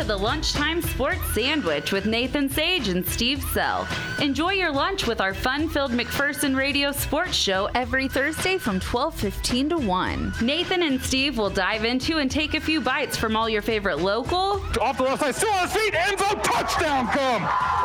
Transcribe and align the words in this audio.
to 0.00 0.06
the 0.06 0.16
Lunchtime 0.16 0.80
Sports 0.80 1.20
Sandwich 1.34 1.92
with 1.92 2.06
Nathan 2.06 2.48
Sage 2.48 2.88
and 2.88 3.06
Steve 3.06 3.42
Sell. 3.52 3.86
Enjoy 4.18 4.52
your 4.52 4.72
lunch 4.72 5.06
with 5.06 5.20
our 5.20 5.34
fun-filled 5.34 5.90
McPherson 5.92 6.56
Radio 6.56 6.90
Sports 6.90 7.34
Show 7.34 7.68
every 7.74 8.08
Thursday 8.08 8.56
from 8.56 8.80
12:15 8.80 9.68
to 9.68 9.78
1. 9.78 10.32
Nathan 10.40 10.82
and 10.84 11.02
Steve 11.02 11.36
will 11.36 11.50
dive 11.50 11.84
into 11.84 12.16
and 12.16 12.30
take 12.30 12.54
a 12.54 12.60
few 12.60 12.80
bites 12.80 13.18
from 13.18 13.36
all 13.36 13.48
your 13.48 13.60
favorite 13.60 13.98
local, 13.98 14.62
Off 14.80 14.96
the 14.96 15.02
left 15.02 15.20
side, 15.20 15.34
still 15.34 15.52
on 15.52 15.68
his 15.68 15.72
feet, 15.76 15.94
end 15.94 16.18
zone, 16.18 16.40
touchdown 16.42 17.06
come! 17.08 17.79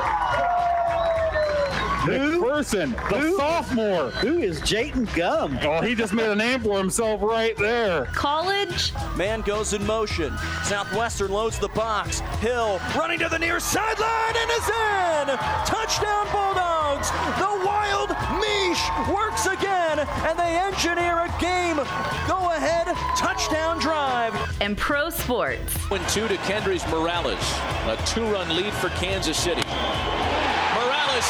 McPherson, 2.55 3.09
the 3.09 3.35
sophomore. 3.37 4.11
Who 4.11 4.39
is 4.39 4.61
Jayton 4.61 5.05
Gum? 5.13 5.59
Oh, 5.61 5.81
he 5.81 5.93
just 5.93 6.13
made 6.13 6.29
a 6.29 6.35
name 6.35 6.61
for 6.61 6.77
himself 6.77 7.21
right 7.21 7.55
there. 7.57 8.05
college, 8.05 8.93
Man 9.17 9.41
goes 9.41 9.73
in 9.73 9.85
motion. 9.85 10.33
Southwestern 10.63 11.31
loads 11.31 11.59
the 11.59 11.67
box. 11.69 12.19
Hill 12.39 12.79
running 12.95 13.19
to 13.19 13.27
the 13.29 13.39
near 13.39 13.59
sideline 13.59 14.35
and 14.37 14.51
is 14.51 14.67
in. 14.69 15.37
Touchdown 15.65 16.27
Bulldogs. 16.31 17.09
The 17.39 17.65
wild 17.65 18.09
Mish 18.39 19.13
works 19.13 19.45
again, 19.47 19.99
and 19.99 20.39
they 20.39 20.57
engineer 20.57 21.25
a 21.25 21.41
game. 21.41 21.75
Go 22.27 22.51
ahead 22.51 22.87
touchdown 23.17 23.79
drive. 23.79 24.33
and 24.61 24.77
pro 24.77 25.09
sports. 25.09 25.73
One 25.89 26.01
two 26.07 26.27
to 26.27 26.35
Kendrys 26.37 26.89
Morales. 26.89 27.39
A 27.87 27.97
two-run 28.05 28.55
lead 28.55 28.73
for 28.73 28.89
Kansas 28.89 29.37
City. 29.37 29.61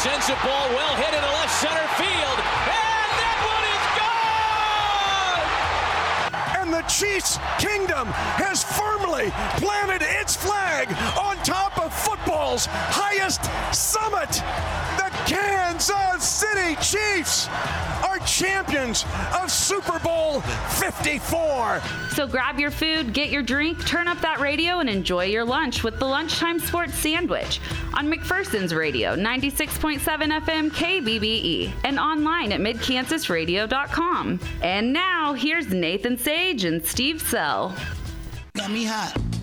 Sends 0.03 0.29
a 0.29 0.35
ball 0.43 0.69
well 0.69 0.95
hit 0.95 1.13
into 1.13 1.25
left 1.25 1.55
center 1.59 1.87
field, 1.97 2.37
and 2.67 3.09
that 3.21 3.37
one 3.53 3.65
is 3.75 3.83
gone. 3.97 4.25
and 6.61 6.73
the 6.73 6.83
Chiefs 6.87 7.39
kingdom 7.57 8.07
has 8.37 8.63
firmly 8.63 9.31
planted 9.57 10.01
its 10.03 10.35
flag 10.35 10.89
on 11.17 11.37
top 11.43 11.77
of 11.83 11.93
football's 11.93 12.67
highest 12.69 13.43
summit. 13.73 14.43
The 16.85 16.97
Kansas 16.97 16.99
City 16.99 17.15
Chiefs 17.15 17.47
are 18.05 18.19
champions 18.19 19.05
of 19.33 19.51
Super 19.51 19.99
Bowl 19.99 20.41
54. 20.41 21.81
So 22.11 22.27
grab 22.27 22.59
your 22.59 22.71
food, 22.71 23.13
get 23.13 23.29
your 23.29 23.41
drink, 23.41 23.85
turn 23.85 24.07
up 24.07 24.19
that 24.21 24.39
radio, 24.39 24.79
and 24.79 24.89
enjoy 24.89 25.25
your 25.25 25.45
lunch 25.45 25.83
with 25.83 25.99
the 25.99 26.05
Lunchtime 26.05 26.59
Sports 26.59 26.95
Sandwich 26.95 27.59
on 27.93 28.11
McPherson's 28.11 28.73
Radio, 28.73 29.15
96.7 29.15 29.99
FM 29.99 30.69
KBBE, 30.71 31.71
and 31.83 31.99
online 31.99 32.51
at 32.51 32.59
midkansasradio.com. 32.59 34.39
And 34.61 34.93
now, 34.93 35.33
here's 35.33 35.69
Nathan 35.69 36.17
Sage 36.17 36.65
and 36.65 36.85
Steve 36.85 37.21
Sell. 37.21 37.75
Got 38.55 38.71
me 38.71 38.85
hot. 38.85 39.34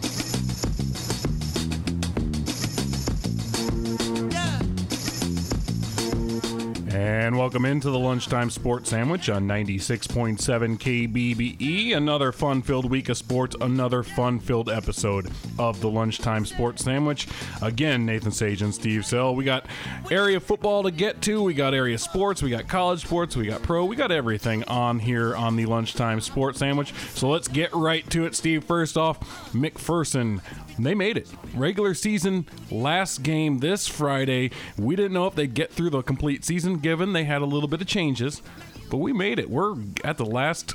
And 7.03 7.37
welcome 7.37 7.65
into 7.65 7.91
the 7.91 7.99
Lunchtime 7.99 8.49
Sports 8.49 8.91
Sandwich 8.91 9.29
on 9.29 9.49
96.7 9.49 10.39
KBBE. 10.39 11.97
Another 11.97 12.31
fun 12.31 12.63
filled 12.63 12.89
week 12.89 13.09
of 13.09 13.17
sports, 13.17 13.57
another 13.61 14.05
fun 14.05 14.39
filled 14.39 14.71
episode 14.71 15.29
of 15.59 15.81
the 15.81 15.91
Lunchtime 15.91 16.47
Sports 16.47 16.85
Sandwich. 16.85 17.27
Again, 17.61 18.07
Nathan 18.07 18.31
Sage 18.31 18.63
and 18.63 18.73
Steve 18.73 19.05
Sell. 19.05 19.35
We 19.35 19.43
got 19.43 19.67
area 20.13 20.39
football 20.39 20.85
to 20.85 20.93
get 20.93 21.21
to, 21.23 21.43
we 21.43 21.55
got 21.55 21.75
area 21.75 21.99
sports, 21.99 22.41
we 22.41 22.51
got 22.51 22.69
college 22.69 23.01
sports, 23.01 23.37
we 23.37 23.49
got 23.49 23.65
pro, 23.65 23.85
we 23.85 23.97
got 23.97 24.13
everything 24.13 24.63
on 24.69 25.01
here 25.01 25.35
on 25.35 25.57
the 25.57 25.67
Lunchtime 25.67 26.21
Sports 26.21 26.61
Sandwich. 26.61 26.95
So 27.15 27.29
let's 27.29 27.49
get 27.49 27.75
right 27.75 28.09
to 28.11 28.27
it, 28.27 28.37
Steve. 28.37 28.63
First 28.63 28.97
off, 28.97 29.19
McPherson 29.53 30.41
they 30.79 30.95
made 30.95 31.17
it. 31.17 31.31
Regular 31.55 31.95
season, 31.95 32.47
last 32.71 33.23
game 33.23 33.59
this 33.59 33.87
Friday. 33.87 34.51
We 34.79 34.97
didn't 34.97 35.13
know 35.13 35.27
if 35.27 35.35
they'd 35.35 35.53
get 35.53 35.73
through 35.73 35.91
the 35.91 36.03
complete 36.03 36.45
season, 36.45 36.79
given 36.79 37.13
they 37.13 37.25
had 37.25 37.43
a 37.43 37.47
little 37.47 37.69
bit 37.69 37.81
of 37.81 37.87
changes, 37.87 38.43
but 38.91 38.99
we 38.99 39.13
made 39.13 39.39
it. 39.39 39.51
We're 39.51 39.75
at 40.05 40.19
the 40.19 40.27
last 40.27 40.75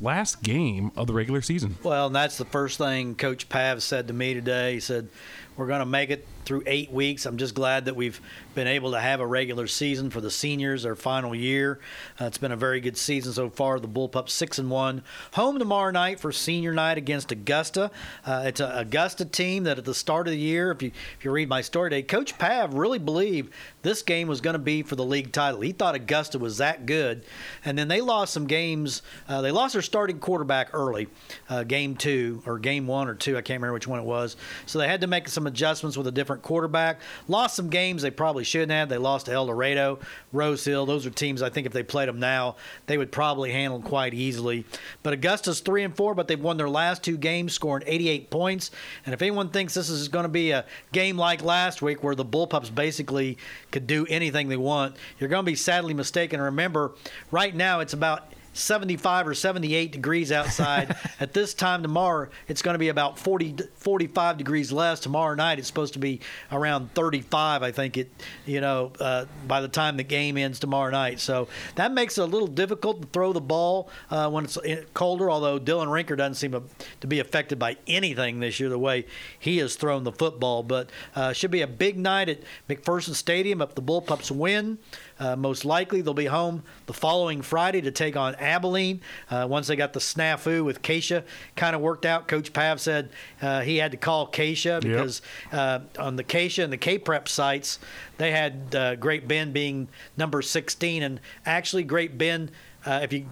last 0.00 0.42
game 0.42 0.90
of 0.96 1.06
the 1.06 1.12
regular 1.12 1.42
season. 1.42 1.76
Well, 1.82 2.06
and 2.06 2.14
that's 2.14 2.38
the 2.38 2.44
first 2.44 2.78
thing 2.78 3.14
Coach 3.14 3.48
Pav 3.48 3.82
said 3.82 4.08
to 4.08 4.14
me 4.14 4.34
today. 4.34 4.74
He 4.74 4.80
said, 4.80 5.08
We're 5.56 5.66
going 5.66 5.80
to 5.80 5.86
make 5.86 6.10
it 6.10 6.26
through 6.50 6.64
eight 6.66 6.90
weeks. 6.90 7.26
I'm 7.26 7.36
just 7.36 7.54
glad 7.54 7.84
that 7.84 7.94
we've 7.94 8.20
been 8.56 8.66
able 8.66 8.90
to 8.90 8.98
have 8.98 9.20
a 9.20 9.26
regular 9.26 9.68
season 9.68 10.10
for 10.10 10.20
the 10.20 10.32
seniors, 10.32 10.82
their 10.82 10.96
final 10.96 11.32
year. 11.32 11.78
Uh, 12.20 12.24
it's 12.24 12.38
been 12.38 12.50
a 12.50 12.56
very 12.56 12.80
good 12.80 12.96
season 12.96 13.32
so 13.32 13.48
far. 13.48 13.78
The 13.78 13.86
Bullpups 13.86 14.30
six 14.30 14.58
and 14.58 14.68
one. 14.68 15.04
Home 15.34 15.60
tomorrow 15.60 15.92
night 15.92 16.18
for 16.18 16.32
senior 16.32 16.74
night 16.74 16.98
against 16.98 17.30
Augusta. 17.30 17.92
Uh, 18.26 18.42
it's 18.46 18.58
an 18.58 18.72
Augusta 18.72 19.24
team 19.24 19.62
that 19.62 19.78
at 19.78 19.84
the 19.84 19.94
start 19.94 20.26
of 20.26 20.32
the 20.32 20.40
year, 20.40 20.72
if 20.72 20.82
you 20.82 20.90
if 21.16 21.24
you 21.24 21.30
read 21.30 21.48
my 21.48 21.60
story 21.60 21.90
today, 21.90 22.02
Coach 22.02 22.36
Pav 22.36 22.74
really 22.74 22.98
believed 22.98 23.52
this 23.82 24.02
game 24.02 24.26
was 24.26 24.40
going 24.40 24.54
to 24.54 24.58
be 24.58 24.82
for 24.82 24.96
the 24.96 25.04
league 25.04 25.30
title. 25.30 25.60
He 25.60 25.70
thought 25.70 25.94
Augusta 25.94 26.40
was 26.40 26.58
that 26.58 26.84
good, 26.84 27.24
and 27.64 27.78
then 27.78 27.86
they 27.86 28.00
lost 28.00 28.34
some 28.34 28.48
games. 28.48 29.02
Uh, 29.28 29.40
they 29.40 29.52
lost 29.52 29.74
their 29.74 29.82
starting 29.82 30.18
quarterback 30.18 30.70
early, 30.72 31.06
uh, 31.48 31.62
game 31.62 31.94
two 31.94 32.42
or 32.44 32.58
game 32.58 32.88
one 32.88 33.06
or 33.06 33.14
two. 33.14 33.38
I 33.38 33.40
can't 33.40 33.58
remember 33.58 33.74
which 33.74 33.86
one 33.86 34.00
it 34.00 34.04
was. 34.04 34.36
So 34.66 34.80
they 34.80 34.88
had 34.88 35.02
to 35.02 35.06
make 35.06 35.28
some 35.28 35.46
adjustments 35.46 35.96
with 35.96 36.08
a 36.08 36.12
different 36.12 36.39
quarterback. 36.42 37.00
Lost 37.28 37.56
some 37.56 37.68
games 37.70 38.02
they 38.02 38.10
probably 38.10 38.44
shouldn't 38.44 38.72
have. 38.72 38.88
They 38.88 38.98
lost 38.98 39.26
to 39.26 39.32
El 39.32 39.46
Dorado, 39.46 39.98
Rose 40.32 40.64
Hill. 40.64 40.86
Those 40.86 41.06
are 41.06 41.10
teams 41.10 41.42
I 41.42 41.50
think 41.50 41.66
if 41.66 41.72
they 41.72 41.82
played 41.82 42.08
them 42.08 42.20
now, 42.20 42.56
they 42.86 42.98
would 42.98 43.12
probably 43.12 43.52
handle 43.52 43.80
quite 43.80 44.14
easily. 44.14 44.64
But 45.02 45.14
Augusta's 45.14 45.60
three 45.60 45.82
and 45.82 45.96
four, 45.96 46.14
but 46.14 46.28
they've 46.28 46.40
won 46.40 46.56
their 46.56 46.68
last 46.68 47.02
two 47.02 47.16
games, 47.16 47.52
scoring 47.52 47.84
88 47.86 48.30
points. 48.30 48.70
And 49.04 49.14
if 49.14 49.22
anyone 49.22 49.50
thinks 49.50 49.74
this 49.74 49.90
is 49.90 50.08
going 50.08 50.24
to 50.24 50.28
be 50.28 50.50
a 50.50 50.64
game 50.92 51.16
like 51.16 51.42
last 51.42 51.82
week, 51.82 52.02
where 52.02 52.14
the 52.14 52.24
Bullpups 52.24 52.74
basically 52.74 53.38
could 53.70 53.86
do 53.86 54.06
anything 54.08 54.48
they 54.48 54.56
want, 54.56 54.96
you're 55.18 55.28
going 55.28 55.44
to 55.44 55.50
be 55.50 55.56
sadly 55.56 55.94
mistaken. 55.94 56.40
Remember, 56.40 56.92
right 57.30 57.54
now 57.54 57.80
it's 57.80 57.92
about 57.92 58.32
75 58.60 59.28
or 59.28 59.34
78 59.34 59.92
degrees 59.92 60.32
outside. 60.32 60.96
At 61.20 61.32
this 61.32 61.54
time 61.54 61.82
tomorrow, 61.82 62.28
it's 62.48 62.62
going 62.62 62.74
to 62.74 62.78
be 62.78 62.88
about 62.88 63.18
40, 63.18 63.56
45 63.74 64.38
degrees 64.38 64.72
less. 64.72 65.00
Tomorrow 65.00 65.34
night, 65.34 65.58
it's 65.58 65.68
supposed 65.68 65.94
to 65.94 65.98
be 65.98 66.20
around 66.52 66.92
35. 66.94 67.62
I 67.62 67.72
think 67.72 67.96
it, 67.96 68.10
you 68.46 68.60
know, 68.60 68.92
uh, 69.00 69.26
by 69.46 69.60
the 69.60 69.68
time 69.68 69.96
the 69.96 70.02
game 70.02 70.36
ends 70.36 70.58
tomorrow 70.58 70.90
night. 70.90 71.20
So 71.20 71.48
that 71.74 71.92
makes 71.92 72.18
it 72.18 72.22
a 72.22 72.26
little 72.26 72.48
difficult 72.48 73.02
to 73.02 73.08
throw 73.08 73.32
the 73.32 73.40
ball 73.40 73.90
uh, 74.10 74.30
when 74.30 74.44
it's 74.44 74.58
colder. 74.94 75.30
Although 75.30 75.58
Dylan 75.58 75.86
Rinker 75.86 76.16
doesn't 76.16 76.34
seem 76.34 76.52
to, 76.52 76.62
to 77.00 77.06
be 77.06 77.20
affected 77.20 77.58
by 77.58 77.76
anything 77.86 78.40
this 78.40 78.60
year, 78.60 78.68
the 78.68 78.78
way 78.78 79.06
he 79.38 79.58
has 79.58 79.76
thrown 79.76 80.04
the 80.04 80.12
football. 80.12 80.62
But 80.62 80.90
uh, 81.14 81.32
should 81.32 81.50
be 81.50 81.62
a 81.62 81.66
big 81.66 81.98
night 81.98 82.28
at 82.28 82.40
McPherson 82.68 83.14
Stadium 83.14 83.62
if 83.62 83.74
the 83.74 83.82
Bullpups 83.82 84.30
win. 84.30 84.78
Uh, 85.18 85.36
most 85.36 85.64
likely, 85.64 86.00
they'll 86.00 86.14
be 86.14 86.26
home 86.26 86.62
the 86.86 86.94
following 86.94 87.42
Friday 87.42 87.80
to 87.82 87.90
take 87.90 88.16
on 88.16 88.34
Abilene. 88.50 89.00
Uh, 89.30 89.46
once 89.48 89.66
they 89.66 89.76
got 89.76 89.92
the 89.92 90.00
snafu 90.00 90.64
with 90.64 90.82
KSHSAA 90.82 91.24
kind 91.56 91.76
of 91.76 91.82
worked 91.82 92.04
out, 92.04 92.28
Coach 92.28 92.52
Pav 92.52 92.80
said 92.80 93.10
uh, 93.40 93.60
he 93.60 93.76
had 93.76 93.92
to 93.92 93.96
call 93.96 94.26
KSHSAA 94.28 94.80
because 94.82 95.22
uh, 95.52 95.80
on 95.98 96.16
the 96.16 96.24
KSHSAA 96.24 96.64
and 96.64 96.72
the 96.72 96.76
K 96.76 96.98
Prep 96.98 97.28
sites, 97.28 97.78
they 98.18 98.32
had 98.32 98.74
uh, 98.74 98.96
Great 98.96 99.28
Bend 99.28 99.52
being 99.52 99.88
number 100.16 100.42
16. 100.42 101.02
And 101.02 101.20
actually, 101.46 101.84
Great 101.84 102.18
Bend. 102.18 102.50
Uh, 102.84 103.00
if 103.02 103.12
you 103.12 103.26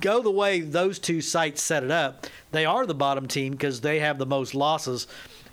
go 0.00 0.22
the 0.22 0.30
way 0.30 0.60
those 0.60 0.98
two 0.98 1.20
sites 1.20 1.60
set 1.60 1.84
it 1.84 1.90
up, 1.90 2.26
they 2.52 2.64
are 2.64 2.86
the 2.86 2.94
bottom 2.94 3.26
team 3.26 3.52
because 3.52 3.82
they 3.82 3.98
have 4.00 4.18
the 4.18 4.26
most 4.26 4.54
losses 4.54 5.06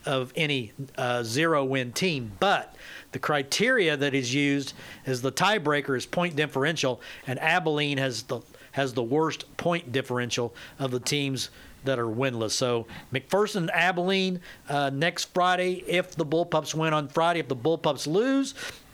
of 0.06 0.32
any 0.36 0.72
uh, 0.98 1.24
zero 1.24 1.64
win 1.64 1.92
team. 1.92 2.32
But 2.40 2.76
the 3.12 3.20
criteria 3.20 3.98
that 3.98 4.14
is 4.14 4.34
used 4.34 4.74
is 5.06 5.22
the 5.22 5.32
tiebreaker 5.32 5.96
is 5.96 6.06
point 6.06 6.36
differential, 6.36 7.02
and 7.28 7.40
Abilene 7.40 7.98
has 7.98 8.24
the 8.24 8.42
has 8.72 8.94
the 8.94 9.04
worst 9.04 9.46
point 9.58 9.92
differential 9.92 10.54
of 10.80 10.92
the 10.92 11.00
teams 11.00 11.50
that 11.84 12.00
are 12.00 12.06
winless. 12.06 12.52
So 12.52 12.88
McPherson, 13.14 13.70
Abilene 13.72 14.42
uh, 14.70 14.90
next 14.92 15.34
Friday. 15.34 15.84
If 15.88 16.16
the 16.16 16.26
Bullpups 16.26 16.76
win 16.76 16.94
on 16.94 17.08
Friday, 17.08 17.40
if 17.40 17.48
the 17.48 17.56
Bullpups 17.56 18.08
lose. 18.08 18.54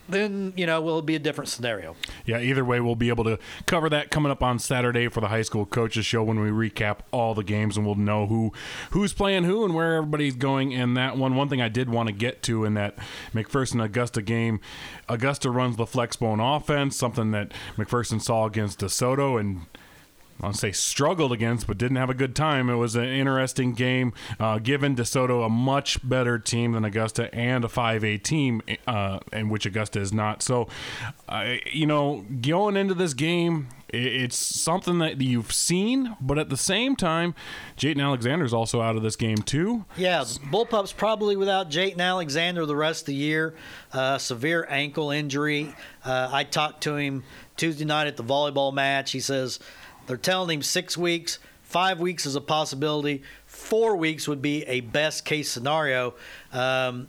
Then 0.10 0.54
you 0.56 0.66
know 0.66 0.82
will 0.82 1.02
be 1.02 1.16
a 1.16 1.20
different 1.20 1.50
scenario. 1.50 1.96
Yeah, 2.26 2.40
either 2.40 2.64
way, 2.64 2.80
we'll 2.80 2.96
be 2.96 3.10
able 3.10 3.24
to 3.26 3.40
cover 3.66 3.90
that 3.90 4.10
coming 4.12 4.32
up 4.32 4.42
on 4.42 4.60
Saturday 4.60 5.08
for 5.08 5.22
the 5.22 5.28
high 5.28 5.42
school 5.42 5.66
coaches 5.66 6.06
show 6.06 6.24
when 6.24 6.40
we 6.40 6.50
recap 6.50 7.00
all 7.12 7.34
the 7.34 7.44
games 7.44 7.78
and 7.78 7.86
we'll 7.86 7.96
know 7.96 8.28
who 8.28 8.54
who's 8.92 9.14
playing 9.14 9.44
who 9.44 9.66
and 9.66 9.74
where 9.74 9.96
everybody's 9.96 10.36
going 10.36 10.72
in 10.72 10.94
that 10.96 11.18
one. 11.18 11.36
One 11.36 11.50
thing 11.50 11.62
I 11.62 11.70
did 11.70 11.90
want 11.90 12.08
to 12.08 12.14
get 12.14 12.42
to 12.44 12.66
in 12.66 12.74
that 12.76 12.98
McPherson 13.34 13.84
Augusta 13.84 14.22
game, 14.22 14.60
Augusta 15.10 15.50
runs 15.50 15.78
the 15.78 15.86
flexbone 15.86 16.58
offense, 16.58 16.96
something 16.96 17.32
that 17.32 17.52
McPherson 17.76 18.22
saw 18.22 18.46
against 18.46 18.80
DeSoto 18.80 19.40
and 19.40 19.66
I'll 20.42 20.54
say 20.54 20.72
struggled 20.72 21.32
against, 21.32 21.68
but 21.68 21.78
didn't 21.78 21.98
have 21.98 22.10
a 22.10 22.14
good 22.14 22.36
time. 22.36 22.70
It 22.70 22.76
was 22.76 22.96
an 22.96 23.06
interesting 23.06 23.74
game, 23.74 24.14
uh, 24.40 24.60
given 24.60 24.96
DeSoto 24.96 25.46
a 25.46 25.50
much 25.50 26.08
better 26.08 26.38
team 26.38 26.74
than 26.74 26.86
Augusta 26.86 27.34
and 27.34 27.66
a 27.66 27.68
5A 27.68 28.22
team, 28.22 28.62
uh, 28.86 29.20
in 29.34 29.50
which 29.50 29.66
Augusta 29.66 30.00
is 30.00 30.14
not. 30.14 30.44
So, 30.44 30.68
uh, 31.28 31.56
you 31.72 31.88
know, 31.88 32.26
going 32.42 32.78
into 32.78 32.94
this 32.94 33.14
game, 33.14 33.70
it's 33.90 34.36
something 34.36 35.00
that 35.00 35.22
you've 35.22 35.54
seen, 35.54 36.18
but 36.20 36.38
at 36.38 36.50
the 36.50 36.58
same 36.58 36.96
time, 36.96 37.34
Jayton 37.78 38.02
Alexander's 38.02 38.54
also 38.54 38.82
out 38.82 38.98
of 38.98 39.04
this 39.04 39.16
game 39.16 39.38
too. 39.38 39.86
Yeah, 39.96 40.20
Bullpup's 40.20 40.92
probably 40.92 41.38
without 41.38 41.70
Jayton 41.70 42.02
Alexander 42.02 42.66
the 42.66 42.76
rest 42.76 43.04
of 43.04 43.06
the 43.08 43.16
year. 43.16 43.56
Uh, 43.94 44.18
severe 44.18 44.68
ankle 44.70 45.12
injury. 45.12 45.74
Uh, 46.04 46.30
I 46.32 46.44
talked 46.44 46.84
to 46.84 46.98
him 46.98 47.24
Tuesday 47.56 47.86
night 47.86 48.08
at 48.08 48.18
the 48.18 48.24
volleyball 48.24 48.74
match. 48.74 49.12
He 49.12 49.22
says 49.22 49.60
they're 50.08 50.18
telling 50.18 50.58
him 50.58 50.62
six 50.64 50.98
weeks, 50.98 51.40
five 51.64 52.00
weeks 52.00 52.26
is 52.26 52.36
a 52.36 52.42
possibility, 52.42 53.24
four 53.46 53.96
weeks 53.96 54.28
would 54.28 54.42
be 54.42 54.64
a 54.64 54.82
best 54.82 55.26
case 55.26 55.50
scenario. 55.50 56.14
Um, 56.52 57.08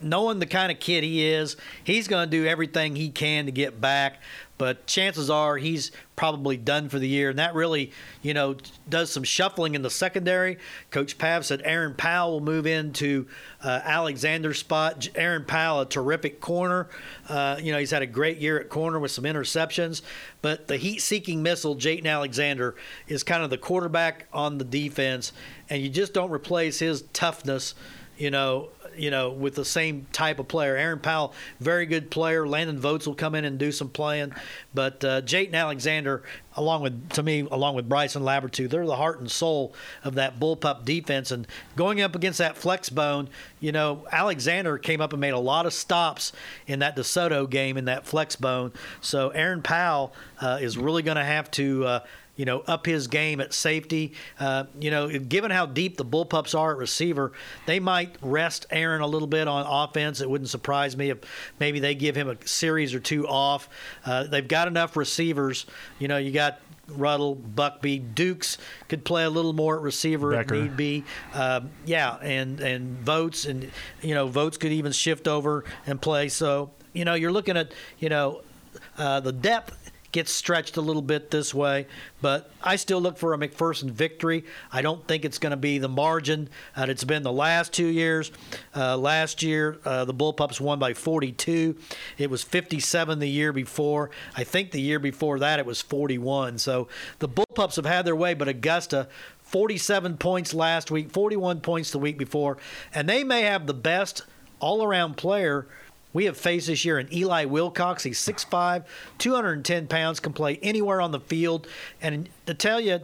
knowing 0.00 0.38
the 0.38 0.46
kind 0.46 0.72
of 0.72 0.80
kid 0.80 1.04
he 1.04 1.26
is, 1.26 1.56
he's 1.84 2.08
going 2.08 2.28
to 2.28 2.30
do 2.30 2.46
everything 2.46 2.96
he 2.96 3.10
can 3.10 3.46
to 3.46 3.52
get 3.52 3.80
back. 3.80 4.20
But 4.58 4.86
chances 4.86 5.30
are 5.30 5.56
he's 5.56 5.92
probably 6.16 6.56
done 6.56 6.88
for 6.88 6.98
the 6.98 7.06
year, 7.06 7.30
and 7.30 7.38
that 7.38 7.54
really, 7.54 7.92
you 8.22 8.34
know, 8.34 8.56
does 8.88 9.12
some 9.12 9.22
shuffling 9.22 9.76
in 9.76 9.82
the 9.82 9.90
secondary. 9.90 10.58
Coach 10.90 11.16
Pav 11.16 11.46
said 11.46 11.62
Aaron 11.64 11.94
Powell 11.94 12.32
will 12.32 12.40
move 12.40 12.66
into 12.66 13.28
uh, 13.62 13.80
Alexander's 13.84 14.58
spot. 14.58 15.08
Aaron 15.14 15.44
Powell, 15.44 15.82
a 15.82 15.86
terrific 15.86 16.40
corner. 16.40 16.88
Uh, 17.28 17.56
you 17.62 17.70
know, 17.70 17.78
he's 17.78 17.92
had 17.92 18.02
a 18.02 18.06
great 18.06 18.38
year 18.38 18.58
at 18.58 18.68
corner 18.68 18.98
with 18.98 19.12
some 19.12 19.24
interceptions. 19.24 20.02
But 20.42 20.66
the 20.66 20.76
heat-seeking 20.76 21.40
missile, 21.40 21.76
Jayton 21.76 22.08
Alexander, 22.08 22.74
is 23.06 23.22
kind 23.22 23.44
of 23.44 23.50
the 23.50 23.58
quarterback 23.58 24.26
on 24.32 24.58
the 24.58 24.64
defense, 24.64 25.32
and 25.70 25.80
you 25.80 25.88
just 25.88 26.12
don't 26.12 26.32
replace 26.32 26.80
his 26.80 27.02
toughness. 27.12 27.76
You 28.16 28.32
know, 28.32 28.70
you 28.98 29.10
know, 29.10 29.30
with 29.30 29.54
the 29.54 29.64
same 29.64 30.06
type 30.12 30.38
of 30.38 30.48
player. 30.48 30.76
Aaron 30.76 30.98
Powell, 30.98 31.32
very 31.60 31.86
good 31.86 32.10
player. 32.10 32.46
Landon 32.46 32.78
Votes 32.78 33.06
will 33.06 33.14
come 33.14 33.34
in 33.34 33.44
and 33.44 33.58
do 33.58 33.72
some 33.72 33.88
playing, 33.88 34.32
but 34.74 35.02
uh, 35.04 35.20
Jayton 35.22 35.54
Alexander, 35.54 36.22
along 36.56 36.82
with 36.82 37.10
to 37.10 37.22
me, 37.22 37.46
along 37.50 37.74
with 37.74 37.88
Bryson 37.88 38.22
Labertu, 38.22 38.68
they're 38.68 38.86
the 38.86 38.96
heart 38.96 39.20
and 39.20 39.30
soul 39.30 39.74
of 40.04 40.14
that 40.16 40.38
bullpup 40.38 40.84
defense. 40.84 41.30
And 41.30 41.46
going 41.76 42.00
up 42.00 42.14
against 42.14 42.38
that 42.38 42.56
flex 42.56 42.88
bone, 42.90 43.28
you 43.60 43.72
know, 43.72 44.06
Alexander 44.10 44.78
came 44.78 45.00
up 45.00 45.12
and 45.12 45.20
made 45.20 45.34
a 45.34 45.38
lot 45.38 45.66
of 45.66 45.72
stops 45.72 46.32
in 46.66 46.80
that 46.80 46.96
DeSoto 46.96 47.48
game 47.48 47.76
in 47.76 47.86
that 47.86 48.06
flex 48.06 48.36
bone. 48.36 48.72
So 49.00 49.30
Aaron 49.30 49.62
Powell 49.62 50.12
uh, 50.40 50.58
is 50.60 50.76
really 50.76 51.02
going 51.02 51.16
to 51.16 51.24
have 51.24 51.50
to. 51.52 51.84
Uh, 51.84 52.00
you 52.38 52.44
know, 52.44 52.60
up 52.60 52.86
his 52.86 53.08
game 53.08 53.40
at 53.40 53.52
safety. 53.52 54.14
Uh, 54.40 54.64
you 54.80 54.90
know, 54.90 55.08
given 55.18 55.50
how 55.50 55.66
deep 55.66 55.98
the 55.98 56.04
Bullpups 56.04 56.58
are 56.58 56.72
at 56.72 56.78
receiver, 56.78 57.32
they 57.66 57.80
might 57.80 58.16
rest 58.22 58.64
Aaron 58.70 59.02
a 59.02 59.06
little 59.06 59.28
bit 59.28 59.48
on 59.48 59.66
offense. 59.66 60.22
It 60.22 60.30
wouldn't 60.30 60.48
surprise 60.48 60.96
me 60.96 61.10
if 61.10 61.18
maybe 61.58 61.80
they 61.80 61.94
give 61.96 62.16
him 62.16 62.30
a 62.30 62.36
series 62.46 62.94
or 62.94 63.00
two 63.00 63.26
off. 63.28 63.68
Uh, 64.06 64.24
they've 64.24 64.46
got 64.46 64.68
enough 64.68 64.96
receivers. 64.96 65.66
You 65.98 66.06
know, 66.06 66.16
you 66.16 66.30
got 66.30 66.60
Ruddle, 66.88 67.34
Buckby, 67.36 68.14
Dukes 68.14 68.56
could 68.88 69.04
play 69.04 69.24
a 69.24 69.30
little 69.30 69.52
more 69.52 69.76
at 69.76 69.82
receiver 69.82 70.30
Becker. 70.30 70.54
if 70.54 70.62
need 70.62 70.76
be. 70.76 71.04
Um, 71.34 71.70
yeah, 71.84 72.16
and 72.22 72.60
and 72.60 72.98
Votes 73.00 73.46
and 73.46 73.68
you 74.00 74.14
know 74.14 74.28
Votes 74.28 74.56
could 74.56 74.72
even 74.72 74.92
shift 74.92 75.26
over 75.26 75.64
and 75.86 76.00
play. 76.00 76.28
So 76.28 76.70
you 76.92 77.04
know 77.04 77.14
you're 77.14 77.32
looking 77.32 77.56
at 77.56 77.72
you 77.98 78.08
know 78.08 78.42
uh, 78.96 79.18
the 79.20 79.32
depth 79.32 79.87
gets 80.10 80.32
stretched 80.32 80.76
a 80.76 80.80
little 80.80 81.02
bit 81.02 81.30
this 81.30 81.52
way, 81.52 81.86
but 82.22 82.50
I 82.62 82.76
still 82.76 83.00
look 83.00 83.18
for 83.18 83.34
a 83.34 83.38
McPherson 83.38 83.90
victory. 83.90 84.44
I 84.72 84.80
don't 84.80 85.06
think 85.06 85.24
it's 85.24 85.38
going 85.38 85.50
to 85.50 85.56
be 85.56 85.78
the 85.78 85.88
margin 85.88 86.48
that 86.76 86.88
it's 86.88 87.04
been 87.04 87.22
the 87.22 87.32
last 87.32 87.72
two 87.72 87.86
years. 87.86 88.32
Uh, 88.74 88.96
last 88.96 89.42
year, 89.42 89.78
uh, 89.84 90.04
the 90.06 90.14
Bullpups 90.14 90.60
won 90.60 90.78
by 90.78 90.94
42. 90.94 91.76
It 92.16 92.30
was 92.30 92.42
57 92.42 93.18
the 93.18 93.28
year 93.28 93.52
before. 93.52 94.10
I 94.36 94.44
think 94.44 94.70
the 94.70 94.80
year 94.80 94.98
before 94.98 95.38
that 95.40 95.58
it 95.58 95.66
was 95.66 95.82
41. 95.82 96.58
So 96.58 96.88
the 97.18 97.28
Bullpups 97.28 97.76
have 97.76 97.86
had 97.86 98.04
their 98.04 98.16
way, 98.16 98.34
but 98.34 98.48
Augusta. 98.48 99.08
47 99.42 100.18
points 100.18 100.52
last 100.52 100.90
week, 100.90 101.10
41 101.10 101.60
points 101.62 101.90
the 101.90 101.98
week 101.98 102.18
before, 102.18 102.58
and 102.92 103.08
they 103.08 103.24
may 103.24 103.42
have 103.42 103.66
the 103.66 103.72
best 103.72 104.24
all 104.60 104.82
around 104.82 105.16
player 105.16 105.66
we 106.12 106.24
have 106.24 106.36
faced 106.36 106.66
this 106.66 106.84
year 106.84 106.98
in 106.98 107.12
Eli 107.12 107.44
Wilcox. 107.44 108.02
He's 108.02 108.18
6'5, 108.18 108.84
210 109.18 109.86
pounds, 109.86 110.20
can 110.20 110.32
play 110.32 110.58
anywhere 110.62 111.00
on 111.00 111.12
the 111.12 111.20
field. 111.20 111.66
And 112.00 112.28
to 112.46 112.54
tell 112.54 112.80
you 112.80 113.00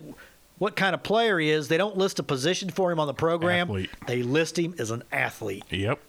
what 0.59 0.77
kind 0.77 0.95
of 0.95 1.03
player 1.03 1.39
he 1.39 1.51
is, 1.51 1.69
they 1.69 1.77
don't 1.77 1.97
list 1.97 2.19
a 2.19 2.23
position 2.23 2.71
for 2.71 2.91
him 2.91 3.01
on 3.01 3.07
the 3.07 3.15
program. 3.15 3.69
Athlete. 3.69 3.91
They 4.07 4.23
list 4.23 4.59
him 4.59 4.75
as 4.79 4.91
an 4.91 5.03
athlete. 5.13 5.65
Yep. 5.71 6.01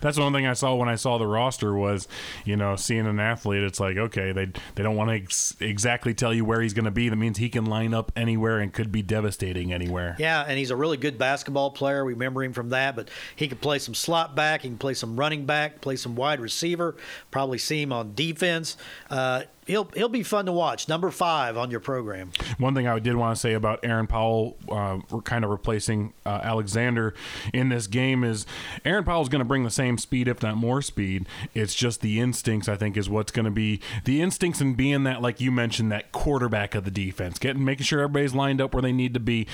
That's 0.00 0.18
one 0.18 0.32
thing 0.32 0.46
I 0.46 0.52
saw 0.52 0.74
when 0.74 0.88
I 0.88 0.96
saw 0.96 1.18
the 1.18 1.26
roster 1.26 1.74
was, 1.74 2.08
you 2.44 2.56
know, 2.56 2.76
seeing 2.76 3.06
an 3.06 3.20
athlete. 3.20 3.62
It's 3.62 3.80
like, 3.80 3.96
okay, 3.96 4.32
they 4.32 4.46
they 4.74 4.82
don't 4.82 4.96
want 4.96 5.10
to 5.10 5.16
ex- 5.16 5.56
exactly 5.60 6.14
tell 6.14 6.32
you 6.32 6.44
where 6.44 6.60
he's 6.60 6.74
going 6.74 6.84
to 6.84 6.90
be. 6.90 7.08
That 7.08 7.16
means 7.16 7.38
he 7.38 7.48
can 7.48 7.66
line 7.66 7.94
up 7.94 8.12
anywhere 8.16 8.58
and 8.58 8.72
could 8.72 8.92
be 8.92 9.02
devastating 9.02 9.72
anywhere. 9.72 10.16
Yeah, 10.18 10.44
and 10.46 10.58
he's 10.58 10.70
a 10.70 10.76
really 10.76 10.96
good 10.96 11.18
basketball 11.18 11.70
player. 11.70 12.04
We 12.04 12.12
remember 12.12 12.42
him 12.42 12.52
from 12.52 12.70
that, 12.70 12.96
but 12.96 13.08
he 13.36 13.48
can 13.48 13.58
play 13.58 13.78
some 13.78 13.94
slot 13.94 14.34
back, 14.34 14.62
he 14.62 14.68
can 14.68 14.78
play 14.78 14.94
some 14.94 15.18
running 15.18 15.46
back, 15.46 15.80
play 15.80 15.96
some 15.96 16.16
wide 16.16 16.40
receiver. 16.40 16.96
Probably 17.30 17.58
see 17.58 17.82
him 17.82 17.92
on 17.92 18.14
defense. 18.14 18.76
Uh, 19.08 19.42
he'll 19.66 19.84
he'll 19.94 20.08
be 20.08 20.22
fun 20.22 20.46
to 20.46 20.52
watch. 20.52 20.88
Number 20.88 21.10
five 21.10 21.56
on 21.56 21.70
your 21.70 21.80
program. 21.80 22.32
One 22.58 22.74
thing 22.74 22.86
I 22.86 22.98
did 22.98 23.16
want 23.16 23.36
to 23.36 23.40
say 23.40 23.54
about 23.54 23.80
Aaron 23.82 24.06
Powell, 24.06 24.56
uh, 24.68 24.98
kind 25.24 25.44
of 25.44 25.50
replacing 25.50 26.12
uh, 26.26 26.40
Alexander 26.42 27.14
in 27.52 27.68
this 27.68 27.86
game 27.86 28.24
is 28.24 28.46
Aaron 28.84 29.04
Powell's 29.04 29.28
going 29.28 29.40
to 29.40 29.44
bring 29.44 29.64
the 29.64 29.70
same 29.70 29.98
speed, 29.98 30.28
if 30.28 30.42
not 30.42 30.56
more 30.56 30.82
speed. 30.82 31.26
It's 31.54 31.74
just 31.74 32.00
the 32.00 32.20
instincts. 32.20 32.68
I 32.68 32.76
think 32.76 32.96
is 32.96 33.08
what's 33.08 33.32
going 33.32 33.44
to 33.44 33.50
be 33.50 33.80
the 34.04 34.20
instincts 34.20 34.60
and 34.60 34.76
being 34.76 35.04
that, 35.04 35.22
like 35.22 35.40
you 35.40 35.50
mentioned, 35.50 35.92
that 35.92 36.12
quarterback 36.12 36.74
of 36.74 36.84
the 36.84 36.90
defense, 36.90 37.38
getting 37.38 37.64
making 37.64 37.84
sure 37.84 38.00
everybody's 38.00 38.34
lined 38.34 38.60
up 38.60 38.74
where 38.74 38.82
they 38.82 38.92
need 38.92 39.14
to 39.14 39.20
be. 39.20 39.46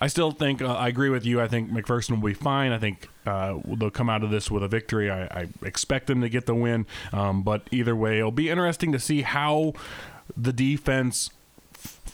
I 0.00 0.06
still 0.06 0.30
think 0.30 0.62
uh, 0.62 0.74
I 0.74 0.88
agree 0.88 1.10
with 1.10 1.24
you. 1.24 1.40
I 1.40 1.48
think 1.48 1.70
McPherson 1.70 2.10
will 2.10 2.28
be 2.28 2.34
fine. 2.34 2.72
I 2.72 2.78
think 2.78 3.08
uh, 3.26 3.58
they'll 3.64 3.90
come 3.90 4.10
out 4.10 4.22
of 4.22 4.30
this 4.30 4.50
with 4.50 4.62
a 4.62 4.68
victory. 4.68 5.10
I, 5.10 5.24
I 5.24 5.48
expect 5.62 6.06
them 6.06 6.20
to 6.20 6.28
get 6.28 6.46
the 6.46 6.54
win, 6.54 6.86
um, 7.12 7.42
but 7.42 7.68
either 7.70 7.96
way, 7.96 8.18
it'll 8.18 8.30
be 8.30 8.50
interesting 8.50 8.92
to 8.92 8.98
see 8.98 9.22
how 9.22 9.72
the 10.36 10.52
defense 10.52 11.30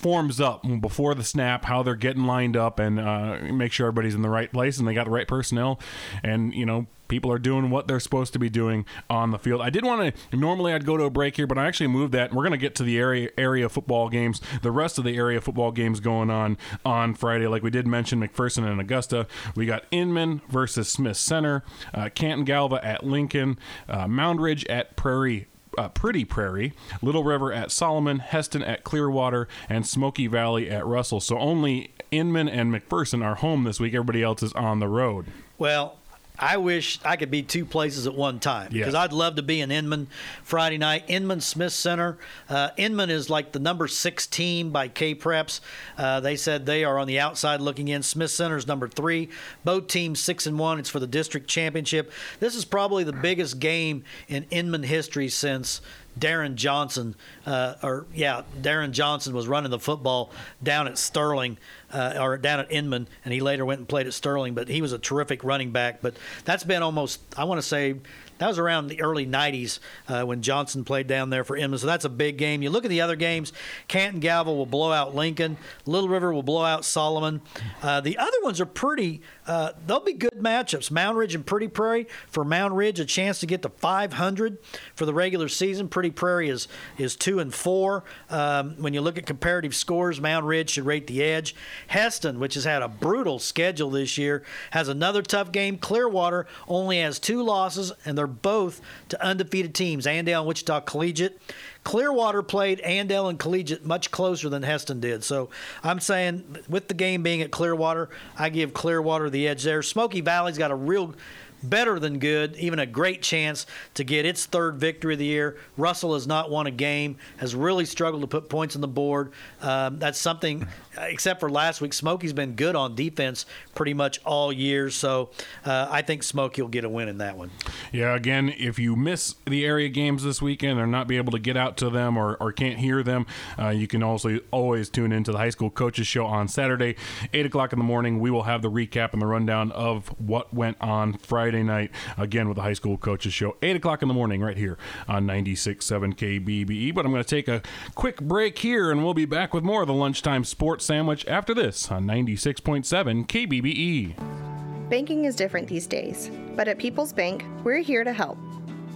forms 0.01 0.41
up 0.41 0.65
before 0.81 1.15
the 1.15 1.25
snap, 1.25 1.67
how 1.67 1.83
they're 1.83 1.95
getting 1.95 2.25
lined 2.25 2.57
up, 2.57 2.79
and 2.79 2.99
uh, 2.99 3.39
make 3.53 3.73
sure 3.73 3.87
everybody's 3.87 4.15
in 4.15 4.23
the 4.23 4.31
right 4.31 4.51
place 4.51 4.79
and 4.79 4.89
they 4.89 4.95
got 4.95 5.05
the 5.05 5.11
right 5.11 5.29
personnel, 5.29 5.79
and 6.23 6.55
you 6.55 6.65
know 6.65 6.87
people 7.11 7.31
are 7.31 7.39
doing 7.39 7.71
what 7.71 7.89
they're 7.89 8.01
supposed 8.01 8.33
to 8.33 8.39
be 8.39 8.49
doing 8.49 8.87
on 9.11 9.33
the 9.33 9.39
field. 9.39 9.61
I 9.61 9.69
did 9.69 9.85
want 9.85 10.15
to 10.31 10.37
normally 10.37 10.73
I'd 10.73 10.87
go 10.87 10.97
to 10.97 11.05
a 11.05 11.11
break 11.11 11.37
here, 11.37 11.47
but 11.47 11.59
I 11.59 11.67
actually 11.67 11.89
moved 11.89 12.13
that. 12.15 12.33
We're 12.33 12.45
going 12.45 12.53
to 12.53 12.59
get 12.59 12.75
to 12.77 12.85
the 12.85 12.99
area 12.99 13.29
area 13.37 13.69
football 13.69 14.09
games, 14.09 14.41
the 14.63 14.71
rest 14.71 14.97
of 14.97 15.05
the 15.05 15.17
area 15.17 15.41
football 15.41 15.73
games 15.73 16.01
going 16.01 16.31
on 16.31 16.57
on 16.85 17.15
Friday. 17.15 17.47
Like 17.47 17.63
we 17.63 17.71
did 17.71 17.87
mention, 17.87 18.27
McPherson 18.27 18.67
and 18.71 18.81
Augusta. 18.81 19.27
We 19.55 19.67
got 19.67 19.85
Inman 19.91 20.41
versus 20.49 20.89
Smith 20.89 21.19
Center, 21.19 21.63
uh, 21.93 22.09
Canton 22.15 22.45
Galva 22.45 22.83
at 22.85 23.05
Lincoln, 23.05 23.59
uh, 23.89 24.07
Moundridge 24.07 24.65
at 24.71 24.97
Prairie 24.97 25.49
uh, 25.79 25.89
Pretty 25.89 26.25
Prairie, 26.25 26.73
Little 27.03 27.25
River 27.25 27.53
at 27.53 27.71
Solomon, 27.71 28.19
Hesston 28.21 28.67
at 28.67 28.85
Clearwater, 28.85 29.49
and 29.69 29.87
Smoky 29.87 30.27
Valley 30.27 30.71
at 30.71 30.87
Russell. 30.87 31.21
So 31.21 31.39
only 31.39 31.93
Inman 32.11 32.49
and 32.49 32.73
McPherson 32.73 33.25
are 33.25 33.37
home 33.37 33.65
this 33.65 33.79
week. 33.81 33.95
Everybody 33.95 34.23
else 34.23 34.43
is 34.43 34.53
on 34.55 34.81
the 34.81 34.89
road. 34.89 35.27
Well, 35.59 36.00
I 36.39 36.57
wish 36.57 36.99
I 37.05 37.17
could 37.17 37.31
be 37.31 37.43
two 37.43 37.67
places 37.67 38.07
at 38.07 38.15
one 38.15 38.41
time 38.41 38.71
because 38.73 38.95
Yeah. 38.95 39.01
I'd 39.03 39.13
love 39.13 39.37
to 39.37 39.43
be 39.43 39.61
in 39.61 39.71
Inman 39.71 40.09
Friday 40.43 40.79
night. 40.79 41.05
Inman 41.09 41.41
Smith 41.43 41.73
Center. 41.75 42.17
Uh, 42.49 42.71
Inman 42.79 43.11
is 43.11 43.29
like 43.29 43.53
the 43.53 43.59
number 43.59 43.87
six 43.87 44.27
team 44.27 44.71
by 44.71 44.89
K 44.89 45.15
Preps. 45.15 45.61
Uh, 45.99 46.21
they 46.21 46.37
said 46.37 46.65
they 46.65 46.83
are 46.85 46.99
on 46.99 47.07
the 47.07 47.21
outside 47.21 47.61
looking 47.61 47.89
in. 47.89 48.03
Smith 48.03 48.31
Center 48.31 48.57
is 48.57 48.67
number 48.67 48.89
three. 48.89 49.29
Both 49.65 49.89
teams 49.89 50.19
six 50.21 50.47
and 50.47 50.59
one. 50.59 50.79
It's 50.79 50.89
for 50.89 51.01
the 51.01 51.07
district 51.07 51.47
championship. 51.47 52.11
This 52.41 52.55
is 52.55 52.65
probably 52.65 53.05
the 53.05 53.13
biggest 53.13 53.59
game 53.61 54.05
in 54.29 54.47
Inman 54.51 54.85
history 54.85 55.29
since 55.29 55.83
Darren 56.21 56.55
Johnson, 56.55 57.17
uh, 57.47 57.75
or 57.83 58.07
yeah, 58.15 58.43
Darren 58.61 58.93
Johnson 58.93 59.35
was 59.35 59.49
running 59.49 59.71
the 59.71 59.79
football 59.79 60.31
down 60.63 60.87
at 60.87 60.99
Sterling, 60.99 61.59
uh, 61.93 62.15
or 62.21 62.37
down 62.37 62.61
at 62.61 62.71
Inman, 62.71 63.09
and 63.25 63.35
he 63.35 63.41
later 63.41 63.65
went 63.65 63.79
and 63.79 63.89
played 63.89 64.07
at 64.07 64.15
Sterling. 64.15 64.55
But 64.55 64.69
he 64.69 64.83
was 64.83 64.93
a 64.93 64.99
terrific 64.99 65.43
running 65.43 65.73
back. 65.73 66.01
But 66.03 66.17
that's 66.45 66.65
been 66.65 66.83
almost, 66.83 67.21
I 67.37 67.45
want 67.45 67.59
to 67.61 67.67
say, 67.67 67.97
that 68.41 68.49
was 68.49 68.59
around 68.59 68.87
the 68.87 69.03
early 69.03 69.27
90s 69.27 69.81
uh, 70.09 70.25
when 70.25 70.41
Johnson 70.41 70.83
played 70.83 71.07
down 71.07 71.29
there 71.29 71.45
for 71.45 71.57
Inman. 71.57 71.79
So 71.79 71.87
that's 71.87 72.07
a 72.07 72.11
big 72.11 72.39
game. 72.39 72.63
You 72.63 72.71
look 72.71 72.87
at 72.87 72.89
the 72.89 73.03
other 73.03 73.17
games, 73.17 73.53
Canton 73.87 74.21
Galva 74.21 74.51
will 74.51 74.65
blow 74.65 74.93
out 74.93 75.15
Lincoln, 75.15 75.59
Little 75.85 76.09
River 76.09 76.33
will 76.33 76.43
blow 76.43 76.65
out 76.65 76.87
Solomon. 76.87 77.43
Uh, 77.83 78.01
the 78.01 78.17
other 78.17 78.39
ones 78.43 78.59
are 78.59 78.67
pretty, 78.67 79.21
uh, 79.51 79.73
they'll 79.85 79.99
be 79.99 80.13
good 80.13 80.39
matchups. 80.39 80.93
Moundridge 80.93 81.35
and 81.35 81.45
Pretty 81.45 81.67
Prairie. 81.67 82.07
For 82.29 82.45
Moundridge, 82.45 83.01
a 83.01 83.05
chance 83.05 83.41
to 83.41 83.47
get 83.47 83.63
to 83.63 83.69
500 83.69 84.59
for 84.95 85.05
the 85.05 85.13
regular 85.13 85.49
season. 85.49 85.89
Pretty 85.89 86.13
Prairie 86.13 86.49
is, 86.49 86.69
is 86.99 87.17
2 87.17 87.41
and 87.41 87.53
4. 87.53 88.05
Um, 88.31 88.77
when 88.81 88.95
you 88.95 89.01
look 89.01 89.19
at 89.19 89.27
comparative 89.27 89.75
scores, 89.75 90.21
Moundridge 90.21 90.69
should 90.69 90.87
rate 90.87 91.09
the 91.09 91.21
edge. 91.21 91.57
Hesston, 91.91 92.39
which 92.39 92.55
has 92.55 92.63
had 92.63 92.81
a 92.81 92.87
brutal 92.87 93.41
schedule 93.41 93.91
this 93.91 94.17
year, 94.17 94.45
has 94.71 94.87
another 94.87 95.21
tough 95.21 95.51
game. 95.51 95.79
Clearwater 95.79 96.47
only 96.69 97.01
has 97.01 97.19
two 97.19 97.43
losses, 97.43 97.91
and 98.05 98.17
they're 98.17 98.29
both 98.29 98.81
to 99.09 99.21
undefeated 99.21 99.75
teams, 99.75 100.07
Andale 100.07 100.39
and 100.39 100.47
Wichita 100.47 100.83
Collegiate. 100.83 101.41
Clearwater 101.85 102.43
played 102.43 102.81
Andale 102.83 103.31
and 103.31 103.39
Collegiate 103.39 103.85
much 103.85 104.11
closer 104.11 104.49
than 104.49 104.63
Hesston 104.63 105.01
did. 105.01 105.25
So 105.25 105.51
I'm 105.83 106.01
saying 106.01 106.59
with 106.69 106.89
the 106.89 106.95
game 106.95 107.23
being 107.23 107.43
at 107.43 107.51
Clearwater, 107.51 108.11
I 108.39 108.51
give 108.51 108.75
Clearwater 108.75 109.31
the 109.31 109.49
edge 109.49 109.63
there. 109.63 109.83
Smoky 109.83 110.21
Valley's 110.21 110.59
got 110.59 110.71
a 110.71 110.75
real 110.75 111.15
better 111.63 111.99
than 111.99 112.19
good, 112.19 112.57
even 112.57 112.79
a 112.79 112.87
great 112.87 113.23
chance 113.23 113.67
to 113.95 114.05
get 114.05 114.25
its 114.25 114.47
third 114.47 114.77
victory 114.77 115.15
of 115.15 115.19
the 115.19 115.27
year. 115.27 115.57
Russell 115.77 116.15
has 116.15 116.27
not 116.27 116.51
won 116.51 116.67
a 116.67 116.71
game, 116.71 117.17
has 117.39 117.55
really 117.55 117.85
struggled 117.85 118.23
to 118.23 118.27
put 118.27 118.49
points 118.49 118.75
on 118.75 118.81
the 118.81 118.89
board. 118.89 119.33
Um, 119.61 119.99
that's 119.99 120.19
something, 120.19 120.67
except 120.99 121.41
for 121.41 121.51
last 121.51 121.81
week, 121.81 121.93
Smokey's 121.93 122.33
been 122.33 122.55
good 122.55 122.77
on 122.77 122.95
defense 122.95 123.47
pretty 123.75 123.95
much 123.95 124.21
all 124.25 124.53
year. 124.53 124.91
So 124.91 125.31
uh, 125.65 125.89
I 125.91 126.03
think 126.03 126.23
Smokey 126.23 126.63
will 126.63 126.69
get 126.69 126.85
a 126.85 126.89
win 126.89 127.09
in 127.09 127.19
that 127.19 127.37
one. 127.37 127.51
Yeah, 127.93 128.15
again, 128.15 128.55
if 128.57 128.79
you 128.79 128.97
miss 128.97 129.35
the 129.47 129.65
area 129.65 129.89
games 129.89 130.23
this 130.23 130.41
weekend 130.41 130.79
or 130.79 130.87
not 130.87 131.09
be 131.09 131.17
able 131.17 131.33
to 131.33 131.39
get 131.39 131.57
out 131.57 131.77
to 131.79 131.91
them 131.91 132.17
or, 132.17 132.37
or 132.37 132.53
can't 132.53 132.79
hear 132.79 133.03
them, 133.03 133.27
uh, 133.59 133.69
you 133.69 133.87
can 133.87 134.03
also 134.03 134.41
always 134.51 134.89
tune 134.89 135.13
into 135.13 135.33
the 135.33 135.39
high 135.39 135.51
school 135.51 135.71
coaches 135.71 136.07
show 136.07 136.27
on 136.27 136.49
Saturday, 136.49 136.97
8 137.33 137.47
o'clock 137.47 137.73
in 137.73 137.79
the 137.79 137.85
morning. 137.85 138.21
We 138.21 138.31
will 138.31 138.45
have 138.45 138.63
the 138.63 138.71
recap 138.71 139.13
and 139.13 139.21
the 139.21 139.27
rundown 139.27 139.73
of 139.73 140.09
what 140.19 140.53
went 140.55 140.77
on 140.81 141.15
Friday 141.15 141.50
night, 141.51 141.91
again, 142.17 142.49
with 142.49 142.57
the 142.57 142.63
high 142.63 142.73
school 142.73 142.97
coaches 142.97 143.33
show, 143.33 143.57
8 143.63 143.77
o'clock 143.77 144.03
in 144.03 144.09
the 144.09 144.15
morning, 144.15 144.41
right 144.41 144.57
here 144.57 144.79
on 145.09 145.27
96.7 145.27 146.15
KBBE. 146.15 146.95
But 146.95 147.05
I'm 147.05 147.13
going 147.13 147.23
to 147.23 147.29
take 147.29 147.49
a 147.49 147.63
quick 147.95 148.21
break 148.21 148.59
here, 148.59 148.91
and 148.91 149.05
we'll 149.05 149.15
be 149.15 149.25
back 149.25 149.53
with 149.53 149.65
more 149.65 149.83
of 149.83 149.89
the 149.89 149.95
Lunchtime 149.95 150.45
Sports 150.45 150.85
Sandwich 150.85 151.27
after 151.27 151.53
this 151.55 151.91
on 151.91 152.05
96.7 152.07 153.27
KBBE. 153.27 154.89
Banking 154.89 155.25
is 155.25 155.37
different 155.37 155.69
these 155.69 155.87
days, 155.87 156.31
but 156.57 156.67
at 156.67 156.79
People's 156.79 157.13
Bank, 157.13 157.45
we're 157.63 157.79
here 157.79 158.03
to 158.03 158.13
help. 158.13 158.39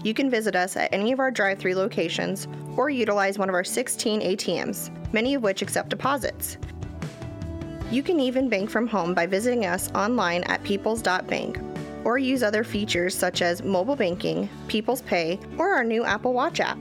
You 0.03 0.13
can 0.13 0.29
visit 0.29 0.55
us 0.55 0.77
at 0.77 0.93
any 0.93 1.13
of 1.13 1.21
our 1.21 1.31
drive 1.31 1.59
through 1.59 1.77
locations 1.77 2.47
or 2.77 2.91
utilize 2.91 3.39
one 3.39 3.49
of 3.49 3.55
our 3.55 3.65
16 3.65 4.21
ATMs, 4.21 4.91
many 5.13 5.35
of 5.35 5.43
which 5.43 5.63
accept 5.63 5.89
deposits. 5.89 6.59
You 7.91 8.03
can 8.03 8.19
even 8.19 8.49
bank 8.49 8.71
from 8.71 8.87
home 8.87 9.15
by 9.15 9.27
visiting 9.27 9.67
us 9.67 9.91
online 9.93 10.43
at 10.45 10.63
peoples.bank 10.65 11.74
or 12.05 12.19
use 12.19 12.43
other 12.43 12.65
features 12.65 13.15
such 13.15 13.43
as 13.43 13.63
mobile 13.63 13.97
banking, 13.97 14.49
People's 14.69 15.03
Pay, 15.03 15.41
or 15.59 15.71
our 15.71 15.85
new 15.85 16.05
Apple 16.05 16.33
Watch 16.33 16.61
app. 16.61 16.79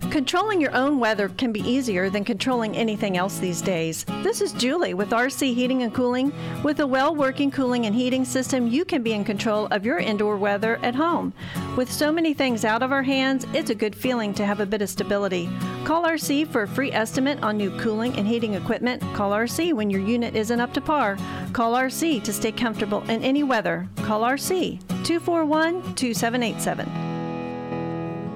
Controlling 0.00 0.60
your 0.60 0.74
own 0.74 0.98
weather 0.98 1.28
can 1.28 1.52
be 1.52 1.60
easier 1.60 2.08
than 2.08 2.24
controlling 2.24 2.76
anything 2.76 3.16
else 3.16 3.38
these 3.38 3.60
days. 3.60 4.04
This 4.22 4.40
is 4.40 4.52
Julie 4.52 4.94
with 4.94 5.10
RC 5.10 5.54
Heating 5.54 5.82
and 5.82 5.92
Cooling. 5.92 6.32
With 6.62 6.80
a 6.80 6.86
well 6.86 7.14
working 7.14 7.50
cooling 7.50 7.86
and 7.86 7.94
heating 7.94 8.24
system, 8.24 8.66
you 8.66 8.84
can 8.84 9.02
be 9.02 9.12
in 9.12 9.24
control 9.24 9.66
of 9.70 9.84
your 9.84 9.98
indoor 9.98 10.36
weather 10.36 10.78
at 10.82 10.94
home. 10.94 11.32
With 11.76 11.90
so 11.92 12.12
many 12.12 12.34
things 12.34 12.64
out 12.64 12.82
of 12.82 12.92
our 12.92 13.02
hands, 13.02 13.46
it's 13.52 13.70
a 13.70 13.74
good 13.74 13.94
feeling 13.94 14.32
to 14.34 14.46
have 14.46 14.60
a 14.60 14.66
bit 14.66 14.82
of 14.82 14.88
stability. 14.88 15.48
Call 15.84 16.04
RC 16.04 16.48
for 16.48 16.62
a 16.62 16.68
free 16.68 16.92
estimate 16.92 17.42
on 17.42 17.56
new 17.56 17.76
cooling 17.78 18.16
and 18.16 18.26
heating 18.26 18.54
equipment. 18.54 19.02
Call 19.14 19.32
RC 19.32 19.72
when 19.72 19.90
your 19.90 20.00
unit 20.00 20.34
isn't 20.34 20.60
up 20.60 20.72
to 20.74 20.80
par. 20.80 21.16
Call 21.52 21.74
RC 21.74 22.22
to 22.22 22.32
stay 22.32 22.52
comfortable 22.52 23.02
in 23.10 23.22
any 23.22 23.42
weather. 23.42 23.88
Call 23.96 24.22
RC 24.22 24.80
241 25.04 25.94
2787. 25.94 27.15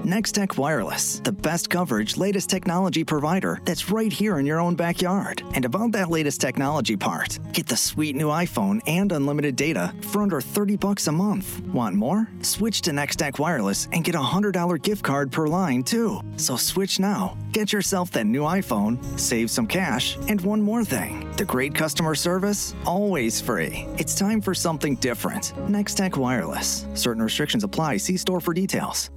Nextech 0.04 0.56
Wireless, 0.56 1.20
the 1.20 1.32
best 1.32 1.68
coverage, 1.68 2.16
latest 2.16 2.48
technology 2.48 3.04
provider 3.04 3.60
that's 3.66 3.90
right 3.90 4.10
here 4.10 4.38
in 4.38 4.46
your 4.46 4.58
own 4.58 4.74
backyard. 4.74 5.42
And 5.54 5.66
about 5.66 5.92
that 5.92 6.08
latest 6.08 6.40
technology 6.40 6.96
part, 6.96 7.38
get 7.52 7.66
the 7.66 7.76
sweet 7.76 8.16
new 8.16 8.28
iPhone 8.28 8.80
and 8.86 9.12
unlimited 9.12 9.56
data 9.56 9.92
for 10.00 10.22
under 10.22 10.40
30 10.40 10.76
bucks 10.76 11.06
a 11.06 11.12
month. 11.12 11.62
Want 11.66 11.96
more? 11.96 12.26
Switch 12.40 12.80
to 12.82 12.92
Nextech 12.92 13.38
Wireless 13.38 13.88
and 13.92 14.02
get 14.02 14.14
a 14.14 14.18
$100 14.18 14.80
gift 14.80 15.04
card 15.04 15.30
per 15.30 15.46
line 15.46 15.82
too. 15.82 16.20
So 16.36 16.56
switch 16.56 16.98
now. 16.98 17.36
Get 17.52 17.70
yourself 17.70 18.10
that 18.12 18.24
new 18.24 18.42
iPhone, 18.44 18.98
save 19.18 19.50
some 19.50 19.66
cash, 19.66 20.16
and 20.28 20.40
one 20.40 20.62
more 20.62 20.82
thing. 20.82 21.30
The 21.36 21.44
great 21.44 21.74
customer 21.74 22.14
service, 22.14 22.74
always 22.86 23.38
free. 23.38 23.86
It's 23.98 24.14
time 24.14 24.40
for 24.40 24.54
something 24.54 24.96
different. 24.96 25.52
Nextech 25.68 26.16
Wireless. 26.16 26.86
Certain 26.94 27.22
restrictions 27.22 27.64
apply. 27.64 27.98
See 27.98 28.16
store 28.16 28.40
for 28.40 28.54
details. 28.54 29.10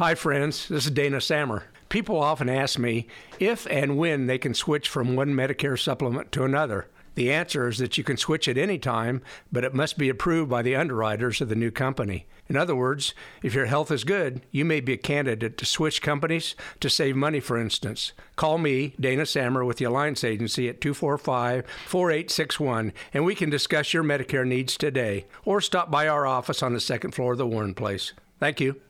Hi, 0.00 0.14
friends. 0.14 0.66
This 0.66 0.86
is 0.86 0.92
Dana 0.92 1.18
Sammer. 1.18 1.64
People 1.90 2.18
often 2.18 2.48
ask 2.48 2.78
me 2.78 3.06
if 3.38 3.66
and 3.66 3.98
when 3.98 4.28
they 4.28 4.38
can 4.38 4.54
switch 4.54 4.88
from 4.88 5.14
one 5.14 5.34
Medicare 5.34 5.78
supplement 5.78 6.32
to 6.32 6.42
another. 6.42 6.88
The 7.16 7.30
answer 7.30 7.68
is 7.68 7.76
that 7.80 7.98
you 7.98 8.02
can 8.02 8.16
switch 8.16 8.48
at 8.48 8.56
any 8.56 8.78
time, 8.78 9.20
but 9.52 9.62
it 9.62 9.74
must 9.74 9.98
be 9.98 10.08
approved 10.08 10.48
by 10.48 10.62
the 10.62 10.74
underwriters 10.74 11.42
of 11.42 11.50
the 11.50 11.54
new 11.54 11.70
company. 11.70 12.24
In 12.48 12.56
other 12.56 12.74
words, 12.74 13.12
if 13.42 13.52
your 13.52 13.66
health 13.66 13.90
is 13.90 14.04
good, 14.04 14.40
you 14.50 14.64
may 14.64 14.80
be 14.80 14.94
a 14.94 14.96
candidate 14.96 15.58
to 15.58 15.66
switch 15.66 16.00
companies 16.00 16.54
to 16.80 16.88
save 16.88 17.14
money, 17.14 17.38
for 17.38 17.58
instance. 17.58 18.14
Call 18.36 18.56
me, 18.56 18.94
Dana 18.98 19.26
Sammer, 19.26 19.66
with 19.66 19.76
the 19.76 19.84
Alliance 19.84 20.24
Agency 20.24 20.66
at 20.70 20.80
245 20.80 21.66
4861, 21.84 22.94
and 23.12 23.26
we 23.26 23.34
can 23.34 23.50
discuss 23.50 23.92
your 23.92 24.02
Medicare 24.02 24.46
needs 24.46 24.78
today. 24.78 25.26
Or 25.44 25.60
stop 25.60 25.90
by 25.90 26.08
our 26.08 26.26
office 26.26 26.62
on 26.62 26.72
the 26.72 26.80
second 26.80 27.10
floor 27.10 27.32
of 27.32 27.38
the 27.38 27.46
Warren 27.46 27.74
Place. 27.74 28.14
Thank 28.38 28.62
you. 28.62 28.80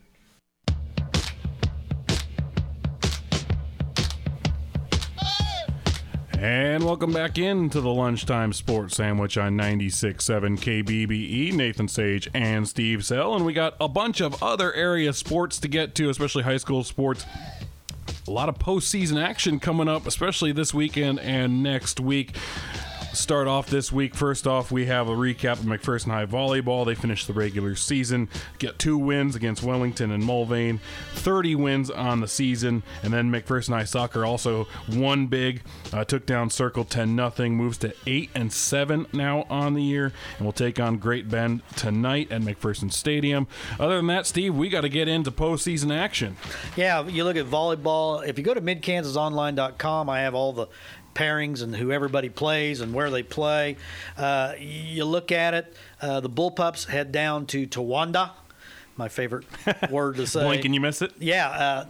And 6.41 6.85
welcome 6.85 7.13
back 7.13 7.37
into 7.37 7.83
the 7.83 7.93
Lunchtime 7.93 8.55
Sports 8.55 8.97
Sandwich 8.97 9.37
on 9.37 9.59
96.7 9.59 10.59
KBBE. 10.59 11.53
Nathan 11.53 11.87
Sage 11.87 12.31
and 12.33 12.67
Steve 12.67 13.05
Sell. 13.05 13.35
And 13.35 13.45
we 13.45 13.53
got 13.53 13.77
a 13.79 13.89
bunch 13.89 14.23
of 14.23 14.43
other 14.43 14.73
area 14.73 15.13
sports 15.13 15.59
to 15.59 15.69
get 15.69 15.95
to, 15.97 16.09
especially 16.09 16.43
high 16.43 16.57
school 16.57 16.83
sports. 16.83 17.27
A 18.27 18.31
lot 18.31 18.49
of 18.49 18.59
postseason 18.59 19.23
action 19.23 19.61
coming 19.61 19.87
up, 19.87 20.07
especially 20.07 20.53
this 20.53 20.73
weekend 20.73 21.21
and 21.21 21.63
next 21.63 22.01
week 22.01 22.35
start 23.13 23.49
off 23.49 23.69
this 23.69 23.93
week. 23.93 24.15
First 24.15 24.47
off, 24.47 24.71
we 24.71 24.87
have 24.87 25.09
a 25.09 25.13
recap 25.13 25.53
of 25.53 25.61
McPherson 25.61 26.07
High 26.09 26.27
Volleyball. 26.27 26.87
They 26.87 26.95
finished 26.95 27.27
the 27.27 27.33
regular 27.33 27.75
season, 27.75 28.29
get 28.59 28.79
two 28.79 28.97
wins 28.99 29.35
against 29.35 29.63
Wellington 29.63 30.11
and 30.11 30.23
Mulvane, 30.23 30.81
30 31.15 31.55
wins 31.57 31.91
on 31.91 32.21
the 32.21 32.29
season. 32.29 32.83
And 33.03 33.13
then 33.13 33.31
McPherson 33.31 33.71
High 33.71 33.85
Soccer 33.85 34.25
also 34.25 34.67
won 34.89 35.27
big, 35.27 35.63
uh, 35.93 36.05
took 36.05 36.27
down 36.27 36.51
Circle 36.51 36.85
10 36.85 37.17
nothing, 37.17 37.57
moves 37.57 37.79
to 37.79 37.95
8 38.07 38.31
and 38.35 38.53
7 38.53 39.07
now 39.13 39.47
on 39.51 39.75
the 39.75 39.83
year, 39.83 40.13
and 40.39 40.45
will 40.45 40.53
take 40.53 40.79
on 40.79 40.99
Great 40.99 41.29
Bend 41.29 41.63
tonight 41.77 42.31
at 42.31 42.43
McPherson 42.43 42.93
Stadium. 42.93 43.47
Other 43.79 43.97
than 43.97 44.07
that, 44.09 44.27
Steve, 44.27 44.55
we 44.55 44.69
got 44.69 44.83
to 44.83 44.89
get 44.89 45.09
into 45.09 45.31
postseason 45.31 45.95
action. 45.95 46.37
Yeah, 46.77 47.07
you 47.07 47.25
look 47.25 47.37
at 47.37 47.47
volleyball. 47.47 48.27
If 48.27 48.39
you 48.39 48.45
go 48.45 48.55
to 48.55 48.61
midkansasonline.com, 48.61 50.09
I 50.09 50.21
have 50.21 50.35
all 50.35 50.53
the 50.53 50.67
pairings 51.15 51.63
and 51.63 51.75
who 51.75 51.93
everybody 51.93 52.29
plays 52.29 52.81
and 52.81 52.95
where 52.95 53.11
they 53.11 53.23
play. 53.23 53.77
Uh, 54.17 54.55
you 54.59 55.05
look 55.05 55.33
at 55.33 55.55
it, 55.55 55.75
uh, 56.01 56.21
the 56.21 56.31
Bullpups 56.31 56.87
head 56.87 57.13
down 57.13 57.47
to 57.47 57.67
Towanda. 57.67 58.33
My 58.97 59.09
favorite 59.09 59.47
word 59.91 60.17
to 60.17 60.27
say. 60.27 60.43
Blink 60.43 60.65
and 60.67 60.75
you 60.75 60.81
miss 60.81 61.01
it. 61.01 61.13
Yeah, 61.19 61.49
uh, 61.49 61.87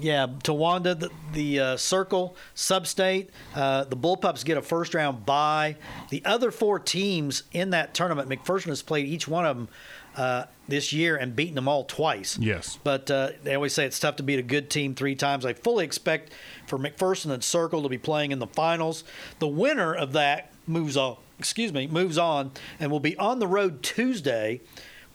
yeah. 0.00 0.26
Towanda, 0.26 0.98
the, 0.98 1.10
the 1.32 1.60
uh, 1.60 1.76
Circle, 1.76 2.36
Substate. 2.54 3.28
Uh, 3.54 3.84
the 3.84 3.96
Bullpups 3.96 4.44
get 4.46 4.56
a 4.56 4.62
first 4.62 4.94
round 4.94 5.26
bye. 5.26 5.76
The 6.08 6.24
other 6.24 6.50
four 6.50 6.78
teams 6.78 7.42
in 7.52 7.70
that 7.70 7.92
tournament, 7.92 8.30
McPherson 8.30 8.68
has 8.68 8.80
played 8.80 9.06
each 9.06 9.28
one 9.28 9.44
of 9.44 9.56
them 9.56 9.68
uh, 10.16 10.44
this 10.68 10.92
year 10.92 11.16
and 11.16 11.34
beaten 11.34 11.54
them 11.54 11.68
all 11.68 11.84
twice. 11.84 12.38
Yes. 12.38 12.78
But 12.82 13.10
uh, 13.10 13.30
they 13.42 13.54
always 13.54 13.72
say 13.72 13.84
it's 13.84 13.98
tough 13.98 14.16
to 14.16 14.22
beat 14.22 14.38
a 14.38 14.42
good 14.42 14.70
team 14.70 14.94
three 14.94 15.14
times. 15.14 15.44
I 15.44 15.52
fully 15.52 15.84
expect 15.84 16.32
for 16.66 16.78
McPherson 16.78 17.30
and 17.30 17.42
Circle 17.42 17.82
to 17.82 17.88
be 17.88 17.98
playing 17.98 18.32
in 18.32 18.38
the 18.38 18.46
finals. 18.46 19.04
The 19.38 19.48
winner 19.48 19.94
of 19.94 20.12
that 20.12 20.52
moves 20.66 20.96
on. 20.96 21.16
Excuse 21.38 21.72
me, 21.72 21.86
moves 21.86 22.16
on 22.16 22.52
and 22.78 22.90
will 22.90 23.00
be 23.00 23.16
on 23.18 23.40
the 23.40 23.46
road 23.46 23.82
Tuesday, 23.82 24.60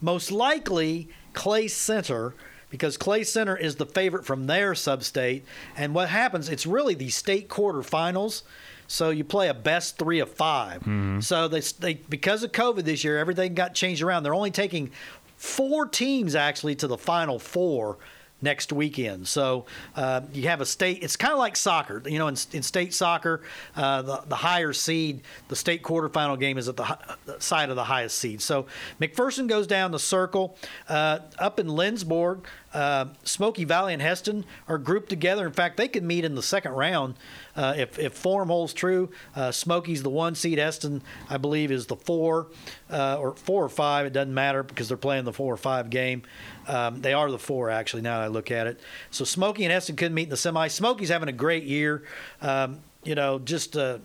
most 0.02 0.32
likely 0.32 1.08
Clay 1.34 1.68
Center 1.68 2.36
because 2.70 2.98
Clay 2.98 3.24
Center 3.24 3.58
is 3.58 3.76
the 3.76 3.86
favorite 3.86 4.26
from 4.26 4.48
their 4.48 4.76
sub-state. 4.76 5.44
And 5.76 5.94
what 5.94 6.10
happens? 6.10 6.50
It's 6.50 6.66
really 6.66 6.94
the 6.94 7.10
state 7.10 7.50
quarterfinals. 7.50 8.44
So 8.92 9.12
you 9.12 9.24
play 9.24 9.48
a 9.50 9.54
best 9.54 9.98
three 10.00 10.20
of 10.20 10.30
5 10.32 11.24
So 11.24 11.48
they, 11.48 11.62
they 11.80 11.94
because 11.94 12.44
of 12.44 12.52
COVID 12.52 12.84
this 12.84 13.04
year, 13.04 13.20
everything 13.20 13.54
got 13.54 13.76
changed 13.76 14.02
around. 14.02 14.24
They're 14.24 14.34
only 14.34 14.50
taking 14.52 14.90
four 15.38 15.86
teams 15.86 16.34
actually 16.36 16.76
to 16.76 16.88
the 16.88 16.98
final 16.98 17.38
four 17.40 17.98
next 18.42 18.72
weekend. 18.72 19.28
So 19.28 19.66
uh, 19.98 20.22
you 20.34 20.48
have 20.48 20.62
a 20.62 20.66
state. 20.66 21.04
It's 21.04 21.18
kind 21.18 21.34
of 21.34 21.40
like 21.40 21.56
soccer. 21.58 22.02
You 22.06 22.18
know, 22.20 22.30
in, 22.30 22.38
in 22.54 22.64
state 22.64 22.94
soccer, 22.94 23.42
uh, 23.76 24.02
the, 24.02 24.22
the 24.28 24.36
higher 24.38 24.72
seed, 24.74 25.22
the 25.50 25.56
state 25.58 25.84
quarterfinal 25.84 26.40
game 26.40 26.58
is 26.58 26.68
at 26.70 26.78
the, 26.78 26.86
hi- 26.86 27.16
the 27.26 27.40
side 27.42 27.70
of 27.70 27.76
the 27.76 27.84
highest 27.84 28.18
seed. 28.18 28.42
So 28.42 28.66
McPherson 29.02 29.48
goes 29.48 29.68
down 29.68 29.92
the 29.92 30.00
circle. 30.00 30.58
Uh, 30.88 31.20
up 31.38 31.60
in 31.60 31.68
Lindsborg, 31.68 32.46
uh, 32.74 33.06
Smoky 33.24 33.64
Valley 33.66 33.94
and 33.94 34.02
Hesston 34.02 34.44
are 34.68 34.78
grouped 34.78 35.10
together. 35.10 35.46
In 35.46 35.54
fact, 35.54 35.78
they 35.78 35.88
could 35.88 36.04
meet 36.04 36.24
in 36.24 36.36
the 36.36 36.44
second 36.44 36.74
round 36.74 37.16
uh, 37.56 37.74
if, 37.78 37.98
if 37.98 38.14
form 38.14 38.50
holds 38.50 38.74
true. 38.74 39.10
Uh, 39.36 39.52
Smoky's 39.52 40.04
the 40.04 40.10
one 40.10 40.36
seed. 40.36 40.60
Hesston, 40.60 41.02
I 41.30 41.38
believe, 41.38 41.72
is 41.72 41.88
the 41.88 41.96
four 41.96 42.48
uh, 42.92 43.18
or 43.20 43.34
four 43.36 43.64
or 43.64 43.70
five. 43.70 44.06
It 44.06 44.14
doesn't 44.14 44.34
matter 44.34 44.64
because 44.64 44.88
they're 44.88 44.98
playing 44.98 45.26
the 45.26 45.34
four 45.34 45.54
or 45.54 45.58
five 45.58 45.90
game. 45.90 46.24
Um, 46.68 47.02
they 47.02 47.14
are 47.14 47.32
the 47.32 47.40
four 47.40 47.70
actually. 47.70 48.04
Now 48.04 48.20
that 48.20 48.26
I 48.26 48.28
look 48.28 48.52
at 48.52 48.68
it, 48.68 48.80
so 49.10 49.26
Smoky 49.26 49.66
and 49.66 49.74
Hesston 49.74 49.98
couldn't 49.98 50.14
meet 50.14 50.24
in 50.24 50.30
the 50.30 50.38
semi. 50.38 50.68
Smoky's 50.68 51.10
having 51.10 51.30
a 51.30 51.34
great 51.34 51.64
year. 51.64 52.04
Um, 52.42 52.80
you 53.04 53.16
know, 53.16 53.40
just. 53.40 53.76
Uh, 53.78 54.00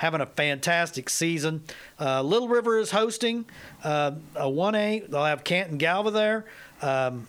having 0.00 0.22
a 0.22 0.26
fantastic 0.26 1.10
season. 1.10 1.62
Uh, 2.00 2.22
Little 2.22 2.48
River 2.48 2.78
is 2.78 2.90
hosting 2.90 3.44
uh, 3.84 4.12
a 4.34 4.46
1A. 4.46 5.10
They'll 5.10 5.26
have 5.26 5.44
Canton 5.44 5.76
Galva 5.76 6.10
there. 6.10 6.46
Um, 6.80 7.28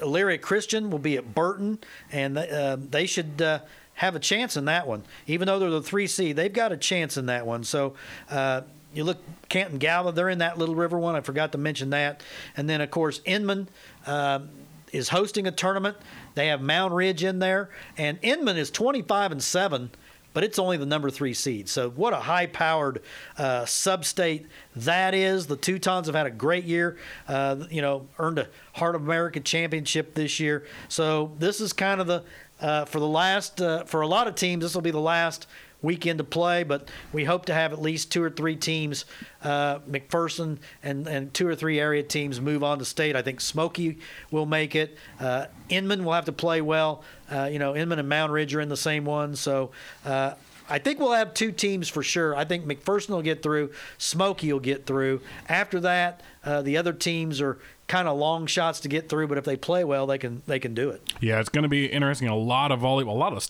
Elyria 0.00 0.40
Christian 0.40 0.90
will 0.90 0.98
be 0.98 1.16
at 1.16 1.34
Burrton, 1.34 1.78
and 2.10 2.38
uh, 2.38 2.76
they 2.78 3.06
should 3.06 3.40
uh, 3.40 3.60
have 3.94 4.16
a 4.16 4.20
chance 4.20 4.56
in 4.56 4.64
that 4.66 4.86
one. 4.86 5.04
Even 5.26 5.46
though 5.46 5.58
they're 5.58 5.70
the 5.70 5.82
three 5.82 6.06
seed, 6.06 6.36
they've 6.36 6.52
got 6.52 6.72
a 6.72 6.76
chance 6.76 7.16
in 7.16 7.26
that 7.26 7.46
one. 7.46 7.64
So 7.64 7.94
uh, 8.30 8.62
you 8.92 9.04
look 9.04 9.18
Canton 9.48 9.78
Galva, 9.78 10.12
they're 10.12 10.28
in 10.28 10.38
that 10.38 10.58
Little 10.58 10.74
River 10.74 10.98
one. 10.98 11.14
I 11.14 11.20
forgot 11.20 11.52
to 11.52 11.58
mention 11.58 11.90
that. 11.90 12.22
And 12.56 12.68
then 12.68 12.80
of 12.80 12.90
course 12.90 13.20
Inman 13.24 13.68
um, 14.06 14.48
is 14.92 15.08
hosting 15.08 15.46
a 15.46 15.52
tournament. 15.52 15.96
They 16.34 16.48
have 16.48 16.60
Moundridge 16.60 17.22
in 17.22 17.38
there, 17.38 17.70
and 17.96 18.18
Inman 18.22 18.56
is 18.56 18.70
25 18.70 19.32
and 19.32 19.42
seven 19.42 19.90
but 20.34 20.44
it's 20.44 20.58
only 20.58 20.76
the 20.76 20.84
number 20.84 21.08
three 21.08 21.32
seed. 21.32 21.68
So 21.68 21.88
what 21.90 22.12
a 22.12 22.16
high-powered 22.16 23.00
uh, 23.38 23.64
sub-state 23.64 24.46
that 24.76 25.14
is. 25.14 25.46
The 25.46 25.56
Teutons 25.56 26.06
have 26.06 26.14
had 26.14 26.26
a 26.26 26.30
great 26.30 26.64
year. 26.64 26.98
Uh, 27.26 27.64
you 27.70 27.80
know, 27.80 28.06
earned 28.18 28.38
a 28.38 28.48
Heart 28.74 28.96
of 28.96 29.02
America 29.02 29.40
championship 29.40 30.14
this 30.14 30.38
year. 30.38 30.66
So 30.88 31.34
this 31.38 31.60
is 31.60 31.72
kind 31.72 32.00
of 32.00 32.06
the 32.06 32.24
uh, 32.60 32.84
for 32.84 33.00
the 33.00 33.08
last 33.08 33.60
uh, 33.60 33.84
for 33.84 34.02
a 34.02 34.06
lot 34.06 34.28
of 34.28 34.34
teams. 34.34 34.62
This 34.62 34.74
will 34.74 34.82
be 34.82 34.90
the 34.90 35.00
last 35.00 35.46
weekend 35.84 36.18
to 36.18 36.24
play, 36.24 36.64
but 36.64 36.88
we 37.12 37.24
hope 37.24 37.46
to 37.46 37.54
have 37.54 37.72
at 37.72 37.80
least 37.80 38.10
two 38.10 38.22
or 38.22 38.30
three 38.30 38.56
teams, 38.56 39.04
uh, 39.42 39.78
McPherson 39.80 40.58
and, 40.82 41.06
and 41.06 41.32
two 41.32 41.46
or 41.46 41.54
three 41.54 41.78
area 41.78 42.02
teams 42.02 42.40
move 42.40 42.64
on 42.64 42.78
to 42.78 42.84
state. 42.84 43.14
I 43.14 43.22
think 43.22 43.40
Smoky 43.40 43.98
will 44.30 44.46
make 44.46 44.74
it. 44.74 44.96
Uh, 45.20 45.46
Inman 45.68 46.04
will 46.04 46.14
have 46.14 46.24
to 46.24 46.32
play 46.32 46.60
well. 46.60 47.04
Uh, 47.30 47.48
you 47.52 47.58
know, 47.58 47.76
Inman 47.76 47.98
and 47.98 48.10
Moundridge 48.10 48.54
are 48.56 48.60
in 48.60 48.68
the 48.68 48.76
same 48.76 49.04
one, 49.04 49.36
so. 49.36 49.70
Uh, 50.04 50.34
I 50.66 50.78
think 50.78 50.98
we'll 50.98 51.12
have 51.12 51.34
two 51.34 51.52
teams 51.52 51.90
for 51.90 52.02
sure. 52.02 52.34
I 52.34 52.46
think 52.46 52.64
McPherson 52.64 53.10
will 53.10 53.20
get 53.20 53.42
through, 53.42 53.72
Smoky 53.98 54.50
will 54.50 54.60
get 54.60 54.86
through. 54.86 55.20
After 55.46 55.78
that, 55.80 56.22
uh, 56.42 56.62
the 56.62 56.78
other 56.78 56.94
teams 56.94 57.40
are 57.42 57.58
kind 57.86 58.08
of 58.08 58.16
long 58.16 58.46
shots 58.46 58.80
to 58.80 58.88
get 58.88 59.08
through, 59.08 59.28
but 59.28 59.38
if 59.38 59.44
they 59.44 59.56
play 59.56 59.84
well, 59.84 60.06
they 60.06 60.18
can 60.18 60.42
they 60.46 60.58
can 60.58 60.74
do 60.74 60.90
it. 60.90 61.02
Yeah, 61.20 61.40
it's 61.40 61.48
going 61.48 61.64
to 61.64 61.68
be 61.68 61.86
interesting. 61.86 62.28
A 62.28 62.36
lot 62.36 62.72
of 62.72 62.80
volleyball, 62.80 63.08
a 63.08 63.12
lot 63.12 63.32
of. 63.32 63.46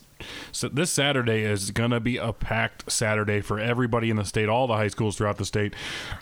So 0.52 0.68
this 0.68 0.90
Saturday 0.90 1.42
is 1.42 1.70
going 1.70 1.90
to 1.90 2.00
be 2.00 2.16
a 2.16 2.32
packed 2.32 2.90
Saturday 2.90 3.40
for 3.40 3.58
everybody 3.58 4.10
in 4.10 4.16
the 4.16 4.24
state, 4.24 4.48
all 4.48 4.66
the 4.66 4.74
high 4.74 4.88
schools 4.88 5.16
throughout 5.16 5.38
the 5.38 5.44
state, 5.44 5.74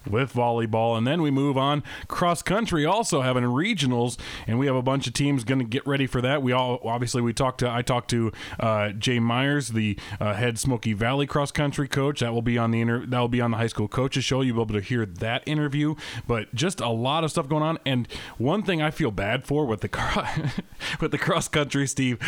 with 0.09 0.32
volleyball, 0.32 0.97
and 0.97 1.06
then 1.06 1.23
we 1.23 1.30
move 1.30 1.56
on 1.56 1.82
cross 2.09 2.42
country, 2.42 2.84
also 2.84 3.23
having 3.23 3.45
regionals, 3.45 4.19
and 4.47 4.58
we 4.58 4.67
have 4.67 4.76
a 4.76 4.82
bunch 4.82 5.06
of 5.06 5.12
teams 5.12 5.45
going 5.45 5.58
to 5.58 5.65
get 5.65 5.86
ready 5.86 6.06
for 6.06 6.21
that. 6.21 6.43
We 6.43 6.52
all 6.52 6.80
obviously 6.84 7.23
we 7.23 7.32
talked 7.32 7.60
to 7.60 7.71
I 7.71 7.82
talked 7.82 8.10
to 8.10 8.32
uh, 8.60 8.91
Jay 8.91 9.19
Myers, 9.19 9.69
the 9.69 9.99
uh, 10.21 10.34
head 10.34 10.58
Smoky 10.58 10.93
Valley 10.93 11.26
cross 11.26 11.50
country 11.50 11.88
coach. 11.88 12.21
That 12.21 12.32
will 12.32 12.43
be 12.43 12.58
on 12.58 12.71
the 12.71 12.80
inter- 12.80 13.06
that 13.06 13.19
will 13.19 13.28
be 13.28 13.41
on 13.41 13.50
the 13.50 13.56
high 13.56 13.67
school 13.67 13.88
coaches 13.88 14.25
show. 14.25 14.41
You'll 14.41 14.56
be 14.56 14.62
able 14.62 14.80
to 14.80 14.86
hear 14.86 15.06
that 15.06 15.43
interview, 15.47 15.95
but 16.26 16.54
just 16.54 16.80
a 16.80 16.88
lot 16.88 17.25
of 17.25 17.30
stuff 17.30 17.49
going 17.49 17.62
on. 17.62 17.78
And 17.84 18.08
one 18.38 18.62
thing 18.62 18.82
I 18.82 18.91
feel 18.91 19.10
bad 19.10 19.45
for 19.45 19.67
with 19.67 19.80
the 19.80 20.62
with 21.00 21.10
the 21.10 21.19
cross 21.19 21.49
country, 21.49 21.86
Steve. 21.86 22.19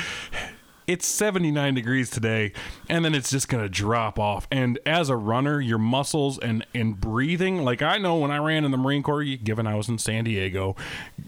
It's 0.86 1.06
79 1.06 1.74
degrees 1.74 2.10
today, 2.10 2.52
and 2.88 3.04
then 3.04 3.14
it's 3.14 3.30
just 3.30 3.48
going 3.48 3.62
to 3.62 3.68
drop 3.68 4.18
off. 4.18 4.46
And 4.50 4.78
as 4.84 5.08
a 5.08 5.16
runner, 5.16 5.60
your 5.60 5.78
muscles 5.78 6.38
and, 6.38 6.66
and 6.74 7.00
breathing, 7.00 7.64
like 7.64 7.80
I 7.80 7.96
know 7.96 8.16
when 8.16 8.30
I 8.30 8.36
ran 8.36 8.64
in 8.64 8.70
the 8.70 8.76
Marine 8.76 9.02
Corps, 9.02 9.24
given 9.36 9.66
I 9.66 9.76
was 9.76 9.88
in 9.88 9.98
San 9.98 10.24
Diego, 10.24 10.76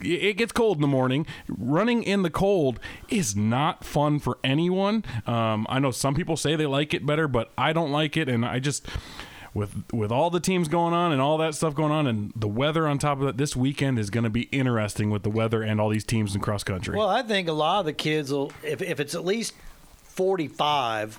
it 0.02 0.34
gets 0.34 0.52
cold 0.52 0.76
in 0.76 0.82
the 0.82 0.86
morning. 0.88 1.26
Running 1.48 2.02
in 2.02 2.22
the 2.22 2.30
cold 2.30 2.78
is 3.08 3.34
not 3.34 3.84
fun 3.84 4.18
for 4.18 4.38
anyone. 4.44 5.04
Um, 5.26 5.66
I 5.70 5.78
know 5.78 5.90
some 5.90 6.14
people 6.14 6.36
say 6.36 6.54
they 6.54 6.66
like 6.66 6.92
it 6.92 7.06
better, 7.06 7.26
but 7.26 7.50
I 7.56 7.72
don't 7.72 7.90
like 7.90 8.16
it. 8.16 8.28
And 8.28 8.44
I 8.44 8.58
just, 8.58 8.86
with 9.56 9.84
with 9.92 10.12
all 10.12 10.30
the 10.30 10.38
teams 10.38 10.68
going 10.68 10.92
on 10.92 11.12
and 11.12 11.20
all 11.20 11.38
that 11.38 11.54
stuff 11.54 11.74
going 11.74 11.90
on 11.90 12.06
and 12.06 12.32
the 12.36 12.46
weather 12.46 12.86
on 12.86 12.98
top 12.98 13.18
of 13.18 13.26
that, 13.26 13.38
this 13.38 13.56
weekend 13.56 13.98
is 13.98 14.10
going 14.10 14.24
to 14.24 14.30
be 14.30 14.42
interesting 14.52 15.10
with 15.10 15.22
the 15.22 15.30
weather 15.30 15.62
and 15.62 15.80
all 15.80 15.88
these 15.88 16.04
teams 16.04 16.34
in 16.34 16.40
cross 16.40 16.62
country. 16.62 16.96
Well, 16.96 17.08
I 17.08 17.22
think 17.22 17.48
a 17.48 17.52
lot 17.52 17.80
of 17.80 17.86
the 17.86 17.92
kids 17.92 18.30
will, 18.30 18.52
if, 18.62 18.82
if 18.82 19.00
it's 19.00 19.14
at 19.14 19.24
least 19.24 19.54
45 20.04 21.18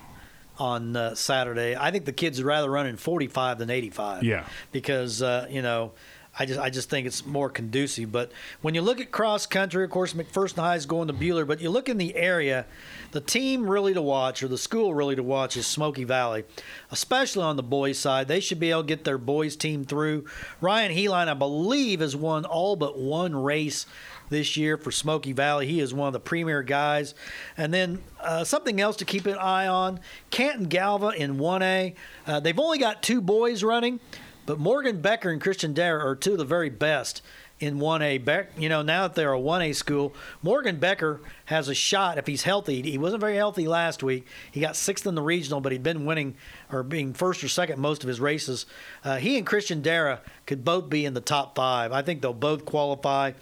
on 0.58 0.96
uh, 0.96 1.14
Saturday, 1.14 1.76
I 1.76 1.90
think 1.90 2.04
the 2.04 2.12
kids 2.12 2.38
would 2.38 2.46
rather 2.46 2.70
run 2.70 2.86
in 2.86 2.96
45 2.96 3.58
than 3.58 3.70
85. 3.70 4.22
Yeah. 4.22 4.44
Because, 4.72 5.20
uh, 5.20 5.46
you 5.50 5.62
know, 5.62 5.92
I 6.38 6.46
just 6.46 6.60
I 6.60 6.70
just 6.70 6.88
think 6.88 7.06
it's 7.06 7.26
more 7.26 7.50
conducive. 7.50 8.12
But 8.12 8.30
when 8.62 8.74
you 8.74 8.82
look 8.82 9.00
at 9.00 9.10
cross 9.10 9.46
country, 9.46 9.84
of 9.84 9.90
course, 9.90 10.12
McPherson 10.12 10.56
High 10.56 10.76
is 10.76 10.86
going 10.86 11.08
to 11.08 11.14
Buhler. 11.14 11.46
But 11.46 11.60
you 11.60 11.70
look 11.70 11.88
in 11.88 11.98
the 11.98 12.14
area, 12.14 12.66
the 13.10 13.20
team 13.20 13.68
really 13.68 13.94
to 13.94 14.02
watch, 14.02 14.42
or 14.42 14.48
the 14.48 14.58
school 14.58 14.94
really 14.94 15.16
to 15.16 15.22
watch, 15.22 15.56
is 15.56 15.66
Smoky 15.66 16.04
Valley, 16.04 16.44
especially 16.90 17.42
on 17.42 17.56
the 17.56 17.62
boys' 17.62 17.98
side. 17.98 18.28
They 18.28 18.40
should 18.40 18.60
be 18.60 18.70
able 18.70 18.82
to 18.82 18.86
get 18.86 19.04
their 19.04 19.18
boys' 19.18 19.56
team 19.56 19.84
through. 19.84 20.26
Ryan 20.60 20.92
Heline, 20.92 21.28
I 21.28 21.34
believe, 21.34 22.00
has 22.00 22.14
won 22.14 22.44
all 22.44 22.76
but 22.76 22.98
one 22.98 23.34
race 23.34 23.86
this 24.30 24.56
year 24.56 24.76
for 24.76 24.90
Smoky 24.90 25.32
Valley. 25.32 25.66
He 25.66 25.80
is 25.80 25.94
one 25.94 26.06
of 26.06 26.12
the 26.12 26.20
premier 26.20 26.62
guys. 26.62 27.14
And 27.56 27.72
then 27.72 28.02
uh, 28.20 28.44
something 28.44 28.80
else 28.80 28.96
to 28.96 29.04
keep 29.04 29.26
an 29.26 29.36
eye 29.36 29.66
on 29.66 30.00
Canton 30.30 30.68
Galva 30.68 31.08
in 31.08 31.38
1A. 31.38 31.94
Uh, 32.26 32.40
they've 32.40 32.58
only 32.58 32.78
got 32.78 33.02
two 33.02 33.20
boys 33.20 33.62
running, 33.62 34.00
but 34.48 34.58
Morgan 34.58 35.02
Becker 35.02 35.28
and 35.28 35.42
Christian 35.42 35.74
Dare 35.74 36.00
are 36.00 36.16
two 36.16 36.32
of 36.32 36.38
the 36.38 36.44
very 36.46 36.70
best 36.70 37.20
in 37.60 37.78
1A. 37.78 38.24
Beck, 38.24 38.48
you 38.56 38.70
know, 38.70 38.80
now 38.80 39.06
that 39.06 39.14
they're 39.14 39.34
a 39.34 39.38
1A 39.38 39.74
school, 39.74 40.14
Morgan 40.40 40.78
Becker 40.78 41.20
has 41.44 41.68
a 41.68 41.74
shot 41.74 42.16
if 42.16 42.26
he's 42.26 42.44
healthy. 42.44 42.80
He 42.80 42.96
wasn't 42.96 43.20
very 43.20 43.36
healthy 43.36 43.68
last 43.68 44.02
week. 44.02 44.26
He 44.50 44.62
got 44.62 44.74
sixth 44.74 45.06
in 45.06 45.14
the 45.14 45.20
regional, 45.20 45.60
but 45.60 45.72
he'd 45.72 45.82
been 45.82 46.06
winning 46.06 46.34
or 46.72 46.82
being 46.82 47.12
first 47.12 47.44
or 47.44 47.48
second 47.48 47.78
most 47.78 48.02
of 48.02 48.08
his 48.08 48.20
races. 48.20 48.64
Uh, 49.04 49.16
he 49.16 49.36
and 49.36 49.46
Christian 49.46 49.82
Dara 49.82 50.22
could 50.46 50.64
both 50.64 50.88
be 50.88 51.04
in 51.04 51.12
the 51.12 51.20
top 51.20 51.54
five. 51.54 51.92
I 51.92 52.00
think 52.00 52.22
they'll 52.22 52.32
both 52.32 52.64
qualify. 52.64 53.32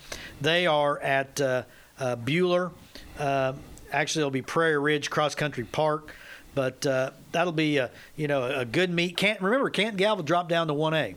They 0.40 0.66
are 0.66 0.98
at 0.98 1.40
uh, 1.40 1.62
uh, 2.00 2.16
Buhler. 2.16 2.72
Uh, 3.16 3.52
actually, 3.92 4.22
it'll 4.22 4.32
be 4.32 4.42
Prairie 4.42 4.76
Ridge 4.76 5.08
Cross 5.08 5.36
Country 5.36 5.62
Park. 5.62 6.12
But 6.56 6.84
uh, 6.86 7.10
that'll 7.30 7.52
be 7.52 7.76
a 7.76 7.90
you 8.16 8.26
know 8.26 8.44
a 8.44 8.64
good 8.64 8.90
meet. 8.90 9.16
Can't 9.16 9.40
remember 9.40 9.70
Canton 9.70 9.96
Galva 9.96 10.24
dropped 10.24 10.48
down 10.48 10.66
to 10.66 10.74
1A. 10.74 11.14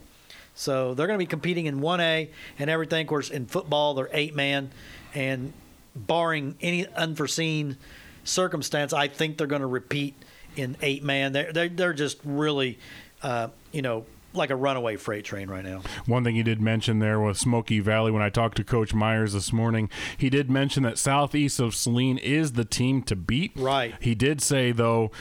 So 0.54 0.94
they're 0.94 1.08
going 1.08 1.18
to 1.18 1.24
be 1.24 1.30
competing 1.30 1.68
in 1.68 1.80
1A 1.80 2.28
and 2.60 2.70
everything. 2.70 3.02
Of 3.02 3.08
course, 3.08 3.30
in 3.30 3.46
football, 3.46 3.94
they're 3.94 4.10
eight 4.12 4.36
man. 4.36 4.70
And 5.16 5.54
barring 5.96 6.56
any 6.60 6.86
unforeseen 6.86 7.78
circumstance, 8.26 8.92
I 8.92 9.08
think 9.08 9.38
they're 9.38 9.48
going 9.48 9.62
to 9.62 9.68
repeat 9.68 10.16
in 10.58 10.76
eight 10.82 11.02
man. 11.02 11.32
They're, 11.32 11.54
they're, 11.54 11.70
they're 11.70 11.94
just 11.94 12.20
really, 12.26 12.78
uh, 13.24 13.48
you 13.72 13.82
know, 13.82 14.06
like 14.34 14.50
a 14.50 14.56
runaway 14.56 14.96
freight 14.96 15.26
train 15.26 15.50
right 15.50 15.64
now. 15.64 15.82
One 16.06 16.24
thing 16.24 16.36
he 16.36 16.44
did 16.44 16.62
mention 16.62 17.00
there 17.00 17.20
was 17.20 17.40
Smoky 17.40 17.80
Valley. 17.80 18.12
When 18.12 18.22
I 18.22 18.30
talked 18.30 18.58
to 18.58 18.64
Coach 18.64 18.94
Myers 18.94 19.34
this 19.34 19.52
morning, 19.52 19.90
he 20.18 20.30
did 20.30 20.50
mention 20.50 20.84
that 20.84 20.98
southeast 20.98 21.60
of 21.60 21.76
Saline 21.76 22.18
is 22.18 22.54
the 22.54 22.66
team 22.66 23.02
to 23.04 23.16
beat. 23.16 23.52
Right. 23.56 23.96
He 24.00 24.16
did 24.16 24.42
say 24.42 24.72
though 24.72 25.12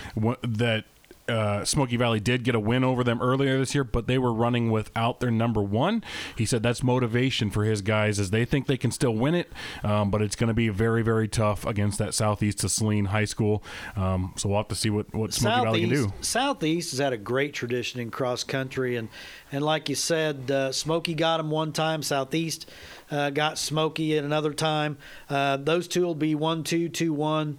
that 0.42 0.85
uh, 1.28 1.64
Smoky 1.64 1.96
Valley 1.96 2.20
did 2.20 2.44
get 2.44 2.54
a 2.54 2.60
win 2.60 2.84
over 2.84 3.04
them 3.04 3.20
earlier 3.20 3.58
this 3.58 3.74
year, 3.74 3.84
but 3.84 4.06
they 4.06 4.18
were 4.18 4.32
running 4.32 4.70
without 4.70 5.20
their 5.20 5.30
number 5.30 5.62
one. 5.62 6.02
He 6.36 6.46
said 6.46 6.62
that's 6.62 6.82
motivation 6.82 7.50
for 7.50 7.64
his 7.64 7.82
guys 7.82 8.18
as 8.18 8.30
they 8.30 8.44
think 8.44 8.66
they 8.66 8.76
can 8.76 8.90
still 8.90 9.14
win 9.14 9.34
it, 9.34 9.50
um, 9.82 10.10
but 10.10 10.22
it's 10.22 10.36
going 10.36 10.48
to 10.48 10.54
be 10.54 10.68
very, 10.68 11.02
very 11.02 11.28
tough 11.28 11.66
against 11.66 11.98
that 11.98 12.14
Southeast 12.14 12.58
to 12.60 12.68
Saline 12.68 13.06
High 13.06 13.24
School. 13.24 13.62
Um, 13.96 14.32
so 14.36 14.48
we'll 14.48 14.58
have 14.58 14.68
to 14.68 14.74
see 14.74 14.90
what, 14.90 15.12
what 15.14 15.32
Smoky 15.32 15.54
Southeast, 15.54 15.64
Valley 15.64 15.80
can 15.80 15.90
do. 15.90 16.12
Southeast 16.20 16.90
has 16.92 17.00
had 17.00 17.12
a 17.12 17.18
great 17.18 17.52
tradition 17.52 18.00
in 18.00 18.10
cross 18.10 18.44
country, 18.44 18.96
and 18.96 19.08
and 19.52 19.64
like 19.64 19.88
you 19.88 19.94
said, 19.94 20.50
uh, 20.50 20.72
Smoky 20.72 21.14
got 21.14 21.40
him 21.40 21.50
one 21.50 21.72
time. 21.72 22.02
Southeast 22.02 22.70
uh, 23.10 23.30
got 23.30 23.58
Smoky 23.58 24.16
at 24.18 24.24
another 24.24 24.52
time. 24.52 24.98
Uh, 25.28 25.56
those 25.56 25.88
two 25.88 26.02
will 26.02 26.14
be 26.14 26.34
one, 26.34 26.64
two, 26.64 26.88
two, 26.88 27.12
one. 27.12 27.58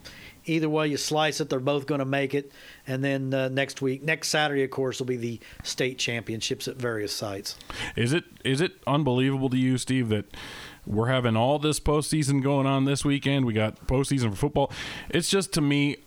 Either 0.50 0.68
way 0.68 0.88
you 0.88 0.98
slice 0.98 1.40
it, 1.40 1.50
they're 1.50 1.60
both 1.60 1.86
going 1.86 2.00
to 2.00 2.06
make 2.06 2.34
it. 2.34 2.52
And 2.88 3.04
then 3.04 3.34
uh, 3.34 3.50
next 3.50 3.82
week, 3.82 4.04
next 4.04 4.30
Saturday, 4.30 4.64
of 4.64 4.72
course, 4.72 5.00
will 5.00 5.06
be 5.06 5.18
the 5.18 5.40
state 5.64 6.00
championships 6.00 6.68
at 6.68 6.76
various 6.76 7.14
sites. 7.14 7.56
Is 7.96 8.14
it 8.14 8.24
is 8.44 8.62
it 8.62 8.74
unbelievable 8.88 9.50
to 9.50 9.58
you, 9.58 9.78
Steve, 9.78 10.10
that 10.10 10.26
we're 10.86 11.08
having 11.08 11.36
all 11.36 11.60
this 11.60 11.80
postseason 11.80 12.42
going 12.42 12.66
on 12.66 12.86
this 12.86 13.06
weekend? 13.06 13.46
We 13.46 13.54
got 13.54 13.88
postseason 13.88 14.32
for 14.32 14.36
football. 14.36 14.72
It's 15.10 15.30
just 15.30 15.54
to 15.54 15.62
me, 15.62 15.98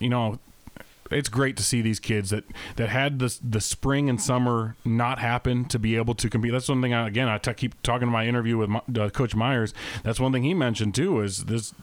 you 0.00 0.08
know, 0.08 0.38
it's 1.10 1.28
great 1.28 1.56
to 1.58 1.62
see 1.62 1.82
these 1.82 2.00
kids 2.00 2.30
that 2.30 2.44
that 2.76 2.88
had 2.88 3.18
the 3.18 3.38
the 3.42 3.60
spring 3.60 4.08
and 4.08 4.20
summer 4.20 4.76
not 4.84 5.18
happen 5.18 5.66
to 5.66 5.78
be 5.78 5.96
able 5.96 6.14
to 6.14 6.30
compete. 6.30 6.52
That's 6.52 6.68
one 6.68 6.80
thing. 6.80 6.94
I, 6.94 7.06
again, 7.06 7.28
I 7.28 7.38
t- 7.38 7.52
keep 7.54 7.80
talking 7.82 8.08
to 8.08 8.12
my 8.12 8.26
interview 8.26 8.56
with 8.56 8.70
my, 8.70 8.80
uh, 8.98 9.10
Coach 9.10 9.34
Myers. 9.34 9.74
That's 10.02 10.18
one 10.18 10.32
thing 10.32 10.44
he 10.44 10.54
mentioned 10.54 10.94
too. 10.94 11.20
Is 11.20 11.44
this 11.44 11.74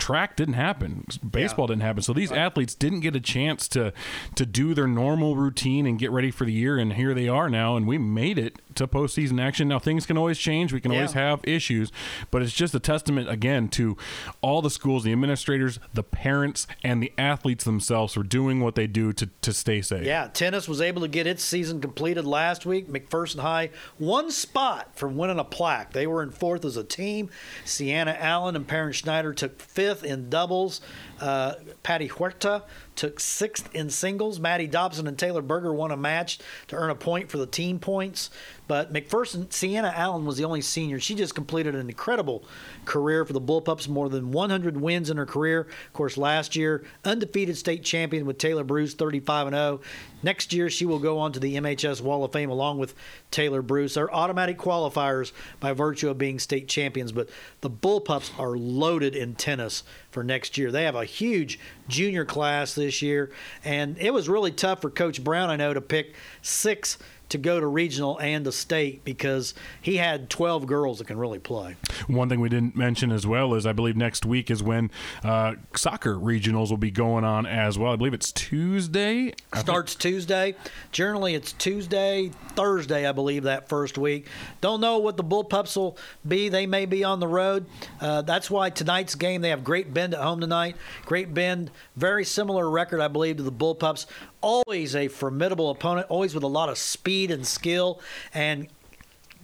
track 0.00 0.34
didn't 0.36 0.54
happen, 0.54 1.04
baseball 1.28 1.66
yeah. 1.66 1.74
didn't 1.74 1.82
happen. 1.82 2.02
So 2.02 2.12
these 2.12 2.32
athletes 2.32 2.74
didn't 2.74 3.00
get 3.00 3.14
a 3.14 3.20
chance 3.20 3.68
to 3.68 3.92
to 4.34 4.46
do 4.46 4.74
their 4.74 4.88
normal 4.88 5.36
routine 5.36 5.86
and 5.86 5.98
get 5.98 6.10
ready 6.10 6.30
for 6.30 6.44
the 6.44 6.52
year. 6.52 6.78
And 6.78 6.94
here 6.94 7.14
they 7.14 7.28
are 7.28 7.48
now, 7.48 7.76
and 7.76 7.86
we 7.86 7.98
made 7.98 8.38
it 8.38 8.60
to 8.76 8.86
postseason 8.86 9.40
action. 9.40 9.68
Now 9.68 9.78
things 9.78 10.06
can 10.06 10.16
always 10.16 10.38
change. 10.38 10.72
We 10.72 10.80
can 10.80 10.92
yeah. 10.92 10.98
always 10.98 11.12
have 11.12 11.40
issues, 11.44 11.92
but 12.30 12.42
it's 12.42 12.52
just 12.52 12.74
a 12.74 12.80
testament 12.80 13.28
again 13.28 13.68
to 13.70 13.96
all 14.40 14.62
the 14.62 14.70
schools, 14.70 15.04
the 15.04 15.12
administrators, 15.12 15.78
the 15.92 16.02
parents, 16.02 16.66
and 16.82 17.02
the 17.02 17.12
athletes 17.18 17.64
themselves 17.64 18.14
for 18.14 18.22
doing 18.22 18.60
what 18.60 18.74
they 18.74 18.86
do 18.86 19.12
to 19.12 19.28
to 19.42 19.52
stay 19.52 19.82
safe. 19.82 20.04
Yeah, 20.04 20.28
tennis 20.32 20.68
was 20.68 20.80
able 20.80 21.02
to 21.02 21.08
get 21.08 21.26
its 21.26 21.42
season 21.42 21.80
completed 21.80 22.24
last 22.24 22.64
week. 22.64 22.88
McPherson 22.88 23.40
High 23.40 23.70
one 23.98 24.30
spot 24.30 24.90
from 24.94 25.16
winning 25.16 25.38
a 25.38 25.44
plaque. 25.44 25.92
They 25.92 26.06
were 26.06 26.22
in 26.22 26.30
fourth 26.30 26.64
as 26.64 26.76
a 26.76 26.84
team. 26.84 27.30
Sienna 27.64 28.16
Allen 28.18 28.56
and 28.56 28.66
Perrin 28.66 28.92
Schneider 28.92 29.32
took 29.32 29.60
fifth 29.60 29.90
fifth 30.00 30.04
in 30.04 30.28
doubles. 30.28 30.80
Uh, 31.20 31.54
Patty 31.82 32.08
Huerta 32.08 32.62
took 33.00 33.18
sixth 33.18 33.74
in 33.74 33.88
singles. 33.88 34.38
Maddie 34.38 34.66
Dobson 34.66 35.06
and 35.06 35.18
Taylor 35.18 35.40
Berger 35.40 35.72
won 35.72 35.90
a 35.90 35.96
match 35.96 36.38
to 36.68 36.76
earn 36.76 36.90
a 36.90 36.94
point 36.94 37.30
for 37.30 37.38
the 37.38 37.46
team 37.46 37.78
points. 37.78 38.28
But 38.68 38.92
McPherson, 38.92 39.50
Sienna 39.50 39.90
Allen 39.96 40.26
was 40.26 40.36
the 40.36 40.44
only 40.44 40.60
senior. 40.60 41.00
She 41.00 41.14
just 41.14 41.34
completed 41.34 41.74
an 41.74 41.88
incredible 41.88 42.44
career 42.84 43.24
for 43.24 43.32
the 43.32 43.40
Bullpups, 43.40 43.88
more 43.88 44.10
than 44.10 44.32
100 44.32 44.78
wins 44.78 45.08
in 45.08 45.16
her 45.16 45.24
career. 45.24 45.62
Of 45.62 45.92
course, 45.94 46.18
last 46.18 46.54
year, 46.54 46.84
undefeated 47.02 47.56
state 47.56 47.84
champion 47.84 48.26
with 48.26 48.36
Taylor 48.36 48.64
Bruce, 48.64 48.92
35 48.92 49.46
and 49.46 49.56
0. 49.56 49.80
Next 50.22 50.52
year, 50.52 50.68
she 50.70 50.86
will 50.86 50.98
go 50.98 51.18
on 51.18 51.32
to 51.32 51.40
the 51.40 51.56
MHS 51.56 52.00
Wall 52.00 52.24
of 52.24 52.32
Fame 52.32 52.50
along 52.50 52.78
with 52.78 52.94
Taylor 53.30 53.62
Bruce. 53.62 53.94
They're 53.94 54.14
automatic 54.14 54.58
qualifiers 54.58 55.32
by 55.60 55.72
virtue 55.72 56.10
of 56.10 56.18
being 56.18 56.38
state 56.38 56.68
champions, 56.68 57.12
but 57.12 57.28
the 57.60 57.70
Bullpups 57.70 58.38
are 58.38 58.56
loaded 58.56 59.16
in 59.16 59.34
tennis 59.34 59.82
for 60.10 60.22
next 60.22 60.58
year. 60.58 60.70
They 60.70 60.84
have 60.84 60.94
a 60.94 61.04
huge 61.04 61.58
junior 61.88 62.24
class 62.24 62.74
this 62.74 63.02
year, 63.02 63.30
and 63.64 63.96
it 63.98 64.12
was 64.12 64.28
really 64.28 64.52
tough 64.52 64.80
for 64.82 64.90
Coach 64.90 65.22
Brown, 65.22 65.50
I 65.50 65.56
know, 65.56 65.72
to 65.74 65.80
pick 65.80 66.14
six 66.42 66.98
to 67.30 67.38
go 67.38 67.58
to 67.58 67.66
regional 67.66 68.18
and 68.18 68.44
the 68.44 68.52
state 68.52 69.04
because 69.04 69.54
he 69.80 69.96
had 69.96 70.28
12 70.30 70.66
girls 70.66 70.98
that 70.98 71.06
can 71.06 71.18
really 71.18 71.38
play. 71.38 71.76
One 72.06 72.28
thing 72.28 72.40
we 72.40 72.48
didn't 72.48 72.76
mention 72.76 73.10
as 73.10 73.26
well 73.26 73.54
is 73.54 73.66
I 73.66 73.72
believe 73.72 73.96
next 73.96 74.26
week 74.26 74.50
is 74.50 74.62
when 74.62 74.90
uh, 75.24 75.54
soccer 75.74 76.14
regionals 76.14 76.70
will 76.70 76.76
be 76.76 76.90
going 76.90 77.24
on 77.24 77.46
as 77.46 77.78
well. 77.78 77.92
I 77.92 77.96
believe 77.96 78.14
it's 78.14 78.32
Tuesday. 78.32 79.32
Starts 79.54 79.94
Tuesday. 79.94 80.54
Generally, 80.92 81.34
it's 81.34 81.52
Tuesday, 81.52 82.30
Thursday, 82.54 83.08
I 83.08 83.12
believe, 83.12 83.44
that 83.44 83.68
first 83.68 83.96
week. 83.96 84.26
Don't 84.60 84.80
know 84.80 84.98
what 84.98 85.16
the 85.16 85.24
Bullpups 85.24 85.76
will 85.76 85.96
be. 86.26 86.48
They 86.48 86.66
may 86.66 86.86
be 86.86 87.04
on 87.04 87.20
the 87.20 87.28
road. 87.28 87.66
Uh, 88.00 88.22
that's 88.22 88.50
why 88.50 88.70
tonight's 88.70 89.14
game, 89.14 89.40
they 89.40 89.50
have 89.50 89.64
Great 89.64 89.94
Bend 89.94 90.14
at 90.14 90.20
home 90.20 90.40
tonight. 90.40 90.76
Great 91.04 91.32
Bend, 91.32 91.70
very 91.96 92.24
similar 92.24 92.68
record, 92.68 93.00
I 93.00 93.08
believe, 93.08 93.36
to 93.36 93.42
the 93.42 93.52
Bullpups 93.52 94.06
always 94.40 94.94
a 94.96 95.08
formidable 95.08 95.70
opponent, 95.70 96.06
always 96.08 96.34
with 96.34 96.44
a 96.44 96.48
lot 96.48 96.68
of 96.68 96.78
speed 96.78 97.30
and 97.30 97.46
skill, 97.46 98.00
and 98.34 98.68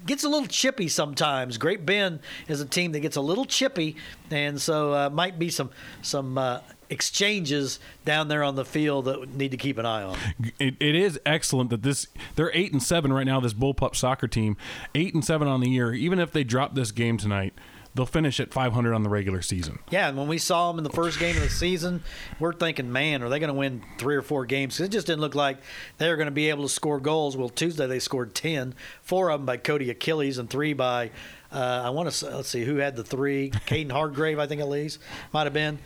gets 0.04 0.24
a 0.24 0.28
little 0.28 0.46
chippy 0.46 0.88
sometimes. 0.88 1.58
Great 1.58 1.86
Bend 1.86 2.20
is 2.48 2.60
a 2.60 2.66
team 2.66 2.92
that 2.92 3.00
gets 3.00 3.16
a 3.16 3.20
little 3.20 3.44
chippy, 3.44 3.96
and 4.30 4.60
so 4.60 4.92
uh, 4.92 5.10
might 5.10 5.38
be 5.38 5.50
some 5.50 5.70
some. 6.02 6.38
Uh, 6.38 6.60
exchanges 6.88 7.80
down 8.04 8.28
there 8.28 8.44
on 8.44 8.54
the 8.54 8.64
field 8.64 9.06
that 9.06 9.34
need 9.34 9.50
to 9.50 9.56
keep 9.56 9.76
an 9.76 9.84
eye 9.84 10.04
on. 10.04 10.16
It, 10.60 10.76
it 10.78 10.94
is 10.94 11.18
excellent 11.26 11.70
that 11.70 11.82
this 11.82 12.06
they're 12.36 12.52
eight 12.54 12.72
and 12.72 12.80
seven 12.80 13.12
right 13.12 13.26
now. 13.26 13.40
This 13.40 13.54
Bullpup 13.54 13.96
soccer 13.96 14.28
team, 14.28 14.56
eight 14.94 15.12
and 15.12 15.24
seven 15.24 15.48
on 15.48 15.60
the 15.60 15.68
year. 15.68 15.92
Even 15.92 16.20
if 16.20 16.30
they 16.30 16.44
drop 16.44 16.76
this 16.76 16.92
game 16.92 17.18
tonight, 17.18 17.54
they'll 17.96 18.06
finish 18.06 18.38
at 18.38 18.52
500 18.52 18.94
on 18.94 19.02
the 19.02 19.08
regular 19.08 19.42
season. 19.42 19.78
Yeah, 19.90 20.08
and 20.08 20.16
when 20.16 20.28
we 20.28 20.38
saw 20.38 20.70
them 20.70 20.78
in 20.78 20.84
the 20.84 20.90
first 20.90 21.18
game 21.18 21.34
of 21.36 21.42
the 21.42 21.48
season, 21.48 22.02
we're 22.38 22.52
thinking, 22.52 22.92
man, 22.92 23.22
are 23.22 23.28
they 23.28 23.38
going 23.38 23.48
to 23.48 23.54
win 23.54 23.82
three 23.98 24.14
or 24.14 24.22
four 24.22 24.44
games? 24.44 24.74
Because 24.74 24.88
it 24.88 24.92
just 24.92 25.06
didn't 25.06 25.22
look 25.22 25.34
like 25.34 25.58
they 25.98 26.08
were 26.08 26.16
going 26.16 26.26
to 26.26 26.32
be 26.32 26.50
able 26.50 26.62
to 26.62 26.68
score 26.68 27.00
goals. 27.00 27.36
Well, 27.36 27.48
Tuesday 27.48 27.86
they 27.86 27.98
scored 27.98 28.34
10, 28.34 28.74
four 29.02 29.30
of 29.30 29.40
them 29.40 29.46
by 29.46 29.56
Cody 29.56 29.90
Achilles 29.90 30.38
and 30.38 30.48
three 30.48 30.74
by, 30.74 31.10
uh, 31.50 31.82
I 31.84 31.90
want 31.90 32.10
to, 32.10 32.36
let's 32.36 32.50
see, 32.50 32.64
who 32.64 32.76
had 32.76 32.96
the 32.96 33.04
three? 33.04 33.50
Caden 33.50 33.90
Hardgrave, 33.90 34.38
I 34.38 34.46
think 34.46 34.60
at 34.60 34.68
least, 34.68 35.00
might 35.32 35.44
have 35.44 35.54
been. 35.54 35.78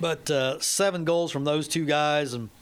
But 0.00 0.30
uh, 0.30 0.58
seven 0.58 1.04
goals 1.04 1.30
from 1.30 1.44
those 1.44 1.68
two 1.68 1.84
guys 1.84 2.32
and– 2.34 2.48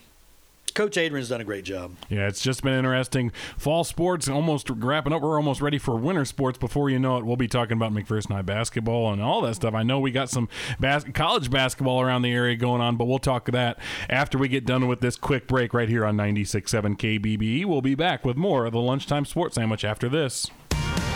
Coach 0.70 0.96
Adrian's 0.96 1.28
done 1.28 1.40
a 1.40 1.44
great 1.44 1.64
job. 1.64 1.96
Yeah, 2.08 2.26
it's 2.28 2.42
just 2.42 2.62
been 2.62 2.74
interesting. 2.74 3.32
Fall 3.58 3.84
sports 3.84 4.28
almost 4.28 4.70
wrapping 4.70 5.12
up. 5.12 5.22
We're 5.22 5.36
almost 5.36 5.60
ready 5.60 5.78
for 5.78 5.96
winter 5.96 6.24
sports. 6.24 6.58
Before 6.58 6.90
you 6.90 6.98
know 6.98 7.18
it, 7.18 7.24
we'll 7.24 7.36
be 7.36 7.48
talking 7.48 7.76
about 7.76 7.92
McPherson 7.92 8.32
High 8.32 8.42
basketball 8.42 9.12
and 9.12 9.22
all 9.22 9.40
that 9.42 9.56
stuff. 9.56 9.74
I 9.74 9.82
know 9.82 10.00
we 10.00 10.10
got 10.10 10.30
some 10.30 10.48
bas- 10.78 11.04
college 11.14 11.50
basketball 11.50 12.00
around 12.00 12.22
the 12.22 12.32
area 12.32 12.56
going 12.56 12.80
on, 12.80 12.96
but 12.96 13.06
we'll 13.06 13.18
talk 13.18 13.50
that 13.50 13.78
after 14.08 14.38
we 14.38 14.48
get 14.48 14.64
done 14.64 14.86
with 14.88 15.00
this 15.00 15.16
quick 15.16 15.46
break 15.46 15.74
right 15.74 15.88
here 15.88 16.04
on 16.04 16.16
96.7 16.16 16.96
KBBE. 16.96 17.64
We'll 17.64 17.82
be 17.82 17.94
back 17.94 18.24
with 18.24 18.36
more 18.36 18.66
of 18.66 18.72
the 18.72 18.80
Lunchtime 18.80 19.24
Sports 19.24 19.56
Sandwich 19.56 19.84
after 19.84 20.08
this. 20.08 20.50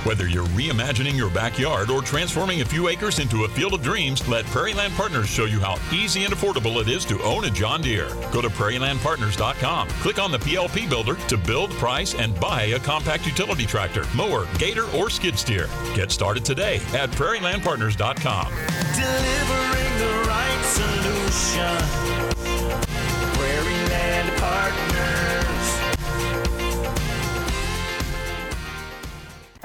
Whether 0.04 0.28
you're 0.28 0.44
reimagining 0.48 1.16
your 1.16 1.30
backyard 1.30 1.88
or 1.88 2.02
transforming 2.02 2.60
a 2.60 2.64
few 2.64 2.88
acres 2.88 3.20
into 3.20 3.44
a 3.44 3.48
field 3.48 3.72
of 3.72 3.82
dreams, 3.82 4.26
let 4.28 4.44
Prairieland 4.46 4.94
Partners 4.96 5.28
show 5.28 5.46
you 5.46 5.60
how 5.60 5.78
easy 5.94 6.24
and 6.24 6.34
affordable 6.34 6.78
it 6.82 6.88
is 6.88 7.06
to 7.06 7.22
own 7.22 7.46
a 7.46 7.50
John 7.50 7.80
Deere. 7.80 8.10
Go 8.30 8.42
to 8.42 8.50
prairielandpartners.com. 8.50 9.88
Click 9.88 10.18
on 10.18 10.30
the 10.30 10.38
PLP 10.38 10.90
builder 10.90 11.14
to 11.28 11.38
build, 11.38 11.70
price, 11.72 12.14
and 12.14 12.38
buy 12.38 12.64
a 12.64 12.78
compact 12.78 13.24
utility 13.24 13.64
tractor, 13.64 14.04
mower, 14.14 14.46
gator, 14.58 14.84
or 14.90 15.08
skid 15.08 15.38
steer. 15.38 15.70
Get 15.94 16.12
started 16.12 16.44
today 16.44 16.76
at 16.92 17.10
prairielandpartners.com. 17.12 18.52
Delivering 18.94 19.98
the 19.98 20.24
right 20.28 20.64
solution. 20.66 22.34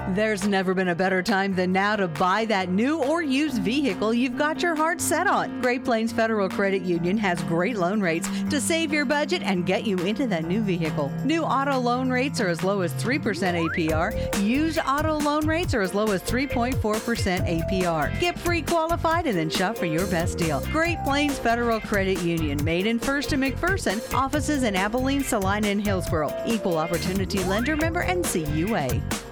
There's 0.08 0.46
never 0.46 0.74
been 0.74 0.88
a 0.88 0.94
better 0.94 1.22
time 1.22 1.54
than 1.54 1.72
now 1.72 1.94
to 1.94 2.08
buy 2.08 2.44
that 2.46 2.68
new 2.68 2.98
or 2.98 3.22
used 3.22 3.62
vehicle 3.62 4.12
you've 4.12 4.36
got 4.36 4.62
your 4.62 4.74
heart 4.74 5.00
set 5.00 5.26
on. 5.26 5.60
Great 5.60 5.84
Plains 5.84 6.12
Federal 6.12 6.48
Credit 6.48 6.82
Union 6.82 7.16
has 7.16 7.40
great 7.44 7.76
loan 7.76 8.00
rates 8.00 8.28
to 8.50 8.60
save 8.60 8.92
your 8.92 9.04
budget 9.04 9.42
and 9.42 9.66
get 9.66 9.84
you 9.84 9.96
into 9.98 10.26
that 10.26 10.44
new 10.44 10.62
vehicle. 10.62 11.12
New 11.24 11.42
auto 11.42 11.78
loan 11.78 12.10
rates 12.10 12.40
are 12.40 12.48
as 12.48 12.64
low 12.64 12.80
as 12.80 12.92
3% 12.94 13.20
APR. 13.22 14.42
Used 14.42 14.80
auto 14.80 15.18
loan 15.18 15.46
rates 15.46 15.74
are 15.74 15.82
as 15.82 15.94
low 15.94 16.10
as 16.10 16.22
3.4% 16.22 16.74
APR. 16.80 18.20
Get 18.20 18.38
free 18.38 18.62
qualified 18.62 19.26
and 19.26 19.38
then 19.38 19.50
shop 19.50 19.78
for 19.78 19.86
your 19.86 20.06
best 20.08 20.38
deal. 20.38 20.60
Great 20.72 20.98
Plains 21.04 21.38
Federal 21.38 21.80
Credit 21.80 22.20
Union, 22.22 22.62
made 22.64 22.86
in 22.86 22.98
First 22.98 23.32
and 23.32 23.42
McPherson, 23.42 24.02
offices 24.12 24.64
in 24.64 24.74
Abilene, 24.74 25.22
Salina, 25.22 25.68
and 25.68 25.84
Hillsboro. 25.86 26.34
Equal 26.46 26.78
opportunity 26.78 27.44
lender 27.44 27.76
member 27.76 28.02
NCUA. 28.02 29.29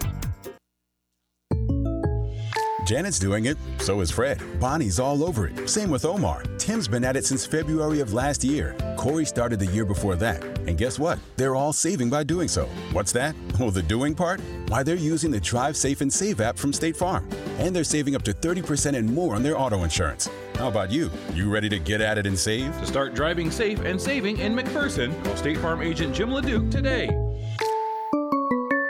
Janet's 2.88 3.18
doing 3.18 3.44
it, 3.44 3.58
so 3.76 4.00
is 4.00 4.10
Fred. 4.10 4.40
Bonnie's 4.58 4.98
all 4.98 5.22
over 5.22 5.46
it. 5.46 5.68
Same 5.68 5.90
with 5.90 6.06
Omar. 6.06 6.42
Tim's 6.56 6.88
been 6.88 7.04
at 7.04 7.16
it 7.16 7.26
since 7.26 7.44
February 7.44 8.00
of 8.00 8.14
last 8.14 8.42
year. 8.42 8.74
Corey 8.96 9.26
started 9.26 9.58
the 9.58 9.66
year 9.66 9.84
before 9.84 10.16
that. 10.16 10.42
And 10.66 10.78
guess 10.78 10.98
what? 10.98 11.18
They're 11.36 11.54
all 11.54 11.74
saving 11.74 12.08
by 12.08 12.24
doing 12.24 12.48
so. 12.48 12.64
What's 12.92 13.12
that? 13.12 13.36
Well, 13.60 13.70
the 13.70 13.82
doing 13.82 14.14
part? 14.14 14.40
Why, 14.68 14.82
they're 14.82 14.96
using 14.96 15.30
the 15.30 15.38
Drive 15.38 15.76
Safe 15.76 16.00
and 16.00 16.10
Save 16.10 16.40
app 16.40 16.56
from 16.56 16.72
State 16.72 16.96
Farm. 16.96 17.28
And 17.58 17.76
they're 17.76 17.84
saving 17.84 18.16
up 18.16 18.22
to 18.22 18.32
30% 18.32 18.96
and 18.96 19.12
more 19.12 19.34
on 19.34 19.42
their 19.42 19.58
auto 19.58 19.82
insurance. 19.82 20.30
How 20.54 20.68
about 20.68 20.90
you? 20.90 21.10
You 21.34 21.50
ready 21.50 21.68
to 21.68 21.78
get 21.78 22.00
at 22.00 22.16
it 22.16 22.26
and 22.26 22.38
save? 22.38 22.74
To 22.80 22.86
start 22.86 23.12
driving 23.12 23.50
safe 23.50 23.80
and 23.80 24.00
saving 24.00 24.38
in 24.38 24.56
McPherson, 24.56 25.12
call 25.24 25.36
State 25.36 25.58
Farm 25.58 25.82
agent 25.82 26.14
Jim 26.14 26.30
LeDuc 26.30 26.70
today. 26.70 27.10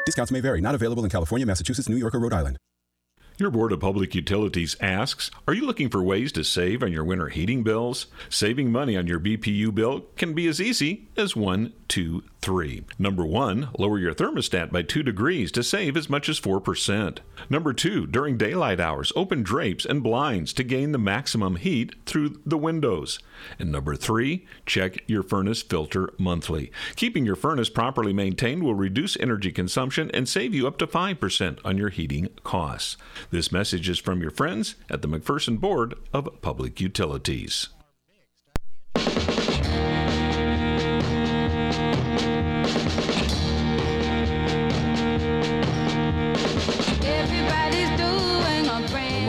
Discounts 0.07 0.31
may 0.31 0.39
vary. 0.39 0.61
Not 0.61 0.77
available 0.77 1.03
in 1.03 1.11
California, 1.11 1.45
Massachusetts, 1.45 1.89
New 1.89 1.97
York, 1.97 2.15
or 2.15 2.21
Rhode 2.21 2.33
Island. 2.33 2.59
Your 3.41 3.53
Board 3.53 3.71
of 3.71 3.79
Public 3.79 4.17
Utilities 4.17 4.75
asks 4.81 5.31
Are 5.47 5.55
you 5.55 5.65
looking 5.65 5.91
for 5.91 6.03
ways 6.03 6.33
to 6.33 6.43
save 6.43 6.83
on 6.83 6.91
your 6.91 7.05
winter 7.05 7.29
heating 7.29 7.63
bills? 7.63 8.09
Saving 8.29 8.73
money 8.73 8.97
on 8.97 9.07
your 9.07 9.21
BPU 9.21 9.73
bill 9.73 10.07
can 10.17 10.35
be 10.35 10.49
as 10.49 10.61
easy 10.61 11.07
as 11.17 11.37
one, 11.37 11.73
two, 11.87 12.25
three. 12.41 12.85
Number 12.99 13.25
one, 13.27 13.69
lower 13.79 13.99
your 13.99 14.15
thermostat 14.15 14.71
by 14.71 14.83
two 14.83 15.03
degrees 15.03 15.51
to 15.53 15.63
save 15.63 15.97
as 15.97 16.09
much 16.09 16.29
as 16.29 16.41
4%. 16.41 17.19
Number 17.51 17.73
two, 17.73 18.07
during 18.07 18.37
daylight 18.37 18.81
hours, 18.81 19.13
open 19.17 19.43
drapes 19.43 19.85
and 19.85 20.03
blinds 20.03 20.53
to 20.55 20.65
gain 20.65 20.93
the 20.93 20.99
maximum 20.99 21.57
heat 21.57 21.95
through 22.07 22.41
the 22.47 22.59
windows. 22.59 23.19
And 23.59 23.73
number 23.73 23.97
three, 23.97 24.47
check 24.67 24.99
your 25.07 25.23
furnace 25.23 25.63
filter 25.63 26.11
monthly. 26.19 26.71
Keeping 26.97 27.25
your 27.25 27.37
furnace 27.37 27.71
properly 27.71 28.13
maintained 28.13 28.63
will 28.63 28.75
reduce 28.75 29.17
energy 29.19 29.53
consumption 29.53 30.11
and 30.13 30.29
save 30.29 30.55
you 30.55 30.67
up 30.67 30.79
to 30.79 30.87
5% 30.87 31.59
on 31.65 31.79
your 31.79 31.91
heating 31.91 32.29
costs. 32.45 32.97
This 33.31 33.53
message 33.53 33.89
is 33.89 33.99
from 33.99 34.21
your 34.21 34.31
friends 34.31 34.75
at 34.91 35.03
the 35.03 35.09
McPherson 35.09 35.61
Board 35.61 35.95
of 36.13 36.41
Public 36.41 36.81
Utilities. 36.81 37.69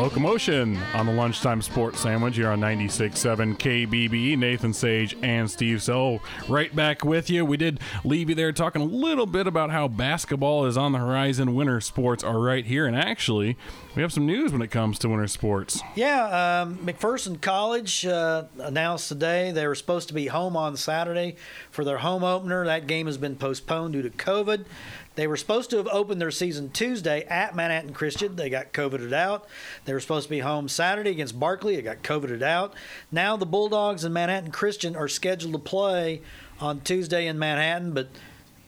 Locomotion 0.09 0.75
on 0.95 1.05
the 1.05 1.11
Lunchtime 1.11 1.61
Sports 1.61 1.99
Sandwich 1.99 2.35
here 2.35 2.49
on 2.49 2.59
96.7 2.59 3.59
KBB. 3.59 4.35
Nathan 4.39 4.73
Sage 4.73 5.15
and 5.21 5.49
Steve 5.49 5.83
So 5.83 6.19
right 6.47 6.75
back 6.75 7.05
with 7.05 7.29
you. 7.29 7.45
We 7.45 7.57
did 7.57 7.79
leave 8.03 8.27
you 8.27 8.33
there 8.33 8.51
talking 8.51 8.81
a 8.81 8.85
little 8.85 9.27
bit 9.27 9.45
about 9.45 9.69
how 9.69 9.87
basketball 9.87 10.65
is 10.65 10.77
on 10.77 10.93
the 10.93 10.97
horizon. 10.97 11.53
Winter 11.53 11.79
sports 11.79 12.23
are 12.23 12.39
right 12.39 12.65
here. 12.65 12.87
And 12.87 12.95
actually, 12.95 13.55
we 13.99 14.03
have 14.03 14.13
some 14.13 14.25
news 14.25 14.53
when 14.53 14.61
it 14.61 14.71
comes 14.71 14.97
to 14.97 15.09
winter 15.09 15.27
sports. 15.27 15.81
Yeah, 15.93 16.61
um, 16.61 16.77
McPherson 16.77 17.41
College 17.41 18.05
uh, 18.05 18.45
announced 18.57 19.09
today 19.09 19.51
they 19.51 19.67
were 19.67 19.75
supposed 19.75 20.07
to 20.07 20.13
be 20.13 20.27
home 20.27 20.55
on 20.55 20.77
Saturday 20.77 21.35
for 21.69 21.83
their 21.83 21.97
home 21.97 22.23
opener. 22.23 22.63
That 22.63 22.87
game 22.87 23.07
has 23.07 23.17
been 23.17 23.35
postponed 23.35 23.91
due 23.91 24.01
to 24.01 24.09
COVID. 24.09 24.63
They 25.15 25.27
were 25.27 25.35
supposed 25.35 25.69
to 25.71 25.75
have 25.75 25.87
opened 25.87 26.21
their 26.21 26.31
season 26.31 26.69
Tuesday 26.69 27.25
at 27.25 27.57
Manhattan 27.57 27.91
Christian. 27.91 28.37
They 28.37 28.49
got 28.49 28.71
COVIDed 28.71 29.11
out. 29.11 29.49
They 29.83 29.91
were 29.91 29.99
supposed 29.99 30.27
to 30.27 30.29
be 30.29 30.39
home 30.39 30.69
Saturday 30.69 31.09
against 31.09 31.37
Barclay. 31.37 31.75
It 31.75 31.81
got 31.81 32.01
COVIDed 32.01 32.41
out. 32.41 32.75
Now 33.11 33.35
the 33.35 33.45
Bulldogs 33.45 34.05
and 34.05 34.13
Manhattan 34.13 34.51
Christian 34.51 34.95
are 34.95 35.09
scheduled 35.09 35.51
to 35.51 35.59
play 35.59 36.21
on 36.61 36.79
Tuesday 36.79 37.27
in 37.27 37.37
Manhattan, 37.37 37.91
but 37.91 38.07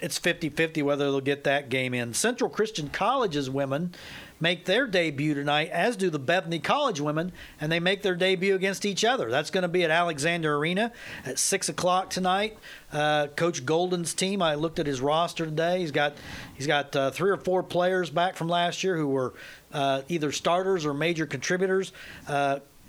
it's 0.01 0.17
50 0.17 0.49
50 0.49 0.81
whether 0.81 1.05
they'll 1.05 1.21
get 1.21 1.43
that 1.43 1.69
game 1.69 1.93
in. 1.93 2.13
Central 2.13 2.49
Christian 2.49 2.89
College's 2.89 3.49
women 3.49 3.93
make 4.41 4.65
their 4.65 4.87
debut 4.87 5.35
tonight, 5.35 5.69
as 5.69 5.95
do 5.95 6.09
the 6.09 6.19
Bethany 6.19 6.59
College 6.59 6.99
women, 6.99 7.31
and 7.61 7.71
they 7.71 7.79
make 7.79 8.01
their 8.01 8.15
debut 8.15 8.55
against 8.55 8.85
each 8.85 9.05
other. 9.05 9.29
That's 9.29 9.51
going 9.51 9.61
to 9.61 9.67
be 9.67 9.83
at 9.83 9.91
Alexander 9.91 10.55
Arena 10.55 10.91
at 11.25 11.37
6 11.37 11.69
o'clock 11.69 12.09
tonight. 12.09 12.57
Uh, 12.91 13.27
Coach 13.27 13.65
Golden's 13.65 14.13
team, 14.13 14.41
I 14.41 14.55
looked 14.55 14.79
at 14.79 14.87
his 14.87 14.99
roster 14.99 15.45
today. 15.45 15.79
He's 15.79 15.91
got 15.91 16.15
he's 16.55 16.67
got 16.67 16.95
uh, 16.95 17.11
three 17.11 17.29
or 17.29 17.37
four 17.37 17.63
players 17.63 18.09
back 18.09 18.35
from 18.35 18.49
last 18.49 18.83
year 18.83 18.97
who 18.97 19.07
were 19.07 19.33
uh, 19.71 20.01
either 20.09 20.31
starters 20.31 20.85
or 20.85 20.93
major 20.93 21.25
contributors. 21.25 21.93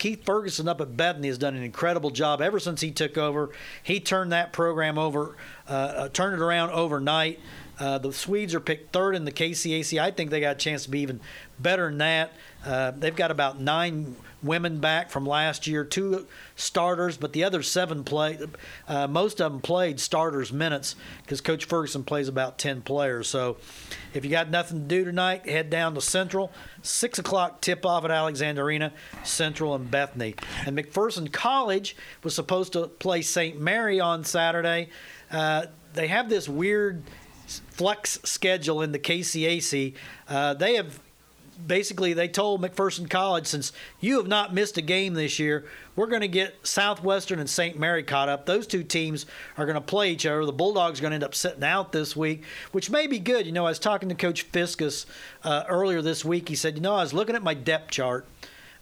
Keith 0.02 0.24
Ferguson 0.24 0.66
up 0.66 0.80
at 0.80 0.96
Bethany 0.96 1.28
has 1.28 1.38
done 1.38 1.54
an 1.54 1.62
incredible 1.62 2.10
job 2.10 2.42
ever 2.42 2.58
since 2.58 2.80
he 2.80 2.90
took 2.90 3.16
over. 3.16 3.50
He 3.84 4.00
turned 4.00 4.32
that 4.32 4.52
program 4.52 4.98
over, 4.98 5.36
uh, 5.68 5.72
uh, 5.72 6.08
turned 6.08 6.34
it 6.34 6.40
around 6.40 6.72
overnight. 6.72 7.38
Uh, 7.78 7.98
the 7.98 8.12
Swedes 8.12 8.52
are 8.52 8.58
picked 8.58 8.92
third 8.92 9.14
in 9.14 9.24
the 9.24 9.30
KCAC. 9.30 10.00
I 10.00 10.10
think 10.10 10.30
they 10.30 10.40
got 10.40 10.56
a 10.56 10.58
chance 10.58 10.82
to 10.82 10.90
be 10.90 10.98
even 11.02 11.20
better 11.60 11.88
than 11.88 11.98
that. 11.98 12.32
Uh, 12.64 12.92
they've 12.92 13.16
got 13.16 13.31
about 13.31 13.61
nine 13.61 14.16
women 14.42 14.79
back 14.79 15.11
from 15.11 15.25
last 15.25 15.66
year, 15.66 15.85
two 15.85 16.27
starters, 16.57 17.16
but 17.16 17.33
the 17.33 17.44
other 17.44 17.62
seven 17.62 18.05
played. 18.05 18.40
Uh, 18.88 19.07
most 19.07 19.40
of 19.40 19.53
them 19.53 19.61
played 19.61 20.01
starters 20.01 20.53
minutes 20.53 20.96
because 21.22 21.40
Coach 21.40 21.64
Ferguson 21.64 22.05
plays 22.05 22.29
about 22.29 22.59
ten 22.59 22.83
players. 22.83 23.29
So, 23.29 23.57
if 24.14 24.25
you 24.25 24.31
got 24.31 24.51
nothing 24.51 24.83
to 24.83 24.87
do 24.87 25.05
tonight, 25.05 25.48
head 25.48 25.70
down 25.70 25.94
to 25.94 26.01
Central. 26.01 26.53
Six 26.83 27.18
o'clock 27.18 27.61
tip 27.61 27.87
off 27.87 28.05
at 28.05 28.11
Alexander 28.11 28.62
Arena, 28.62 28.92
Central 29.25 29.75
and 29.75 29.90
Bethany. 29.90 30.35
And 30.66 30.77
McPherson 30.77 31.33
College 31.33 31.96
was 32.22 32.35
supposed 32.35 32.72
to 32.75 32.88
play 32.88 33.22
St. 33.22 33.61
Mary 33.61 34.01
on 34.01 34.25
Saturday. 34.25 34.88
Uh, 35.31 35.66
they 35.94 36.09
have 36.09 36.29
this 36.29 36.48
weird 36.48 37.03
flex 37.46 38.18
schedule 38.25 38.83
in 38.83 38.92
the 38.92 38.98
KCAC. 38.98 39.94
Uh, 40.29 40.55
they 40.55 40.75
have 40.75 41.01
basically 41.66 42.12
they 42.12 42.28
told 42.28 42.62
McPherson 42.62 43.08
College 43.08 43.46
since 43.46 43.72
you 44.00 44.16
have 44.18 44.26
not 44.26 44.54
missed 44.54 44.76
a 44.78 44.82
game 44.82 45.14
this 45.14 45.38
year, 45.38 45.64
we're 45.94 46.06
going 46.06 46.22
to 46.22 46.28
get 46.28 46.66
Southwestern 46.66 47.38
and 47.38 47.48
St. 47.48 47.78
Mary 47.78 48.02
caught 48.02 48.28
up. 48.28 48.46
Those 48.46 48.66
two 48.66 48.82
teams 48.82 49.26
are 49.56 49.66
going 49.66 49.74
to 49.74 49.80
play 49.80 50.10
each 50.10 50.26
other. 50.26 50.44
The 50.44 50.52
Bulldogs 50.52 50.98
are 50.98 51.02
going 51.02 51.10
to 51.12 51.16
end 51.16 51.24
up 51.24 51.34
sitting 51.34 51.64
out 51.64 51.92
this 51.92 52.16
week, 52.16 52.44
which 52.72 52.90
may 52.90 53.06
be 53.06 53.18
good. 53.18 53.46
You 53.46 53.52
know, 53.52 53.66
I 53.66 53.70
was 53.70 53.78
talking 53.78 54.08
to 54.08 54.14
Coach 54.14 54.50
Fiskus 54.52 55.06
uh, 55.44 55.64
earlier 55.68 56.02
this 56.02 56.24
week. 56.24 56.48
He 56.48 56.54
said, 56.54 56.76
you 56.76 56.80
know, 56.80 56.94
I 56.94 57.02
was 57.02 57.12
looking 57.12 57.36
at 57.36 57.42
my 57.42 57.54
depth 57.54 57.90
chart, 57.90 58.26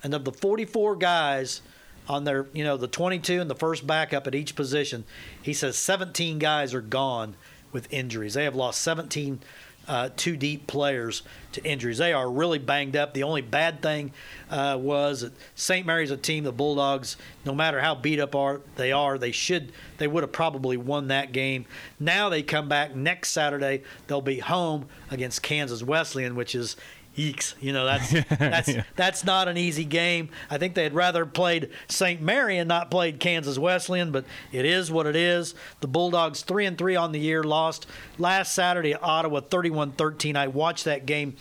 and 0.02 0.14
of 0.14 0.24
the 0.24 0.32
44 0.32 0.96
guys 0.96 1.62
on 2.08 2.24
their, 2.24 2.46
you 2.52 2.64
know, 2.64 2.76
the 2.76 2.88
22 2.88 3.40
and 3.40 3.50
the 3.50 3.54
first 3.54 3.86
backup 3.86 4.26
at 4.26 4.34
each 4.34 4.56
position, 4.56 5.04
he 5.42 5.52
says 5.52 5.76
17 5.76 6.38
guys 6.38 6.74
are 6.74 6.80
gone 6.80 7.36
with 7.72 7.92
injuries. 7.92 8.34
They 8.34 8.44
have 8.44 8.56
lost 8.56 8.82
17 8.82 9.40
uh, 9.88 10.10
two 10.16 10.36
deep 10.36 10.66
players 10.66 11.22
to 11.52 11.64
injuries. 11.64 11.98
They 11.98 12.12
are 12.12 12.30
really 12.30 12.58
banged 12.58 12.96
up. 12.96 13.12
The 13.12 13.24
only 13.24 13.42
bad 13.42 13.82
thing 13.82 14.12
uh, 14.50 14.78
was 14.80 15.22
that 15.22 15.32
St. 15.54 15.84
Mary's 15.86 16.10
a 16.10 16.16
team. 16.16 16.44
The 16.44 16.52
Bulldogs, 16.52 17.16
no 17.44 17.54
matter 17.54 17.80
how 17.80 17.94
beat 17.94 18.20
up 18.20 18.34
are 18.34 18.60
they 18.76 18.92
are, 18.92 19.18
they 19.18 19.32
should 19.32 19.72
they 19.98 20.06
would 20.06 20.22
have 20.22 20.32
probably 20.32 20.76
won 20.76 21.08
that 21.08 21.32
game. 21.32 21.66
Now 21.98 22.28
they 22.28 22.42
come 22.42 22.68
back 22.68 22.94
next 22.94 23.30
Saturday. 23.30 23.82
They'll 24.06 24.20
be 24.20 24.38
home 24.38 24.86
against 25.10 25.42
Kansas 25.42 25.82
Wesleyan, 25.82 26.36
which 26.36 26.54
is 26.54 26.76
Eeks. 27.20 27.54
You 27.60 27.72
know, 27.72 27.84
that's 27.84 28.10
that's 28.38 28.68
Yeah. 28.68 28.82
that's 28.96 29.24
not 29.24 29.48
an 29.48 29.56
easy 29.56 29.84
game. 29.84 30.30
I 30.50 30.58
think 30.58 30.74
they'd 30.74 30.92
rather 30.94 31.26
played 31.26 31.70
St. 31.88 32.20
Mary 32.20 32.58
and 32.58 32.68
not 32.68 32.90
played 32.90 33.20
Kansas 33.20 33.58
Wesleyan, 33.58 34.10
but 34.12 34.24
it 34.52 34.64
is 34.64 34.90
what 34.90 35.06
it 35.06 35.16
is. 35.16 35.54
The 35.80 35.88
Bulldogs 35.88 36.42
three 36.42 36.66
and 36.66 36.78
three 36.78 36.96
on 36.96 37.12
the 37.12 37.20
year, 37.20 37.42
lost 37.42 37.86
last 38.18 38.54
Saturday 38.54 38.92
at 38.94 39.02
Ottawa 39.02 39.40
31-13. 39.40 40.36
I 40.36 40.46
watched 40.48 40.84
that 40.84 41.06
game 41.06 41.36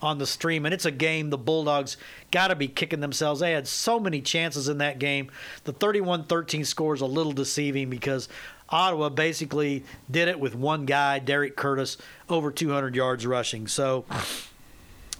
on 0.00 0.18
the 0.18 0.26
stream, 0.26 0.64
and 0.64 0.72
it's 0.72 0.84
a 0.84 0.92
game 0.92 1.30
the 1.30 1.36
Bulldogs 1.36 1.96
got 2.30 2.48
to 2.48 2.54
be 2.54 2.68
kicking 2.68 3.00
themselves. 3.00 3.40
They 3.40 3.50
had 3.52 3.66
so 3.66 3.98
many 3.98 4.20
chances 4.20 4.68
in 4.68 4.78
that 4.78 5.00
game. 5.00 5.28
The 5.64 5.72
31-13 5.72 6.64
score 6.64 6.94
is 6.94 7.00
a 7.00 7.06
little 7.06 7.32
deceiving 7.32 7.90
because 7.90 8.28
Ottawa 8.68 9.08
basically 9.08 9.82
did 10.08 10.28
it 10.28 10.38
with 10.38 10.54
one 10.54 10.84
guy, 10.84 11.18
Derek 11.18 11.56
Curtis, 11.56 11.96
over 12.28 12.52
200 12.52 12.94
yards 12.94 13.26
rushing. 13.26 13.66
So 13.66 14.04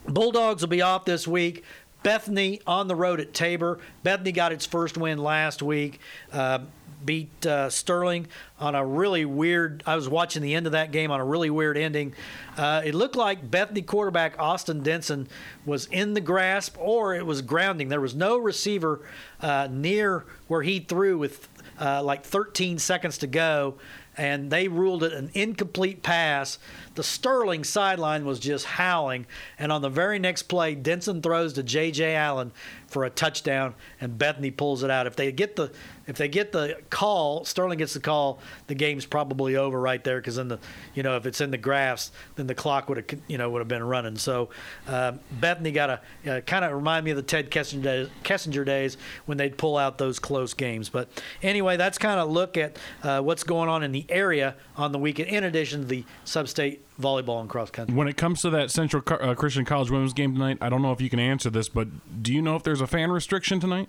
Bulldogs 0.09 0.63
will 0.63 0.69
be 0.69 0.83
off 0.83 1.05
this 1.05 1.29
week. 1.29 1.65
Bethany 2.03 2.61
on 2.67 2.89
the 2.89 2.95
road 2.95 3.21
at 3.21 3.35
Tabor. 3.35 3.79
Bethany 4.03 4.33
got 4.33 4.53
its 4.53 4.65
first 4.65 4.97
win 4.97 5.19
last 5.19 5.63
week. 5.63 6.01
Uh, 6.33 6.61
beat 7.05 7.47
uh, 7.47 7.71
Sterling 7.71 8.27
on 8.59 8.75
a 8.75 8.85
really 8.85 9.25
weird. 9.25 9.83
I 9.87 9.97
was 9.97 10.09
watching 10.09 10.43
the 10.43 10.55
end 10.55 10.67
of 10.67 10.73
that 10.73 10.91
game 10.91 11.11
on 11.11 11.21
a 11.21 11.25
really 11.25 11.51
weird 11.51 11.77
ending. 11.77 12.15
Uh, 12.57 12.83
it 12.85 12.95
looked 12.95 13.17
like 13.17 13.51
Bethany 13.51 13.83
quarterback 13.83 14.39
Austin 14.39 14.83
Denson 14.83 15.29
was 15.65 15.87
in 15.87 16.15
the 16.15 16.21
grasp 16.21 16.77
or 16.79 17.15
it 17.15 17.25
was 17.25 17.43
grounding. 17.43 17.89
There 17.89 18.01
was 18.01 18.15
no 18.15 18.37
receiver 18.39 19.01
uh, 19.41 19.69
near 19.71 20.25
where 20.49 20.63
he 20.63 20.81
threw 20.81 21.19
with 21.19 21.49
uh, 21.81 22.03
like 22.03 22.25
13 22.25 22.79
seconds 22.79 23.19
to 23.19 23.27
go, 23.27 23.75
and 24.19 24.51
they 24.51 24.69
ruled 24.69 25.03
it 25.05 25.13
an 25.13 25.31
incomplete 25.33 26.03
pass. 26.03 26.59
The 26.97 27.05
Sterling 27.05 27.65
sideline 27.65 28.27
was 28.27 28.41
just 28.41 28.67
howling, 28.67 29.27
and 29.59 29.71
on 29.71 29.81
the 29.81 29.89
very 29.89 30.19
next 30.19 30.43
play, 30.45 30.75
Denson 30.75 31.23
throws 31.23 31.53
to 31.55 31.63
J.J. 31.63 32.15
Allen 32.15 32.53
for 32.89 33.05
a 33.05 33.11
touchdown, 33.11 33.75
and 34.01 34.19
Bethany 34.19 34.51
pulls 34.51 34.83
it 34.83 34.91
out. 34.91 35.07
If 35.07 35.15
they 35.15 35.31
get 35.31 35.57
the 35.57 35.71
if 36.07 36.17
they 36.17 36.29
get 36.29 36.53
the 36.53 36.79
call, 36.89 37.45
Sterling 37.45 37.79
gets 37.79 37.93
the 37.93 38.01
call, 38.01 38.41
the 38.67 38.75
game's 38.75 39.05
probably 39.05 39.57
over 39.57 39.79
right 39.79 40.03
there 40.03 40.19
because 40.19 40.37
then 40.37 40.49
the, 40.49 40.59
you 40.95 41.03
know, 41.03 41.17
if 41.17 41.27
it's 41.27 41.43
in 41.43 41.51
the 41.51 41.59
graphs, 41.59 42.13
then 42.37 42.47
the 42.47 42.55
clock 42.55 42.89
would 42.89 42.97
have, 42.97 43.21
you 43.29 43.37
know, 43.37 43.51
would 43.51 43.59
have 43.59 43.69
been 43.69 43.85
running. 43.85 44.17
So 44.17 44.49
uh, 44.87 45.13
Bethany 45.33 45.71
got 45.71 45.91
a 45.91 46.01
uh, 46.31 46.41
kind 46.41 46.65
of 46.65 46.73
remind 46.73 47.05
me 47.05 47.11
of 47.11 47.19
the 47.19 47.23
Ted 47.23 47.51
Kessinger 47.51 47.83
days, 47.83 48.09
Kessinger 48.25 48.65
days 48.65 48.97
when 49.27 49.37
they'd 49.37 49.59
pull 49.59 49.77
out 49.77 49.99
those 49.99 50.19
close 50.19 50.55
games. 50.55 50.89
But 50.89 51.09
anyway, 51.43 51.77
that's 51.77 51.99
kind 51.99 52.19
of 52.19 52.31
look 52.31 52.57
at 52.57 52.79
uh, 53.03 53.21
what's 53.21 53.45
going 53.45 53.69
on 53.69 53.83
in 53.83 53.93
the 53.93 54.07
area 54.09 54.55
on 54.77 54.93
the 54.93 54.99
weekend, 54.99 55.29
in 55.29 55.45
addition 55.45 55.83
to 55.83 55.87
the 55.87 56.05
sub-state 56.25 56.88
volleyball 57.01 57.41
and 57.41 57.49
cross 57.49 57.71
country. 57.71 57.95
When 57.95 58.09
it 58.09 58.17
comes 58.17 58.43
to 58.43 58.51
that 58.51 58.71
Central 58.71 59.03
Co- 59.03 59.17
uh, 59.17 59.35
Christian 59.35 59.65
College 59.65 59.91
women's 59.91 60.13
game 60.13 60.33
tonight, 60.33 60.59
I 60.61 60.69
don't 60.69 60.83
know 60.83 60.93
if 60.93 61.01
you 61.01 61.11
can 61.11 61.21
answer 61.21 61.51
this, 61.51 61.69
but 61.69 62.23
do 62.23 62.33
you 62.33 62.43
know 62.43 62.57
if 62.57 62.63
there's 62.63 62.81
a 62.81 62.87
fan 62.87 63.11
restriction 63.11 63.61
tonight? 63.61 63.89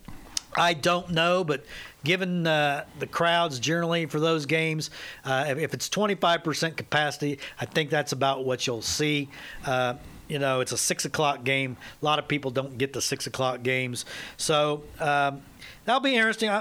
I 0.56 0.74
don't 0.74 1.12
know, 1.12 1.44
but 1.44 1.64
given 2.04 2.48
uh, 2.48 2.86
the 2.98 3.06
crowds 3.08 3.60
generally 3.60 4.08
for 4.08 4.20
those 4.20 4.46
games, 4.46 4.90
uh, 5.24 5.46
if, 5.48 5.58
if, 5.60 5.74
it's 5.74 5.90
25% 5.90 6.76
capacity, 6.76 7.40
I 7.60 7.66
think 7.66 7.90
that's 7.90 8.14
about 8.14 8.46
what 8.46 8.66
you'll 8.66 8.82
see. 8.82 9.30
Uh, 9.66 9.96
you 10.28 10.40
know, 10.40 10.62
it's 10.62 10.72
a 10.72 10.78
six 10.78 11.06
o'clock 11.06 11.44
game. 11.44 11.78
A 12.02 12.06
lot 12.06 12.20
of 12.20 12.28
people 12.28 12.52
don't 12.52 12.78
get 12.78 12.94
the 12.94 13.02
six 13.02 13.28
o'clock 13.28 13.64
games, 13.64 14.06
so 14.38 14.84
um, 15.00 15.42
that'll 15.90 16.02
be 16.02 16.16
interesting. 16.16 16.52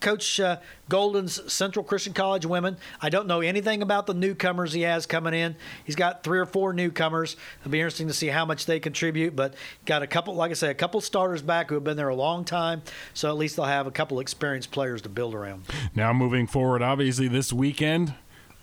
Coach 0.00 0.40
uh, 0.40 0.56
Golden's 0.88 1.52
Central 1.52 1.84
Christian 1.84 2.14
College 2.14 2.46
women. 2.46 2.78
I 3.02 3.10
don't 3.10 3.26
know 3.26 3.42
anything 3.42 3.82
about 3.82 4.06
the 4.06 4.14
newcomers 4.14 4.72
he 4.72 4.80
has 4.80 5.04
coming 5.04 5.34
in. 5.34 5.56
He's 5.84 5.94
got 5.94 6.24
three 6.24 6.38
or 6.38 6.46
four 6.46 6.72
newcomers. 6.72 7.36
It'll 7.60 7.70
be 7.70 7.80
interesting 7.80 8.08
to 8.08 8.14
see 8.14 8.28
how 8.28 8.46
much 8.46 8.64
they 8.64 8.80
contribute. 8.80 9.36
But 9.36 9.54
got 9.84 10.02
a 10.02 10.06
couple, 10.06 10.34
like 10.34 10.50
I 10.50 10.54
say, 10.54 10.70
a 10.70 10.74
couple 10.74 11.02
starters 11.02 11.42
back 11.42 11.68
who 11.68 11.74
have 11.74 11.84
been 11.84 11.98
there 11.98 12.08
a 12.08 12.14
long 12.14 12.46
time. 12.46 12.80
So 13.12 13.28
at 13.28 13.36
least 13.36 13.56
they'll 13.56 13.66
have 13.66 13.86
a 13.86 13.90
couple 13.90 14.20
experienced 14.20 14.70
players 14.70 15.02
to 15.02 15.10
build 15.10 15.34
around. 15.34 15.66
Now 15.94 16.14
moving 16.14 16.46
forward, 16.46 16.80
obviously 16.80 17.28
this 17.28 17.52
weekend 17.52 18.14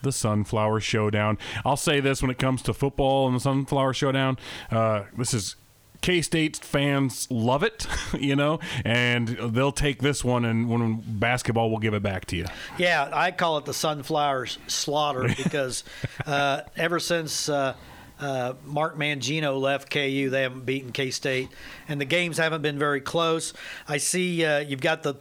the 0.02 0.12
Sunflower 0.12 0.80
Showdown. 0.80 1.38
I'll 1.64 1.78
say 1.78 2.00
this 2.00 2.22
when 2.22 2.32
it 2.32 2.38
comes 2.38 2.62
to 2.64 2.74
football 2.74 3.28
and 3.28 3.36
the 3.36 3.40
Sunflower 3.40 3.94
Showdown. 3.94 4.38
Uh, 4.72 5.04
this 5.18 5.34
is 5.34 5.56
K 6.02 6.22
State 6.22 6.58
fans 6.58 7.28
love 7.30 7.64
it, 7.64 7.88
you 8.20 8.36
know, 8.36 8.60
and 8.84 9.30
they'll 9.30 9.72
take 9.72 10.02
this 10.02 10.24
one, 10.24 10.46
and 10.46 10.70
when 10.70 11.04
basketball, 11.06 11.70
we'll 11.70 11.80
give 11.80 11.94
it 11.94 12.04
back 12.04 12.26
to 12.26 12.36
you. 12.36 12.46
Yeah, 12.78 13.10
I 13.12 13.32
call 13.32 13.58
it 13.58 13.66
the 13.66 13.74
Sunflowers 13.74 14.58
Slaughter 14.68 15.28
because 15.38 15.84
uh, 16.26 16.62
ever 16.76 17.00
since. 17.00 17.50
Uh, 17.50 17.76
uh, 18.18 18.54
Mark 18.64 18.98
Mangino 18.98 19.60
left 19.60 19.90
KU. 19.90 20.30
They 20.30 20.44
haven't 20.44 20.66
beaten 20.66 20.94
K 20.94 21.12
State, 21.12 21.50
and 21.90 22.00
the 22.00 22.06
games 22.06 22.38
haven't 22.38 22.62
been 22.62 22.80
very 22.80 23.02
close. 23.02 23.52
I 23.90 23.98
see 23.98 24.46
uh, 24.46 24.60
you've 24.60 24.80
got 24.80 25.04
the 25.04 25.16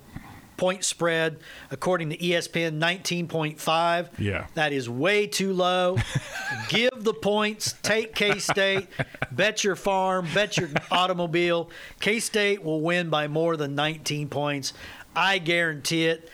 point 0.56 0.84
spread 0.84 1.38
according 1.70 2.10
to 2.10 2.16
ESPN 2.16 2.78
19.5. 2.78 4.08
Yeah. 4.18 4.46
That 4.54 4.72
is 4.72 4.88
way 4.88 5.26
too 5.26 5.52
low. 5.52 5.98
Give 6.68 6.90
the 6.96 7.14
points, 7.14 7.74
take 7.82 8.14
K-State, 8.14 8.88
bet 9.30 9.64
your 9.64 9.76
farm, 9.76 10.26
bet 10.34 10.56
your 10.56 10.70
automobile. 10.90 11.70
K-State 12.00 12.62
will 12.62 12.80
win 12.80 13.10
by 13.10 13.28
more 13.28 13.56
than 13.56 13.74
19 13.74 14.28
points. 14.28 14.72
I 15.14 15.38
guarantee 15.38 16.06
it. 16.06 16.28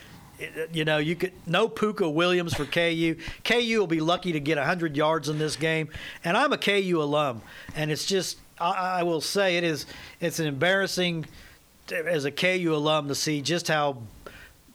You 0.73 0.87
know, 0.87 0.97
you 0.97 1.17
could 1.17 1.33
no 1.47 1.69
Pooka 1.69 2.11
Williams 2.11 2.55
for 2.55 2.65
KU. 2.65 3.17
KU 3.45 3.79
will 3.79 3.87
be 3.87 4.01
lucky 4.01 4.33
to 4.33 4.41
get 4.41 4.57
100 4.57 4.97
yards 4.97 5.29
in 5.29 5.39
this 5.39 5.55
game, 5.55 5.91
and 6.25 6.35
I'm 6.35 6.55
a 6.55 6.57
KU 6.57 6.97
alum, 7.03 7.43
and 7.77 7.91
it's 7.91 8.07
just 8.07 8.39
I, 8.59 9.01
I 9.01 9.03
will 9.03 9.21
say 9.21 9.59
it 9.59 9.65
is 9.65 9.85
it's 10.19 10.39
an 10.39 10.47
embarrassing 10.47 11.27
as 11.93 12.25
a 12.25 12.31
KU 12.31 12.73
alum 12.75 13.09
to 13.09 13.15
see 13.15 13.43
just 13.43 13.69
how 13.69 13.99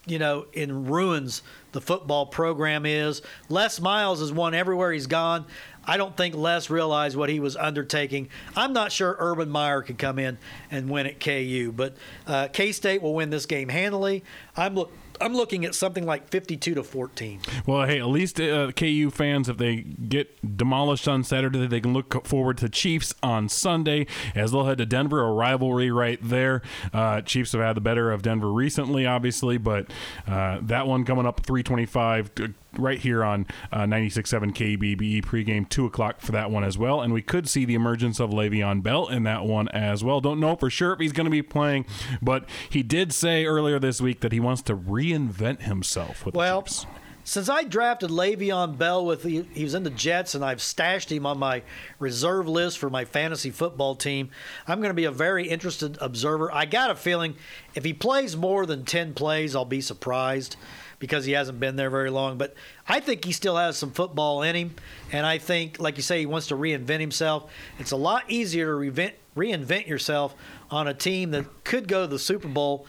you 0.06 0.19
know 0.19 0.45
in 0.54 0.86
ruins 0.86 1.41
the 1.71 1.82
football 1.82 2.25
program 2.25 2.86
is. 2.86 3.21
Les 3.49 3.80
Miles 3.82 4.21
has 4.21 4.32
won 4.32 4.54
everywhere 4.54 4.91
he's 4.91 5.08
gone. 5.08 5.45
I 5.88 5.98
don't 5.98 6.15
think 6.15 6.36
Les 6.36 6.69
realized 6.69 7.15
what 7.15 7.30
he 7.30 7.39
was 7.39 7.56
undertaking. 7.56 8.30
I'm 8.56 8.74
not 8.74 8.91
sure 8.91 9.15
Urban 9.19 9.50
Meyer 9.50 9.82
could 9.82 9.98
come 9.98 10.19
in 10.19 10.38
and 10.71 10.89
win 10.89 11.06
at 11.08 11.19
KU, 11.19 11.74
but 11.76 11.95
uh, 12.28 12.48
K 12.52 12.71
State 12.71 13.02
will 13.02 13.13
win 13.13 13.30
this 13.30 13.45
game 13.45 13.69
handily. 13.69 14.24
I'm 14.56 14.76
look. 14.76 14.91
I'm 15.21 15.34
looking 15.34 15.63
at 15.65 15.76
something 15.76 16.06
like 16.06 16.30
52 16.30 16.76
to 16.76 16.84
14. 16.84 17.39
Well, 17.65 17.88
hey, 17.88 18.00
at 18.00 18.08
least 18.08 18.39
uh, 18.39 18.74
KU 18.74 19.10
fans, 19.10 19.48
if 19.48 19.58
they 19.58 19.78
get 19.78 20.58
demolished 20.58 21.08
on 21.08 21.24
Saturday, 21.24 21.65
they 21.67 21.80
can 21.80 21.93
look 21.93 22.28
forward 22.28 22.58
to 22.58 22.67
Chiefs 22.69 23.13
on 23.24 23.48
Sunday 23.50 24.08
as 24.34 24.52
they'll 24.52 24.65
head 24.65 24.78
to 24.80 24.86
Denver, 24.86 25.21
a 25.21 25.32
rivalry 25.32 25.91
right 25.91 26.19
there. 26.21 26.62
Uh, 26.93 27.21
Chiefs 27.21 27.54
have 27.54 27.62
had 27.62 27.78
the 27.78 27.82
better 27.82 28.12
of 28.12 28.24
Denver 28.24 28.52
recently, 28.52 29.06
obviously, 29.06 29.58
but 29.58 29.89
uh, 30.28 30.60
that 30.62 30.88
one 30.88 31.06
coming 31.06 31.26
up 31.26 31.45
325 31.45 32.32
right 32.77 32.99
here 32.99 33.23
on 33.23 33.45
uh, 33.71 33.81
96.7 33.81 34.53
KBBE 34.53 35.23
pregame, 35.23 35.67
2 35.67 35.85
o'clock 35.85 36.21
for 36.21 36.31
that 36.31 36.51
one 36.51 36.63
as 36.63 36.77
well. 36.77 37.01
And 37.01 37.13
we 37.13 37.21
could 37.21 37.47
see 37.47 37.65
the 37.65 37.75
emergence 37.75 38.19
of 38.19 38.31
Le'Veon 38.31 38.83
Bell 38.83 39.07
in 39.07 39.23
that 39.23 39.45
one 39.45 39.67
as 39.69 40.03
well. 40.03 40.21
Don't 40.21 40.39
know 40.39 40.55
for 40.55 40.69
sure 40.69 40.93
if 40.93 40.99
he's 40.99 41.13
going 41.13 41.25
to 41.25 41.31
be 41.31 41.41
playing, 41.41 41.85
but 42.21 42.47
he 42.69 42.83
did 42.83 43.13
say 43.13 43.45
earlier 43.45 43.79
this 43.79 44.01
week 44.01 44.21
that 44.21 44.31
he 44.31 44.39
wants 44.39 44.61
to 44.63 44.75
reinvent 44.75 45.61
himself 45.61 46.25
with 46.25 46.35
well, 46.35 46.61
the 46.61 46.69
Chiefs. 46.69 46.85
Since 47.27 47.49
I 47.49 47.63
drafted 47.63 48.11
Le'Veon 48.11 48.77
Bell 48.77 49.03
with 49.03 49.23
he, 49.23 49.41
he 49.51 49.63
was 49.63 49.73
in 49.73 49.81
the 49.81 49.89
Jets 49.89 50.35
and 50.35 50.45
I've 50.45 50.61
stashed 50.61 51.11
him 51.11 51.25
on 51.25 51.39
my 51.39 51.63
reserve 51.97 52.47
list 52.47 52.77
for 52.77 52.91
my 52.91 53.03
fantasy 53.03 53.49
football 53.49 53.95
team, 53.95 54.29
I'm 54.67 54.77
going 54.77 54.91
to 54.91 54.93
be 54.93 55.05
a 55.05 55.11
very 55.11 55.49
interested 55.49 55.97
observer. 55.99 56.53
I 56.53 56.65
got 56.65 56.91
a 56.91 56.95
feeling 56.95 57.35
if 57.73 57.83
he 57.83 57.93
plays 57.93 58.38
more 58.38 58.67
than 58.67 58.85
10 58.85 59.15
plays, 59.15 59.55
I'll 59.55 59.65
be 59.65 59.81
surprised 59.81 60.55
because 60.99 61.25
he 61.25 61.34
hasn't 61.34 61.60
been 61.60 61.75
there 61.75 61.89
very 61.89 62.10
long. 62.10 62.38
But 62.38 62.53
I 62.88 62.99
think 62.99 63.25
he 63.25 63.31
still 63.31 63.58
has 63.58 63.77
some 63.77 63.91
football 63.91 64.41
in 64.43 64.55
him. 64.55 64.75
And 65.12 65.25
I 65.25 65.38
think, 65.38 65.79
like 65.79 65.97
you 65.97 66.03
say, 66.03 66.19
he 66.19 66.25
wants 66.25 66.47
to 66.47 66.55
reinvent 66.55 66.99
himself. 66.99 67.51
It's 67.79 67.91
a 67.91 67.97
lot 67.97 68.23
easier 68.29 68.65
to 68.67 68.71
reinvent, 68.71 69.13
reinvent 69.36 69.88
yourself 69.88 70.36
on 70.71 70.88
a 70.88 70.93
team 70.93 71.31
that 71.31 71.63
could 71.63 71.88
go 71.88 72.01
to 72.01 72.08
the 72.08 72.19
Super 72.19 72.47
Bowl 72.47 72.88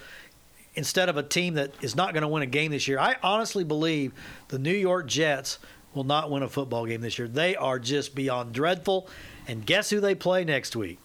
instead 0.75 1.09
of 1.09 1.16
a 1.16 1.23
team 1.23 1.55
that 1.55 1.73
is 1.83 1.97
not 1.97 2.12
going 2.12 2.23
to 2.23 2.29
win 2.29 2.42
a 2.42 2.47
game 2.47 2.71
this 2.71 2.87
year. 2.87 2.99
I 2.99 3.16
honestly 3.23 3.64
believe 3.64 4.12
the 4.49 4.59
New 4.59 4.75
York 4.75 5.07
Jets 5.07 5.59
will 5.95 6.05
not 6.05 6.31
win 6.31 6.42
a 6.42 6.49
football 6.49 6.87
game 6.87 7.01
this 7.01 7.19
year. 7.19 7.27
They 7.27 7.57
are 7.57 7.79
just 7.79 8.14
beyond 8.14 8.53
dreadful. 8.53 9.09
And 9.49 9.64
guess 9.64 9.90
who 9.90 10.01
they 10.01 10.14
play 10.14 10.45
next 10.45 10.77
week? 10.77 10.99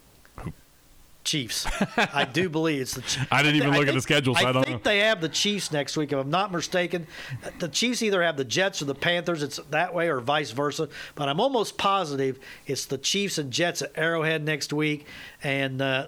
Chiefs. 1.23 1.67
I 1.97 2.25
do 2.25 2.49
believe 2.49 2.81
it's 2.81 2.95
the. 2.95 3.01
Chiefs. 3.01 3.27
I 3.31 3.43
didn't 3.43 3.57
even 3.57 3.73
look 3.73 3.87
at 3.87 3.93
the 3.93 4.01
schedule, 4.01 4.35
so 4.35 4.47
I 4.47 4.51
don't 4.51 4.65
think 4.65 4.83
know. 4.83 4.91
they 4.91 4.99
have 4.99 5.21
the 5.21 5.29
Chiefs 5.29 5.71
next 5.71 5.95
week, 5.97 6.11
if 6.11 6.19
I'm 6.19 6.29
not 6.29 6.51
mistaken. 6.51 7.07
The 7.59 7.67
Chiefs 7.67 8.01
either 8.01 8.23
have 8.23 8.37
the 8.37 8.45
Jets 8.45 8.81
or 8.81 8.85
the 8.85 8.95
Panthers. 8.95 9.43
It's 9.43 9.57
that 9.69 9.93
way, 9.93 10.09
or 10.09 10.19
vice 10.19 10.51
versa. 10.51 10.89
But 11.15 11.29
I'm 11.29 11.39
almost 11.39 11.77
positive 11.77 12.39
it's 12.65 12.85
the 12.85 12.97
Chiefs 12.97 13.37
and 13.37 13.51
Jets 13.51 13.81
at 13.81 13.91
Arrowhead 13.95 14.43
next 14.43 14.73
week. 14.73 15.05
And 15.43 15.81
uh, 15.81 16.07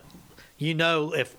you 0.57 0.73
know, 0.73 1.13
if 1.13 1.35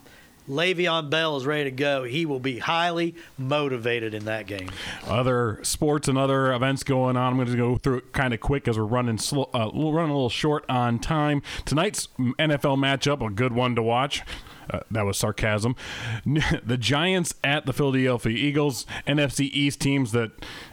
Le'Veon 0.49 1.11
Bell 1.11 1.37
is 1.37 1.47
ready 1.47 1.65
to 1.65 1.71
go, 1.71 2.05
he 2.05 2.27
will 2.27 2.41
be 2.41 2.59
highly 2.59 3.15
motivated 3.39 4.15
in 4.15 4.25
that 4.27 4.47
game. 4.47 4.69
Other 5.07 5.61
sports 5.63 6.09
and 6.09 6.19
other 6.19 6.53
events 6.53 6.83
going 6.83 7.17
on. 7.17 7.33
I'm 7.33 7.37
going 7.37 7.49
to 7.49 7.57
go 7.57 7.77
through 7.77 7.99
it 7.99 8.13
kind 8.13 8.35
of 8.35 8.41
quick 8.41 8.69
as 8.69 8.79
we're 8.79 8.85
running 8.85 9.19
slow, 9.19 9.49
uh, 9.55 9.71
running 9.73 10.11
a 10.11 10.15
little 10.15 10.29
short 10.29 10.65
on 10.69 10.99
time. 10.99 11.43
Tonight's 11.65 12.09
NFL 12.19 12.79
matchup, 12.79 13.25
a 13.27 13.31
good 13.31 13.53
one 13.53 13.75
to 13.75 13.83
watch. 13.83 14.23
Uh, 14.71 14.81
that 14.91 15.03
was 15.05 15.17
sarcasm. 15.19 15.77
The 16.65 16.77
Giants 16.79 17.35
at 17.45 17.67
the 17.67 17.73
Philadelphia 17.73 18.33
Eagles. 18.37 18.87
NFC 19.07 19.51
East 19.53 19.81
teams 19.81 20.13
that 20.13 20.31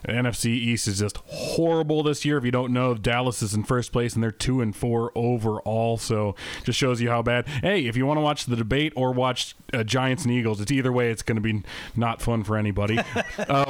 NFC 0.08 0.46
East 0.48 0.88
is 0.88 1.00
just 1.00 1.18
horrible 1.26 2.04
this 2.04 2.24
year. 2.26 2.38
If 2.38 2.46
you 2.46 2.52
don't 2.52 2.72
know, 2.74 2.94
Dallas 2.94 3.42
is 3.42 3.54
in 3.54 3.64
first 3.64 3.92
place 3.92 4.14
and 4.14 4.24
they're 4.24 4.32
two 4.32 4.62
and 4.62 4.76
four 4.76 5.12
overall. 5.16 5.98
So 5.98 6.36
just 6.64 6.80
shows 6.80 7.02
you 7.02 7.10
how 7.10 7.22
bad. 7.22 7.48
Hey, 7.48 7.86
if 7.88 7.96
you 7.98 8.06
want 8.06 8.18
to 8.18 8.22
watch 8.22 8.46
the 8.46 8.56
debate 8.56 8.94
or 8.96 9.12
watch 9.12 9.56
uh, 9.74 9.84
Giants 9.84 10.24
and 10.24 10.32
Eagles, 10.34 10.62
it's 10.62 10.72
either 10.72 10.92
way. 10.92 11.10
It's 11.12 11.22
going 11.22 11.36
to 11.36 11.42
be 11.42 11.64
not 11.96 12.22
fun 12.22 12.44
for 12.44 12.58
anybody. 12.58 13.00
uh, 13.38 13.66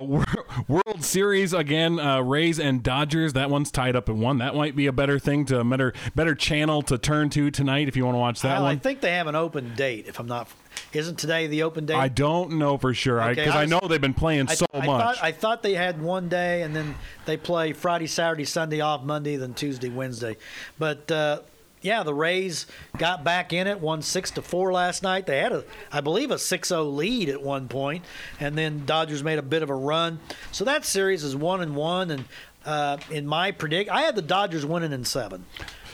World 0.67 1.03
Series 1.03 1.53
again. 1.53 1.99
Uh, 1.99 2.21
Rays 2.21 2.59
and 2.59 2.83
Dodgers. 2.83 3.33
That 3.33 3.49
one's 3.49 3.71
tied 3.71 3.95
up 3.95 4.09
at 4.09 4.15
one. 4.15 4.37
That 4.39 4.55
might 4.55 4.75
be 4.75 4.87
a 4.87 4.93
better 4.93 5.19
thing 5.19 5.45
to 5.45 5.63
better 5.63 5.93
better 6.15 6.35
channel 6.35 6.81
to 6.83 6.97
turn 6.97 7.29
to 7.31 7.51
tonight 7.51 7.87
if 7.87 7.95
you 7.95 8.05
want 8.05 8.15
to 8.15 8.19
watch 8.19 8.41
that 8.41 8.53
Well, 8.55 8.63
one. 8.63 8.75
I 8.75 8.79
think 8.79 9.01
they 9.01 9.11
have 9.13 9.27
an 9.27 9.35
open 9.35 9.73
date. 9.75 10.07
If 10.11 10.19
I'm 10.19 10.27
not, 10.27 10.49
isn't 10.91 11.17
today 11.17 11.47
the 11.47 11.63
open 11.63 11.85
day? 11.85 11.93
I 11.93 12.09
don't 12.09 12.57
know 12.59 12.77
for 12.77 12.93
sure 12.93 13.21
Okay, 13.21 13.35
because 13.35 13.55
I, 13.55 13.61
was- 13.61 13.69
know 13.69 13.79
they've 13.87 14.01
been 14.01 14.13
playing 14.13 14.47
I- 14.49 14.55
so 14.55 14.65
I 14.73 14.85
much. 14.85 15.15
Thought, 15.17 15.23
I 15.23 15.31
thought 15.31 15.63
they 15.63 15.73
had 15.73 16.01
one 16.01 16.27
day, 16.27 16.63
and 16.63 16.75
then 16.75 16.95
they 17.25 17.37
play 17.37 17.71
Friday, 17.71 18.07
Saturday, 18.07 18.43
Sunday 18.43 18.81
off, 18.81 19.01
Monday, 19.03 19.37
then 19.37 19.53
Tuesday, 19.53 19.87
Wednesday. 19.87 20.35
But 20.77 21.09
uh, 21.09 21.43
yeah, 21.81 22.03
the 22.03 22.13
Rays 22.13 22.67
got 22.97 23.23
back 23.23 23.53
in 23.53 23.67
it, 23.67 23.79
won 23.79 24.01
six 24.01 24.31
to 24.31 24.41
four 24.41 24.73
last 24.73 25.01
night. 25.01 25.27
They 25.27 25.39
had 25.39 25.53
a, 25.53 25.63
I 25.93 26.01
believe, 26.01 26.29
a 26.29 26.35
6-0 26.35 26.93
lead 26.93 27.29
at 27.29 27.41
one 27.41 27.69
point, 27.69 28.03
and 28.37 28.57
then 28.57 28.85
Dodgers 28.85 29.23
made 29.23 29.39
a 29.39 29.43
bit 29.43 29.63
of 29.63 29.69
a 29.69 29.75
run. 29.75 30.19
So 30.51 30.65
that 30.65 30.83
series 30.83 31.23
is 31.23 31.37
one 31.37 31.61
and 31.61 31.73
one, 31.73 32.11
and 32.11 32.25
uh, 32.65 32.97
in 33.09 33.25
my 33.25 33.51
predict, 33.51 33.89
I 33.89 34.01
had 34.01 34.15
the 34.17 34.21
Dodgers 34.21 34.65
winning 34.65 34.91
in 34.91 35.05
seven. 35.05 35.45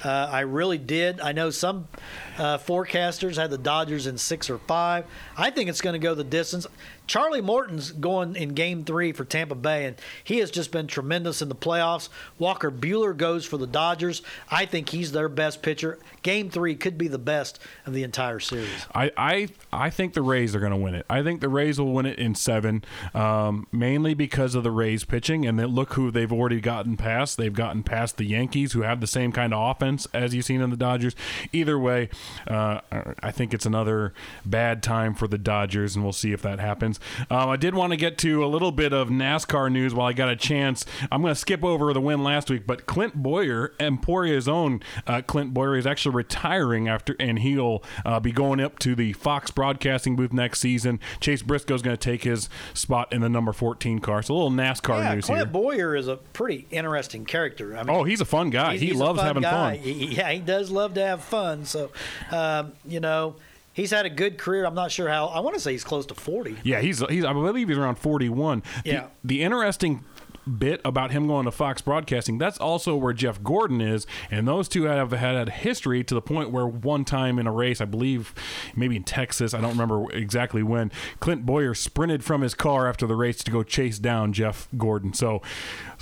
Uh, 0.08 0.30
I 0.32 0.40
really 0.42 0.78
did. 0.78 1.20
I 1.20 1.34
know 1.34 1.50
some 1.50 1.90
uh, 2.38 2.58
forecasters 2.60 3.36
had 3.36 3.50
the 3.50 3.58
Dodgers 3.58 4.08
in 4.08 4.18
six 4.18 4.50
or 4.50 4.58
five. 4.60 5.06
I 5.38 5.50
think 5.50 5.70
it's 5.70 5.82
going 5.82 5.94
to 5.94 6.00
go 6.00 6.16
the 6.16 6.24
distance. 6.24 6.66
Charlie 7.08 7.42
Morton's 7.42 7.92
going 7.92 8.36
in 8.36 8.50
game 8.50 8.84
three 8.84 9.12
for 9.12 9.26
Tampa 9.26 9.56
Bay, 9.56 9.86
and 9.86 9.96
he 10.24 10.40
has 10.40 10.52
just 10.52 10.72
been 10.72 10.88
tremendous 10.88 11.42
in 11.42 11.50
the 11.50 11.56
playoffs. 11.56 12.10
Walker 12.38 12.70
Buehler 12.70 13.16
goes 13.16 13.46
for 13.46 13.58
the 13.58 13.66
Dodgers. 13.68 14.22
I 14.52 14.66
think 14.66 14.90
he's 14.90 15.14
their 15.14 15.30
best 15.30 15.62
pitcher. 15.62 16.00
Game 16.22 16.50
three 16.50 16.76
could 16.76 16.98
be 16.98 17.08
the 17.08 17.18
best 17.18 17.60
of 17.86 17.94
the 17.94 18.04
entire 18.04 18.40
series. 18.40 18.86
I, 18.94 19.12
I 19.16 19.50
I 19.72 19.90
think 19.90 20.14
the 20.14 20.22
Rays 20.22 20.56
are 20.56 20.60
going 20.60 20.72
to 20.72 20.78
win 20.78 20.94
it. 20.96 21.06
I 21.10 21.24
think 21.24 21.42
the 21.42 21.50
Rays 21.50 21.80
will 21.80 21.94
win 21.94 22.06
it 22.06 22.20
in 22.20 22.36
seven, 22.36 22.84
um, 23.14 23.68
mainly 23.72 24.14
because 24.14 24.56
of 24.56 24.64
the 24.64 24.72
Rays 24.72 25.06
pitching. 25.06 25.46
And 25.46 25.58
look 25.74 25.94
who 25.94 26.12
they've 26.12 26.32
already 26.32 26.60
gotten 26.60 26.98
past. 26.98 27.38
They've 27.38 27.54
gotten 27.54 27.84
past 27.84 28.18
the 28.18 28.26
Yankees, 28.26 28.74
who 28.74 28.82
have 28.82 29.00
the 29.00 29.08
same 29.08 29.32
kind 29.32 29.54
of 29.54 29.76
offense 29.76 30.08
as 30.14 30.36
you've 30.36 30.46
seen 30.46 30.62
in 30.62 30.70
the 30.70 30.78
Dodgers. 30.78 31.16
Either 31.54 31.80
way, 31.80 32.10
uh, 32.48 32.82
I 33.22 33.32
think 33.32 33.54
it's 33.54 33.66
another 33.66 34.14
bad 34.46 34.84
time 34.84 35.14
for 35.14 35.28
the 35.28 35.38
Dodgers, 35.38 35.96
and 35.96 36.04
we'll 36.04 36.14
see 36.14 36.34
if 36.34 36.42
that 36.42 36.60
happens. 36.60 36.97
Um, 37.30 37.50
I 37.50 37.56
did 37.58 37.76
want 37.76 37.92
to 37.92 37.98
get 37.98 38.18
to 38.20 38.44
a 38.44 38.48
little 38.48 38.72
bit 38.72 38.94
of 38.94 39.10
NASCAR 39.10 39.72
news 39.72 39.94
while 39.94 40.08
I 40.08 40.14
got 40.14 40.30
a 40.30 40.36
chance. 40.36 40.86
I'm 41.12 41.22
going 41.22 41.34
to 41.34 41.40
skip 41.40 41.64
over 41.64 41.94
the 41.94 42.02
win 42.02 42.24
last 42.24 42.50
week, 42.50 42.66
but 42.68 42.86
Clint 42.86 43.16
Bowyer, 43.16 43.74
Emporia's 43.80 44.48
own 44.48 44.82
uh, 45.06 45.22
Clint 45.26 45.54
Bowyer, 45.54 45.76
is 45.78 45.86
actually 45.88 46.16
retiring 46.16 46.88
after, 46.88 47.16
and 47.20 47.40
he'll 47.40 47.84
uh, 48.06 48.20
be 48.20 48.32
going 48.32 48.60
up 48.60 48.80
to 48.80 48.96
the 48.96 49.14
Fox 49.14 49.52
broadcasting 49.52 50.16
booth 50.16 50.34
next 50.34 50.60
season. 50.60 51.00
Chase 51.20 51.42
Briscoe's 51.42 51.82
going 51.82 51.96
to 51.96 52.02
take 52.02 52.24
his 52.24 52.50
spot 52.74 53.12
in 53.14 53.22
the 53.22 53.30
number 53.30 53.54
14 53.54 54.00
car. 54.00 54.22
So 54.22 54.34
a 54.34 54.36
little 54.36 54.52
NASCAR 54.52 55.00
yeah, 55.04 55.14
news 55.16 55.26
Clint 55.26 55.40
here. 55.40 55.46
Clint 55.46 55.52
Bowyer 55.52 55.96
is 55.96 56.08
a 56.08 56.18
pretty 56.18 56.68
interesting 56.72 57.26
character. 57.26 57.76
I 57.78 57.84
mean, 57.84 57.96
oh, 57.96 58.04
he's 58.04 58.22
a 58.22 58.26
fun 58.26 58.50
guy. 58.50 58.72
He's- 58.72 58.82
he 58.82 58.88
he's 58.88 58.96
loves 58.98 59.20
fun 59.20 59.28
having 59.28 59.44
guy. 59.44 59.76
fun. 59.78 59.84
He- 59.84 60.16
yeah, 60.16 60.32
he 60.32 60.40
does 60.40 60.70
love 60.72 60.94
to 60.96 61.06
have 61.06 61.24
fun. 61.24 61.66
So, 61.66 61.92
um, 62.32 62.74
you 62.86 63.00
know, 63.00 63.36
he's 63.78 63.92
had 63.92 64.06
a 64.06 64.10
good 64.10 64.38
career. 64.38 64.66
I'm 64.66 64.76
not 64.76 64.92
sure 64.92 65.08
how. 65.08 65.28
I 65.28 65.40
want 65.40 65.56
to 65.56 65.62
say 65.62 65.72
he's 65.72 65.86
close 65.86 66.06
to 66.08 66.14
40. 66.16 66.58
Yeah, 66.64 66.82
he's 66.82 67.00
he's 67.08 67.24
I 67.24 67.32
believe 67.32 67.70
he's 67.70 67.78
around 67.78 67.96
41. 67.96 68.64
The- 68.84 68.90
Yeah. 68.90 69.08
The, 69.24 69.42
interesting 69.44 70.04
bit 70.48 70.82
about 70.86 71.12
him 71.12 71.28
going 71.28 71.46
to 71.46 71.52
Fox 71.52 71.82
Broadcasting, 71.82 72.38
that's 72.38 72.58
also 72.58 72.96
where 72.96 73.14
Jeff 73.14 73.44
Gordon 73.44 73.82
is, 73.82 74.08
and 74.32 74.48
those 74.48 74.68
two 74.68 74.84
have 74.84 75.12
had 75.12 75.48
a 75.48 75.52
history 75.52 76.04
to 76.04 76.14
the 76.14 76.22
point 76.22 76.52
where 76.52 76.68
one 76.68 77.06
time 77.06 77.40
in 77.40 77.48
a 77.48 77.52
race, 77.52 77.82
I 77.82 77.86
believe 77.86 78.34
maybe 78.76 78.96
in 78.96 79.04
Texas, 79.04 79.54
I 79.54 79.62
don't 79.62 79.72
remember 79.72 80.12
exactly 80.12 80.64
when, 80.64 80.92
Clint 81.20 81.46
Bowyer 81.46 81.74
sprinted 81.74 82.24
from 82.24 82.42
his 82.42 82.54
car 82.54 82.88
after 82.88 83.06
the 83.08 83.16
race 83.16 83.44
to 83.44 83.52
go 83.52 83.64
chase 83.64 84.00
down 84.00 84.34
Jeff 84.34 84.68
Gordon. 84.78 85.14
So 85.14 85.42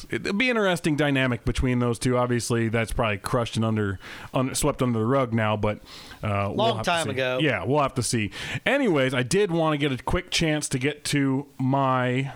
it'll 0.10 0.34
be 0.34 0.50
an 0.50 0.58
interesting 0.58 0.96
dynamic 0.96 1.46
between 1.46 1.80
those 1.80 2.00
two. 2.00 2.18
Obviously, 2.18 2.70
that's 2.70 2.92
probably 2.92 3.18
crushed 3.18 3.56
and 3.56 3.66
under, 3.66 4.00
under 4.34 4.56
swept 4.56 4.82
under 4.82 5.00
the 5.00 5.06
rug 5.06 5.34
now, 5.34 5.58
but 5.58 5.80
uh, 6.24 6.48
we'll 6.48 6.76
Long 6.76 6.84
time 6.84 7.10
ago. 7.10 7.40
Yeah, 7.42 7.64
we'll 7.64 7.82
have 7.82 7.94
to 7.96 8.04
see. 8.04 8.32
Anyways, 8.66 9.14
I 9.14 9.24
did 9.24 9.52
want 9.52 9.74
to 9.74 9.78
get 9.78 9.98
a 9.98 10.04
quick 10.04 10.32
chance 10.32 10.68
to 10.70 10.80
get 10.80 11.04
to 11.06 11.46
my 11.58 12.32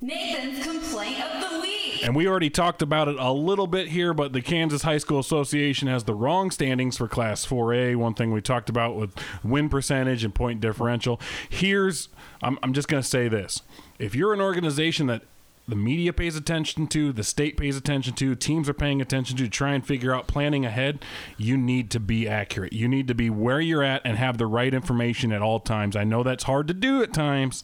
Nathan's 0.00 0.64
complaint 0.64 1.20
of 1.20 1.50
the 1.50 1.60
week. 1.60 2.06
and 2.06 2.16
we 2.16 2.26
already 2.26 2.48
talked 2.48 2.80
about 2.80 3.08
it 3.08 3.16
a 3.18 3.32
little 3.32 3.66
bit 3.66 3.88
here, 3.88 4.14
but 4.14 4.32
the 4.32 4.40
Kansas 4.40 4.82
High 4.82 4.98
School 4.98 5.18
Association 5.18 5.88
has 5.88 6.04
the 6.04 6.14
wrong 6.14 6.50
standings 6.50 6.96
for 6.96 7.06
Class 7.06 7.44
4A. 7.44 7.96
One 7.96 8.14
thing 8.14 8.32
we 8.32 8.40
talked 8.40 8.70
about 8.70 8.96
with 8.96 9.14
win 9.44 9.68
percentage 9.68 10.24
and 10.24 10.34
point 10.34 10.60
differential. 10.60 11.20
Here's, 11.48 12.08
I'm, 12.42 12.58
I'm 12.62 12.72
just 12.72 12.88
going 12.88 13.02
to 13.02 13.08
say 13.08 13.28
this. 13.28 13.62
If 13.98 14.14
you're 14.14 14.32
an 14.32 14.40
organization 14.40 15.06
that 15.08 15.22
the 15.68 15.76
media 15.76 16.12
pays 16.12 16.34
attention 16.34 16.86
to, 16.88 17.12
the 17.12 17.22
state 17.22 17.56
pays 17.58 17.76
attention 17.76 18.14
to, 18.14 18.34
teams 18.34 18.68
are 18.68 18.74
paying 18.74 19.02
attention 19.02 19.36
to, 19.36 19.48
try 19.48 19.72
and 19.72 19.86
figure 19.86 20.14
out 20.14 20.26
planning 20.26 20.64
ahead, 20.64 21.04
you 21.36 21.56
need 21.56 21.90
to 21.90 22.00
be 22.00 22.26
accurate. 22.26 22.72
You 22.72 22.88
need 22.88 23.06
to 23.08 23.14
be 23.14 23.28
where 23.28 23.60
you're 23.60 23.82
at 23.82 24.00
and 24.04 24.16
have 24.16 24.38
the 24.38 24.46
right 24.46 24.72
information 24.72 25.30
at 25.30 25.42
all 25.42 25.60
times. 25.60 25.94
I 25.94 26.04
know 26.04 26.22
that's 26.22 26.44
hard 26.44 26.66
to 26.68 26.74
do 26.74 27.02
at 27.02 27.12
times. 27.12 27.62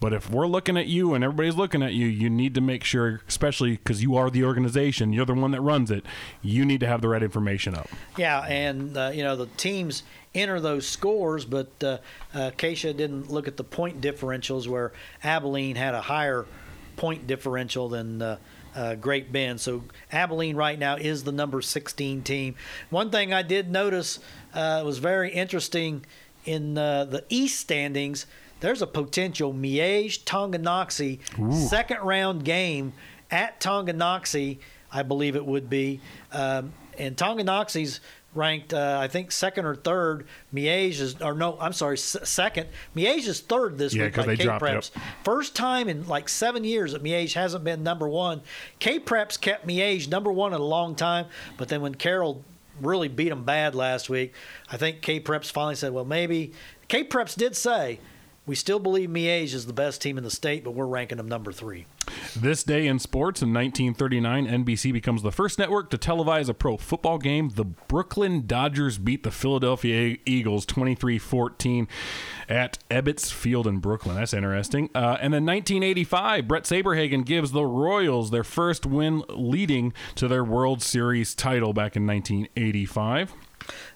But 0.00 0.12
if 0.12 0.30
we're 0.30 0.46
looking 0.46 0.76
at 0.76 0.86
you 0.86 1.14
and 1.14 1.24
everybody's 1.24 1.56
looking 1.56 1.82
at 1.82 1.92
you, 1.92 2.06
you 2.06 2.30
need 2.30 2.54
to 2.54 2.60
make 2.60 2.84
sure, 2.84 3.20
especially 3.26 3.72
because 3.72 4.02
you 4.02 4.16
are 4.16 4.30
the 4.30 4.44
organization, 4.44 5.12
you're 5.12 5.26
the 5.26 5.34
one 5.34 5.50
that 5.50 5.60
runs 5.60 5.90
it, 5.90 6.04
you 6.40 6.64
need 6.64 6.80
to 6.80 6.86
have 6.86 7.00
the 7.00 7.08
right 7.08 7.22
information 7.22 7.74
up. 7.74 7.88
Yeah, 8.16 8.40
and 8.42 8.96
uh, 8.96 9.10
you 9.12 9.24
know 9.24 9.34
the 9.34 9.46
teams 9.46 10.04
enter 10.34 10.60
those 10.60 10.86
scores, 10.86 11.44
but 11.44 11.70
uh, 11.82 11.98
uh, 12.32 12.50
KSHSAA 12.56 12.96
didn't 12.96 13.30
look 13.30 13.48
at 13.48 13.56
the 13.56 13.64
point 13.64 14.00
differentials 14.00 14.68
where 14.68 14.92
Abilene 15.24 15.76
had 15.76 15.94
a 15.94 16.02
higher 16.02 16.46
point 16.96 17.26
differential 17.26 17.88
than. 17.88 18.22
Uh, 18.22 18.38
uh, 18.74 18.94
Great 18.94 19.32
Bend. 19.32 19.60
So 19.60 19.82
Abilene 20.12 20.54
right 20.54 20.78
now 20.78 20.96
is 20.96 21.24
the 21.24 21.32
number 21.32 21.60
16 21.60 22.22
team. 22.22 22.54
One 22.90 23.10
thing 23.10 23.32
I 23.32 23.42
did 23.42 23.72
notice 23.72 24.20
uh, 24.54 24.82
was 24.84 24.98
very 24.98 25.32
interesting 25.32 26.04
in 26.44 26.78
uh, 26.78 27.04
the 27.04 27.24
East 27.28 27.58
standings. 27.58 28.26
There's 28.60 28.82
a 28.82 28.86
potential 28.86 29.52
Miege 29.54 30.24
Tonganoxie 30.24 31.20
second 31.54 32.00
round 32.02 32.44
game 32.44 32.92
at 33.30 33.60
Tonganoxie, 33.60 34.58
I 34.92 35.02
believe 35.02 35.36
it 35.36 35.44
would 35.44 35.68
be. 35.70 36.00
Um, 36.32 36.72
and 36.98 37.16
Tonganoxie's 37.16 38.00
ranked, 38.34 38.74
uh, 38.74 38.98
I 39.00 39.08
think, 39.08 39.32
second 39.32 39.64
or 39.64 39.74
third. 39.76 40.26
Miege 40.54 41.00
is, 41.00 41.20
or 41.20 41.34
no, 41.34 41.56
I'm 41.60 41.72
sorry, 41.72 41.94
s- 41.94 42.16
second. 42.24 42.68
Miege 42.96 43.26
is 43.26 43.40
third 43.40 43.78
this 43.78 43.92
week. 43.92 44.00
Yeah, 44.00 44.06
week 44.06 44.16
by 44.16 44.22
they 44.26 44.36
K 44.36 44.44
dropped, 44.44 44.64
yep. 44.64 44.74
Preps. 44.76 44.90
First 45.24 45.54
time 45.56 45.88
in 45.88 46.06
like 46.08 46.28
seven 46.28 46.64
years 46.64 46.92
that 46.92 47.02
Miege 47.02 47.34
hasn't 47.34 47.64
been 47.64 47.82
number 47.82 48.08
one. 48.08 48.42
K 48.80 48.98
Preps 49.00 49.40
kept 49.40 49.66
Miege 49.66 50.08
number 50.08 50.32
one 50.32 50.52
in 50.52 50.60
a 50.60 50.64
long 50.64 50.94
time, 50.94 51.26
but 51.56 51.68
then 51.68 51.80
when 51.80 51.94
Carroll 51.94 52.44
really 52.80 53.08
beat 53.08 53.28
them 53.30 53.44
bad 53.44 53.74
last 53.74 54.08
week, 54.10 54.32
I 54.70 54.76
think 54.76 55.00
K 55.00 55.20
Preps 55.20 55.50
finally 55.50 55.74
said, 55.76 55.92
well, 55.92 56.04
maybe. 56.04 56.52
K 56.88 57.04
Preps 57.04 57.36
did 57.36 57.56
say, 57.56 57.98
we 58.48 58.54
still 58.54 58.78
believe 58.78 59.10
Miege 59.10 59.52
is 59.52 59.66
the 59.66 59.74
best 59.74 60.00
team 60.00 60.16
in 60.16 60.24
the 60.24 60.30
state, 60.30 60.64
but 60.64 60.70
we're 60.70 60.86
ranking 60.86 61.18
them 61.18 61.28
number 61.28 61.52
three. 61.52 61.84
This 62.34 62.64
day 62.64 62.86
in 62.86 62.98
sports 62.98 63.42
in 63.42 63.52
1939, 63.52 64.46
NBC 64.46 64.90
becomes 64.90 65.22
the 65.22 65.30
first 65.30 65.58
network 65.58 65.90
to 65.90 65.98
televise 65.98 66.48
a 66.48 66.54
pro 66.54 66.78
football 66.78 67.18
game. 67.18 67.50
The 67.50 67.66
Brooklyn 67.66 68.46
Dodgers 68.46 68.96
beat 68.96 69.22
the 69.22 69.30
Philadelphia 69.30 70.16
Eagles 70.24 70.64
23 70.64 71.18
14 71.18 71.88
at 72.48 72.78
Ebbets 72.90 73.30
Field 73.30 73.66
in 73.66 73.80
Brooklyn. 73.80 74.16
That's 74.16 74.32
interesting. 74.32 74.88
Uh, 74.94 75.18
and 75.20 75.34
then 75.34 75.44
1985, 75.44 76.48
Bret 76.48 76.62
Saberhagen 76.64 77.26
gives 77.26 77.52
the 77.52 77.66
Royals 77.66 78.30
their 78.30 78.44
first 78.44 78.86
win 78.86 79.22
leading 79.28 79.92
to 80.14 80.26
their 80.26 80.42
World 80.42 80.82
Series 80.82 81.34
title 81.34 81.74
back 81.74 81.96
in 81.96 82.06
1985. 82.06 83.34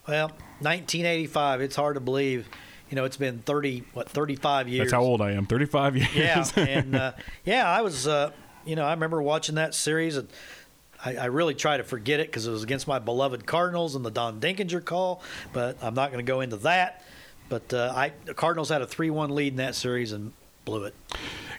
Well, 0.07 0.29
1985, 0.61 1.63
it's 1.63 1.77
hard 1.77 1.95
to 1.95 2.01
believe. 2.01 2.49
You 2.93 2.97
know, 2.97 3.07
it's 3.07 3.17
been 3.17 3.39
30, 3.39 3.85
what, 3.95 4.11
35 4.11 4.69
years. 4.69 4.81
That's 4.81 4.93
how 4.93 5.01
old 5.01 5.23
I 5.23 5.31
am 5.31 5.47
35 5.47 5.97
years. 5.97 6.15
Yeah, 6.15 6.47
and 6.57 6.95
uh, 6.95 7.13
yeah, 7.43 7.67
I 7.67 7.81
was, 7.81 8.07
uh, 8.07 8.33
you 8.67 8.77
know, 8.77 8.85
I 8.85 8.93
remember 8.93 9.23
watching 9.23 9.55
that 9.55 9.75
series, 9.75 10.19
and 10.19 10.29
I, 11.03 11.17
I 11.17 11.25
really 11.25 11.55
try 11.55 11.79
to 11.79 11.85
forget 11.85 12.21
it 12.21 12.27
because 12.27 12.47
it 12.47 12.51
was 12.51 12.63
against 12.63 12.87
my 12.87 12.99
beloved 12.99 13.47
Cardinals 13.47 13.95
and 13.95 14.05
the 14.05 14.11
Don 14.11 14.41
Denkinger 14.41 14.85
call. 14.85 15.23
But 15.55 15.79
I'm 15.81 15.95
not 15.95 16.13
going 16.13 16.23
to 16.23 16.31
go 16.31 16.43
into 16.43 16.59
that. 16.59 17.03
But 17.49 17.73
uh, 17.73 17.95
I, 17.97 18.13
the 18.27 18.35
Cardinals 18.35 18.69
had 18.69 18.83
a 18.83 18.87
three-one 18.87 19.35
lead 19.35 19.55
in 19.55 19.57
that 19.57 19.75
series 19.75 20.13
and 20.13 20.35
blew 20.67 20.85
it. 20.85 20.95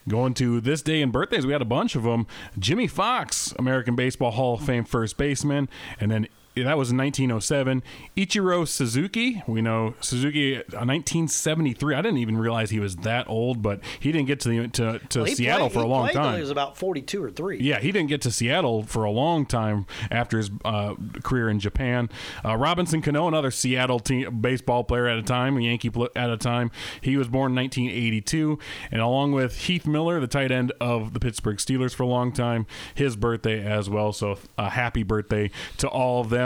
Going 0.07 0.35
to 0.35 0.61
this 0.61 0.83
day 0.83 1.01
in 1.01 1.09
birthdays, 1.09 1.47
we 1.47 1.51
had 1.53 1.63
a 1.63 1.65
bunch 1.65 1.95
of 1.95 2.03
them. 2.03 2.27
Jimmie 2.59 2.85
Foxx, 2.85 3.55
American 3.57 3.95
Baseball 3.95 4.29
Hall 4.29 4.53
of 4.53 4.61
Fame 4.61 4.83
first 4.83 5.17
baseman, 5.17 5.67
and 5.99 6.11
then 6.11 6.27
that 6.55 6.77
was 6.77 6.91
in 6.91 6.97
1907. 6.97 7.81
Ichiro 8.15 8.67
Suzuki, 8.67 9.41
we 9.47 9.61
know 9.61 9.95
Suzuki, 10.01 10.57
uh, 10.57 10.85
1973. 10.85 11.95
I 11.95 12.01
didn't 12.01 12.19
even 12.19 12.37
realize 12.37 12.69
he 12.69 12.79
was 12.79 12.95
that 12.97 13.27
old, 13.27 13.61
but 13.61 13.79
he 13.99 14.11
didn't 14.11 14.27
get 14.27 14.39
to 14.41 14.49
the 14.49 14.67
to, 14.69 14.99
to 14.99 15.19
Well, 15.23 15.27
Seattle 15.27 15.69
played- 15.69 15.73
for 15.73 15.83
a 15.83 15.87
long 15.87 16.09
time. 16.09 16.35
He 16.35 16.41
was 16.41 16.51
about 16.51 16.77
42 16.77 17.23
or 17.23 17.31
three. 17.31 17.59
Yeah, 17.59 17.79
he 17.79 17.91
didn't 17.91 18.09
get 18.09 18.21
to 18.21 18.31
Seattle 18.31 18.83
for 18.83 19.03
a 19.03 19.11
long 19.11 19.45
time 19.45 19.85
after 20.11 20.37
his 20.37 20.51
uh, 20.63 20.95
career 21.23 21.49
in 21.49 21.59
Japan. 21.59 22.09
Uh, 22.45 22.55
Robinson 22.55 23.01
Cano, 23.01 23.27
another 23.27 23.51
Seattle 23.51 23.99
team, 23.99 24.41
baseball 24.41 24.83
player 24.83 25.07
at 25.07 25.17
a 25.17 25.23
time, 25.23 25.57
a 25.57 25.61
Yankee 25.61 25.91
at 26.15 26.29
a 26.29 26.37
time. 26.37 26.69
He 27.01 27.17
was 27.17 27.27
born 27.27 27.51
in 27.51 27.55
1982, 27.55 28.59
and 28.91 29.01
along 29.01 29.31
with 29.31 29.57
Heath 29.61 29.87
Miller, 29.87 30.19
the 30.19 30.27
tight 30.27 30.51
end 30.51 30.71
of 30.79 31.13
the 31.13 31.19
Pittsburgh 31.19 31.57
Steelers 31.57 31.93
for 31.95 32.03
a 32.03 32.07
long 32.07 32.31
time, 32.31 32.65
his 32.93 33.15
birthday 33.15 33.63
as 33.65 33.89
well. 33.89 34.13
So, 34.13 34.37
a 34.57 34.69
happy 34.69 35.03
birthday 35.03 35.49
to 35.77 35.87
all 35.87 36.21
of 36.21 36.29
them. 36.29 36.42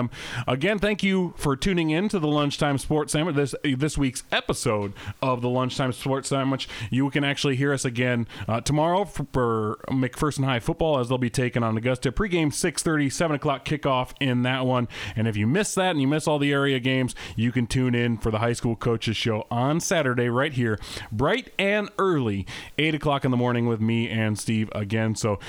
Again, 0.48 0.80
thank 0.80 1.04
you 1.04 1.34
for 1.38 1.56
tuning 1.56 1.90
in 1.90 2.10
to 2.10 2.20
the 2.20 2.28
Lunchtime 2.28 2.78
Sports 2.78 3.14
Sandwich. 3.14 3.36
This 3.36 3.56
this 3.64 3.98
week's 3.98 4.24
episode 4.32 4.94
of 5.22 5.42
the 5.42 5.50
Lunchtime 5.50 5.92
Sports 5.94 6.30
Sandwich. 6.30 6.68
You 6.90 7.10
can 7.10 7.24
actually 7.24 7.56
hear 7.56 7.74
us 7.74 7.86
again 7.86 8.28
uh, 8.48 8.62
tomorrow 8.62 9.06
for, 9.06 9.26
for 9.34 9.80
McPherson 9.90 10.46
High 10.46 10.60
football 10.60 11.00
as 11.00 11.10
they'll 11.10 11.18
be 11.18 11.30
taking 11.30 11.64
on 11.64 11.78
Augusta. 11.78 12.12
Pregame 12.12 12.48
6:30, 12.48 13.12
7 13.12 13.36
o'clock 13.36 13.66
kickoff 13.66 14.14
in 14.20 14.44
that 14.44 14.66
one. 14.66 14.88
And 15.16 15.28
if 15.28 15.36
you 15.36 15.48
miss 15.48 15.74
that 15.76 15.92
and 15.92 16.02
you 16.02 16.08
miss 16.08 16.28
all 16.28 16.40
the 16.40 16.52
area 16.52 16.80
games, 16.80 17.16
you 17.36 17.52
can 17.52 17.68
tune 17.68 17.96
in 17.96 18.18
for 18.18 18.32
the 18.32 18.40
high 18.40 18.54
school 18.54 18.76
coaches 18.76 19.18
show 19.18 19.46
on 19.50 19.80
Saturday 19.80 20.30
right 20.30 20.54
here, 20.54 20.80
bright 21.12 21.52
and 21.58 21.90
early, 21.98 22.46
8 22.78 22.96
o'clock 22.96 23.26
in 23.26 23.32
the 23.32 23.38
morning 23.38 23.68
with 23.68 23.82
me 23.82 24.10
and 24.10 24.38
Steve 24.38 24.70
again. 24.74 25.16
So 25.16 25.40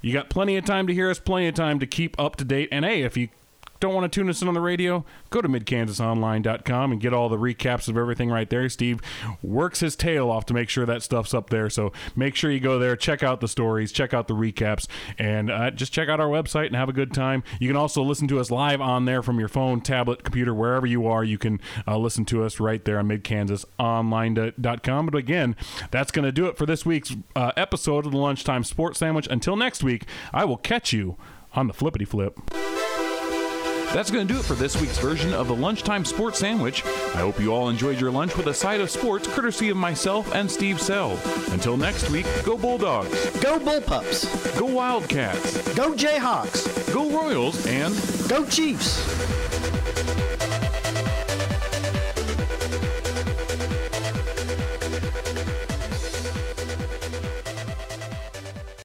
you 0.00 0.12
got 0.12 0.30
plenty 0.30 0.56
of 0.56 0.64
time 0.64 0.86
to 0.86 0.94
hear 0.94 1.10
us, 1.10 1.18
plenty 1.18 1.48
of 1.48 1.54
time 1.54 1.78
to 1.80 1.86
keep 1.86 2.18
up 2.18 2.36
to 2.36 2.44
date. 2.44 2.68
And 2.72 2.84
hey, 2.84 3.02
if 3.02 3.16
you 3.16 3.28
Don't 3.84 3.92
want 3.92 4.10
to 4.10 4.18
tune 4.18 4.30
us 4.30 4.40
in 4.40 4.48
on 4.48 4.54
the 4.54 4.62
radio? 4.62 5.04
Go 5.28 5.42
to 5.42 5.48
midkansasonline.com 5.48 6.92
and 6.92 6.98
get 7.02 7.12
all 7.12 7.28
the 7.28 7.36
recaps 7.36 7.86
of 7.86 7.98
everything 7.98 8.30
right 8.30 8.48
there. 8.48 8.66
Steve 8.70 9.02
works 9.42 9.80
his 9.80 9.94
tail 9.94 10.30
off 10.30 10.46
to 10.46 10.54
make 10.54 10.70
sure 10.70 10.86
that 10.86 11.02
stuff's 11.02 11.34
up 11.34 11.50
there. 11.50 11.68
So 11.68 11.92
make 12.16 12.34
sure 12.34 12.50
you 12.50 12.60
go 12.60 12.78
there, 12.78 12.96
check 12.96 13.22
out 13.22 13.42
the 13.42 13.46
stories, 13.46 13.92
check 13.92 14.14
out 14.14 14.26
the 14.26 14.32
recaps, 14.32 14.86
and 15.18 15.50
uh, 15.50 15.70
just 15.70 15.92
check 15.92 16.08
out 16.08 16.18
our 16.18 16.28
website 16.28 16.68
and 16.68 16.76
have 16.76 16.88
a 16.88 16.94
good 16.94 17.12
time. 17.12 17.42
You 17.60 17.68
can 17.68 17.76
also 17.76 18.02
listen 18.02 18.26
to 18.28 18.40
us 18.40 18.50
live 18.50 18.80
on 18.80 19.04
there 19.04 19.22
from 19.22 19.38
your 19.38 19.48
phone, 19.48 19.82
tablet, 19.82 20.24
computer, 20.24 20.54
wherever 20.54 20.86
you 20.86 21.06
are. 21.06 21.22
You 21.22 21.36
can 21.36 21.60
uh, 21.86 21.98
listen 21.98 22.24
to 22.24 22.42
us 22.42 22.58
right 22.58 22.82
there 22.86 22.98
on 22.98 23.06
midkansasonline.com. 23.08 25.06
But 25.06 25.14
again, 25.14 25.56
that's 25.90 26.10
going 26.10 26.24
to 26.24 26.32
do 26.32 26.46
it 26.46 26.56
for 26.56 26.64
this 26.64 26.86
week's 26.86 27.14
uh, 27.36 27.52
episode 27.54 28.06
of 28.06 28.12
the 28.12 28.18
Lunchtime 28.18 28.64
Sports 28.64 29.00
Sandwich. 29.00 29.28
Until 29.30 29.56
next 29.56 29.84
week, 29.84 30.06
I 30.32 30.46
will 30.46 30.56
catch 30.56 30.94
you 30.94 31.18
on 31.52 31.66
the 31.66 31.74
flippity 31.74 32.06
flip. 32.06 32.40
That's 33.94 34.10
going 34.10 34.26
to 34.26 34.34
do 34.34 34.40
it 34.40 34.44
for 34.44 34.54
this 34.54 34.80
week's 34.80 34.98
version 34.98 35.32
of 35.32 35.46
the 35.46 35.54
Lunchtime 35.54 36.04
Sports 36.04 36.40
Sandwich. 36.40 36.84
I 36.84 37.18
hope 37.18 37.38
you 37.38 37.54
all 37.54 37.68
enjoyed 37.68 38.00
your 38.00 38.10
lunch 38.10 38.36
with 38.36 38.48
a 38.48 38.52
side 38.52 38.80
of 38.80 38.90
sports 38.90 39.28
courtesy 39.28 39.68
of 39.68 39.76
myself 39.76 40.34
and 40.34 40.50
Steve 40.50 40.80
Sell. 40.80 41.16
Until 41.52 41.76
next 41.76 42.10
week, 42.10 42.26
go 42.42 42.58
Bulldogs. 42.58 43.30
Go 43.38 43.60
Bullpups. 43.60 44.58
Go 44.58 44.66
Wildcats. 44.66 45.74
Go 45.74 45.92
Jayhawks. 45.92 46.92
Go 46.92 47.08
Royals 47.08 47.64
and 47.68 47.94
go 48.28 48.44
Chiefs. 48.44 50.23